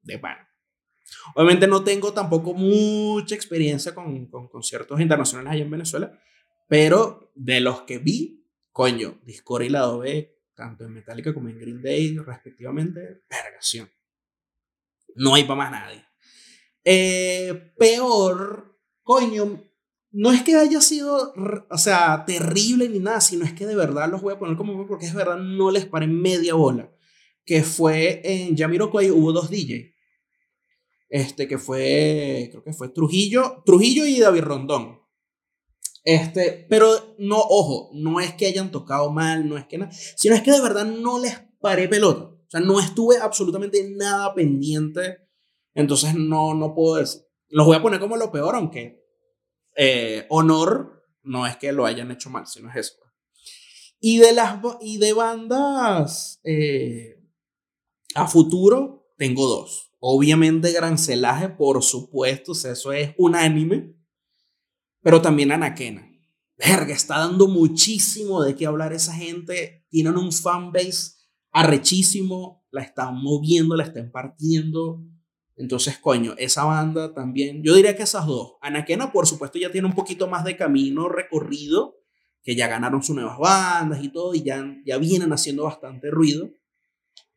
[0.03, 0.49] de pana.
[1.35, 6.21] Obviamente no tengo tampoco mucha experiencia con, con conciertos internacionales allá en Venezuela,
[6.69, 11.59] pero de los que vi, coño, Discord y Lado B, tanto en Metallica como en
[11.59, 13.91] Green Day, respectivamente, vergación.
[15.15, 16.05] No hay para más nadie.
[16.85, 19.63] Eh, peor, coño,
[20.11, 21.33] no es que haya sido,
[21.71, 24.87] o sea, terrible ni nada, sino es que de verdad los voy a poner como
[24.87, 26.93] porque es verdad no les paré media bola.
[27.45, 29.95] Que fue en Jamiroquai hubo dos DJ.
[31.09, 35.02] Este que fue, creo que fue Trujillo, Trujillo y David Rondón.
[36.05, 40.35] Este, pero no, ojo, no es que hayan tocado mal, no es que nada, sino
[40.35, 42.25] es que de verdad no les paré pelota.
[42.25, 45.23] O sea, no estuve absolutamente nada pendiente
[45.75, 47.23] entonces no, no puedo decir.
[47.49, 49.05] Los voy a poner como lo peor, aunque
[49.77, 52.95] eh, honor no es que lo hayan hecho mal, sino es eso.
[54.01, 57.23] Y de, las, y de bandas eh,
[58.15, 59.93] a futuro, tengo dos.
[60.01, 63.95] Obviamente Gran Celaje, por supuesto, o sea, eso es unánime.
[65.03, 66.09] Pero también Anaquena.
[66.57, 69.85] Verga, está dando muchísimo de qué hablar esa gente.
[69.89, 71.15] Tienen un fanbase
[71.51, 72.65] arrechísimo.
[72.71, 75.03] La están moviendo, la están partiendo.
[75.57, 78.55] Entonces, coño, esa banda también, yo diría que esas dos.
[78.63, 81.99] Anaquena, por supuesto, ya tiene un poquito más de camino recorrido,
[82.43, 86.51] que ya ganaron sus nuevas bandas y todo, y ya, ya vienen haciendo bastante ruido.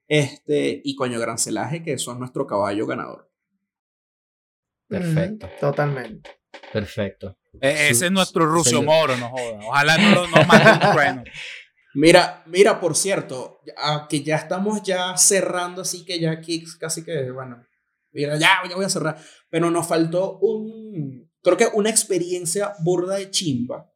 [0.07, 3.29] Este, y coño, Gran Celaje, que son nuestro caballo ganador.
[4.87, 5.49] Perfecto.
[5.59, 6.29] Totalmente.
[6.71, 7.37] Perfecto.
[7.61, 8.85] E- ese es nuestro señor.
[8.85, 9.59] Moro, no joda.
[9.67, 11.23] Ojalá no lo no un trueno.
[11.95, 13.61] Mira, mira, por cierto,
[14.09, 17.65] que ya estamos ya cerrando, así que ya Kicks casi que, bueno,
[18.11, 19.17] mira, ya, ya voy a cerrar,
[19.49, 23.93] pero nos faltó un, creo que una experiencia burda de chimba,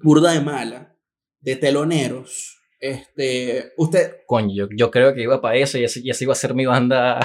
[0.00, 0.96] burda de mala,
[1.40, 2.60] de teloneros.
[2.78, 6.54] Este, usted, Coño, yo, yo creo que iba para eso y esa iba a ser
[6.54, 7.18] mi banda,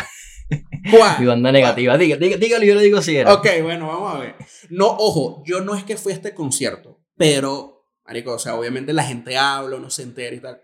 [0.51, 1.25] mi ¿cuál?
[1.25, 1.97] banda negativa.
[1.97, 3.33] Diga, diga, dígalo yo le digo si era.
[3.33, 4.35] Ok, bueno, vamos a ver.
[4.69, 8.93] No, ojo, yo no es que fui a este concierto, pero, marico, o sea, obviamente
[8.93, 10.61] la gente habla, uno se entera y tal.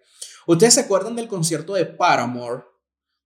[0.47, 2.64] ¿Ustedes se acuerdan del concierto de Paramore?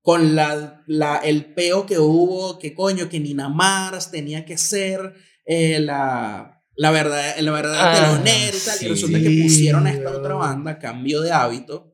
[0.04, 5.14] Con la, la, el peo que hubo, que coño, que Nina Mars tenía que ser
[5.46, 8.78] eh, la, la verdad, la verdadera Ah, telonera y tal.
[8.80, 8.86] sí.
[8.86, 11.94] Y resulta que pusieron a esta otra banda, cambio de hábito.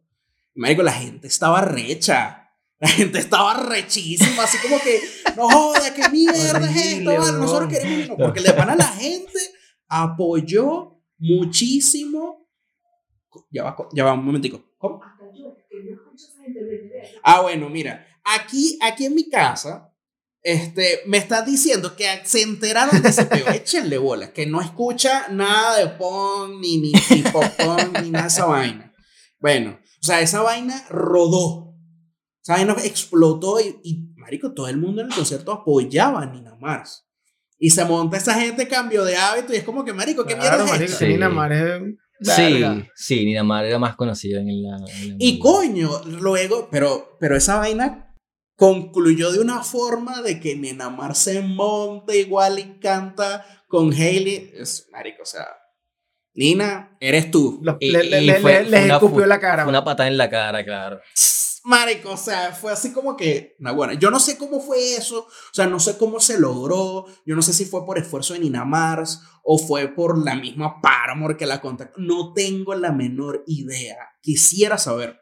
[0.56, 2.47] Y, marico, la gente estaba recha.
[2.80, 5.02] La gente estaba rechísima, así como que,
[5.36, 9.40] no joda, qué mierda es esto, vale, nosotros queremos irnos", Porque de pana la gente
[9.88, 12.48] apoyó muchísimo.
[13.52, 14.64] Ya va, ya va un momentico.
[14.78, 15.02] ¿Cómo?
[17.24, 19.94] Ah, bueno, mira, aquí, aquí en mi casa,
[20.42, 23.48] este, me estás diciendo que se enteraron de ese peo.
[23.54, 27.44] Échenle bola, que no escucha nada de punk, ni, ni, ni pop
[28.02, 28.94] ni nada de esa vaina.
[29.40, 31.67] Bueno, o sea, esa vaina rodó.
[32.84, 37.06] Explotó y, y, marico, todo el mundo en el concierto apoyaba a Nina Mars.
[37.60, 40.64] Y se monta esa gente, cambio de hábito, y es como que, marico, ¿qué Claro,
[40.64, 41.06] mierda es marico, esta?
[41.06, 41.08] Sí.
[41.12, 41.82] Nina Mar es
[42.22, 42.88] Sí, verga.
[42.96, 44.78] sí, Nina Mar era más conocida en la.
[44.78, 48.16] en la Y coño, luego, pero, pero esa vaina
[48.56, 54.52] concluyó de una forma de que Nina Mar se monta igual y canta con Hailey.
[54.56, 55.48] Es, marico, o sea,
[56.34, 57.60] Nina, eres tú.
[57.64, 59.64] Los- Y- le, le- y le- fue- le- fue les escupió la cara.
[59.64, 61.00] Fue una patada en la cara, claro.
[61.68, 65.20] Marico, o sea, fue así como que, no, bueno, yo no sé cómo fue eso,
[65.28, 68.40] o sea, no sé cómo se logró, yo no sé si fue por esfuerzo de
[68.40, 73.44] Nina Mars o fue por la misma Paramore que la contactó, no tengo la menor
[73.48, 75.20] idea, quisiera saber,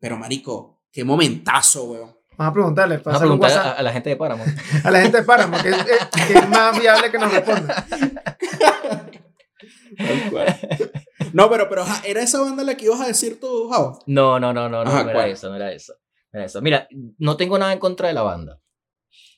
[0.00, 2.16] pero marico, qué momentazo, weón.
[2.36, 4.44] Vamos a preguntarle, Vamos a preguntar a, a la gente de Páramo.
[4.84, 7.86] a la gente de Páramo, que es, es- que es más viable que nos responda.
[11.32, 14.02] No, pero, pero ¿era esa banda la que ibas a decir tú, Jao?
[14.06, 15.94] No, no, no, no, no, Ajá, no era eso, no era eso.
[16.32, 16.60] no era eso.
[16.62, 16.88] Mira,
[17.18, 18.60] no tengo nada en contra de la banda.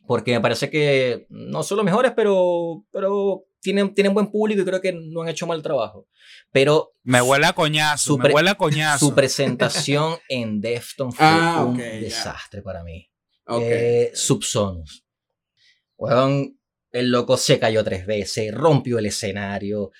[0.06, 4.64] Porque me parece que no son los mejores, pero, pero tienen, tienen buen público y
[4.64, 6.08] creo que no han hecho mal trabajo.
[6.50, 9.06] Pero Me huele a coñazo, Su me huele a coñazo.
[9.06, 13.08] su presentación en Defton fue Ah, un desastre para mí.
[13.46, 13.62] Ok.
[13.62, 15.04] Eh, Subsonus.
[15.96, 16.58] Weón,
[16.92, 19.90] el loco se cayó tres veces, rompió el escenario,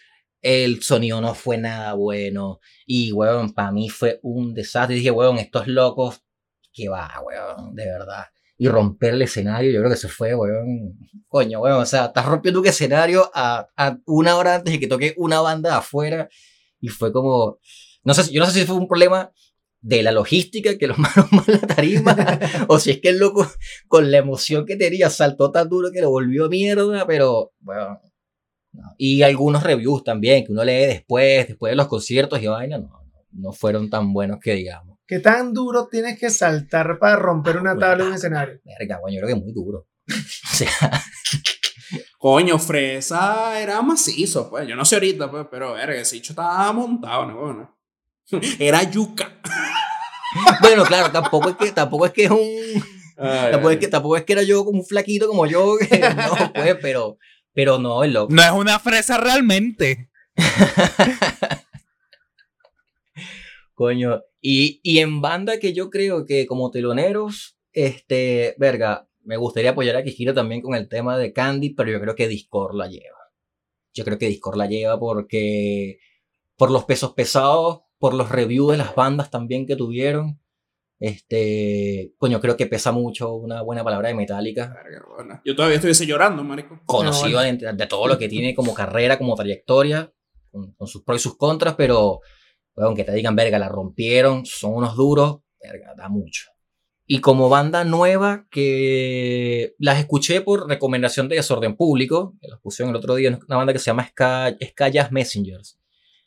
[0.43, 2.61] el sonido no fue nada bueno.
[2.87, 4.97] Y, weón, para mí fue un desastre.
[4.97, 6.23] dije, weón, estos locos,
[6.73, 8.25] que va, weón, de verdad.
[8.59, 10.99] Y romper el escenario, yo creo que se fue, weón.
[11.29, 14.87] Coño, weón, o sea, estás rompiendo un escenario a, a una hora antes de que
[14.87, 16.29] toque una banda afuera.
[16.81, 17.59] Y fue como,
[18.05, 19.33] no sé, yo no sé si fue un problema
[19.83, 22.17] de la logística que los manos mal la tarima,
[22.69, 23.47] o si es que el loco
[23.89, 28.01] con la emoción que tenía saltó tan duro que lo volvió mierda, pero bueno.
[28.73, 28.95] No.
[28.99, 33.05] Y algunos reviews también, que uno lee después, después de los conciertos y vaina, no,
[33.33, 34.99] no, fueron tan buenos que digamos.
[35.07, 38.61] ¿Qué tan duro tienes que saltar para romper una Bueno, tabla en un escenario?
[38.65, 39.89] Verga, bueno, yo creo que muy duro.
[40.09, 41.03] o sea,
[42.19, 44.69] Coño, Fresa era macizo, pues.
[44.69, 47.41] Yo no sé ahorita, pues, pero verga, ese bicho estaba montado, ¿no?
[47.41, 47.79] Bueno.
[48.59, 49.41] Era yuca.
[50.61, 52.85] bueno, claro, tampoco es que, tampoco es que es un.
[53.17, 55.77] Ay, Tampoco es, que, tampoco es que era yo como un flaquito como yo.
[55.77, 57.19] que no, pues, pero,
[57.53, 58.33] pero no, el loco.
[58.33, 60.11] No es una fresa realmente.
[63.75, 64.23] Coño.
[64.41, 69.97] Y, y en banda que yo creo que como teloneros, este, verga, me gustaría apoyar
[69.97, 73.19] a Kishiro también con el tema de Candy, pero yo creo que Discord la lleva.
[73.93, 75.99] Yo creo que Discord la lleva porque
[76.57, 80.41] por los pesos pesados, por los reviews de las bandas también que tuvieron.
[81.01, 84.77] Este, coño, creo que pesa mucho una buena palabra de Metallica.
[85.45, 86.79] Yo todavía estuviese llorando, marico.
[86.85, 90.13] Conocido de, de todo lo que tiene como carrera, como trayectoria,
[90.51, 92.21] con, con sus pros y sus contras, pero
[92.77, 96.51] aunque te digan, verga, la rompieron, son unos duros, verga, da mucho.
[97.07, 102.91] Y como banda nueva que las escuché por recomendación de Desorden Público, que los pusieron
[102.91, 105.79] el otro día, una banda que se llama Ska, Ska Jazz Messengers.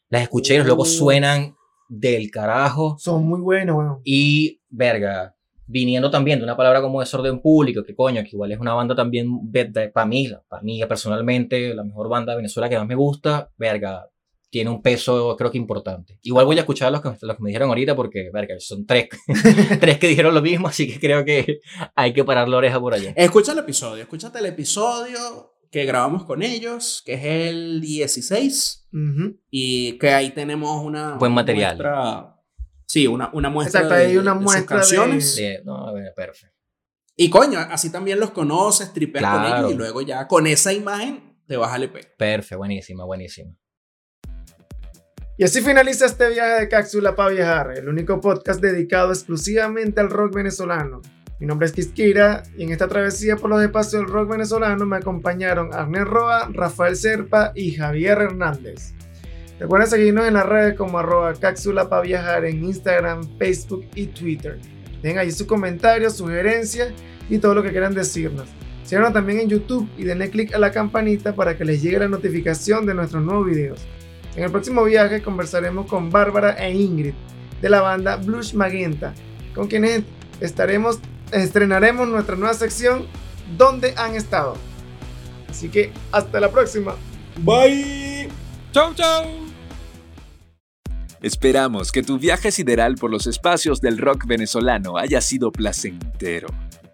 [0.09, 0.97] Las escuché y los locos Uh.
[0.97, 1.55] suenan
[1.99, 2.97] del carajo.
[2.99, 4.01] Son muy buenos, weón.
[4.03, 5.35] Y, verga,
[5.67, 8.95] viniendo también de una palabra como desorden público, que coño, que igual es una banda
[8.95, 9.29] también,
[9.93, 14.09] para mí, para mí personalmente, la mejor banda de Venezuela que más me gusta, verga,
[14.49, 16.19] tiene un peso creo que importante.
[16.23, 19.09] Igual voy a escuchar los que, los que me dijeron ahorita porque, verga, son tres,
[19.79, 21.59] tres que dijeron lo mismo, así que creo que
[21.95, 23.13] hay que parar la oreja por allá.
[23.15, 28.82] Escucha el episodio, escúchate el episodio que grabamos con ellos, que es el 16,
[29.49, 31.77] Y que ahí tenemos una Buen una material.
[31.77, 32.35] muestra-
[32.87, 35.35] sí, una, una muestra Exacto, de, hay una de sus muestra de- canciones.
[35.35, 36.55] Sí, no, a ver, perfecto.
[37.15, 41.37] Y coño, así también los conoces, tripeas con ellos y luego ya con esa imagen
[41.47, 42.15] te vas al EP.
[42.17, 43.51] Perfecto, buenísima, buenísima.
[45.37, 50.09] Y así finaliza este viaje de Cápsula para viajar, el único podcast dedicado exclusivamente al
[50.11, 51.01] rock venezolano.
[51.43, 54.95] Mi nombre es Quisquira y en esta travesía por los espacios del rock venezolano me
[54.95, 58.93] acompañaron Arnel Roa, Rafael Serpa y Javier Hernández.
[59.59, 64.57] Recuerden seguirnos en las redes como arroba cápsula para viajar en Instagram, Facebook y Twitter.
[65.01, 66.93] Dejen allí sus comentarios, sugerencias
[67.29, 68.47] y todo lo que quieran decirnos.
[68.85, 72.07] Síganos también en YouTube y denle click a la campanita para que les llegue la
[72.07, 73.85] notificación de nuestros nuevos videos.
[74.37, 77.15] En el próximo viaje conversaremos con Bárbara e Ingrid
[77.61, 79.13] de la banda Blush Magenta,
[79.53, 80.03] con quienes
[80.39, 81.01] estaremos,
[81.33, 83.07] estrenaremos nuestra nueva sección
[83.57, 84.55] ¿Dónde han estado?
[85.49, 86.95] Así que hasta la próxima.
[87.37, 88.29] Bye.
[88.71, 89.25] Chau, chau.
[91.21, 96.47] Esperamos que tu viaje sideral por los espacios del rock venezolano haya sido placentero.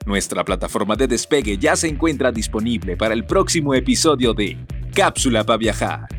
[0.06, 4.58] Nuestra plataforma de despegue ya se encuentra disponible para el próximo episodio de
[4.94, 6.19] Cápsula para viajar.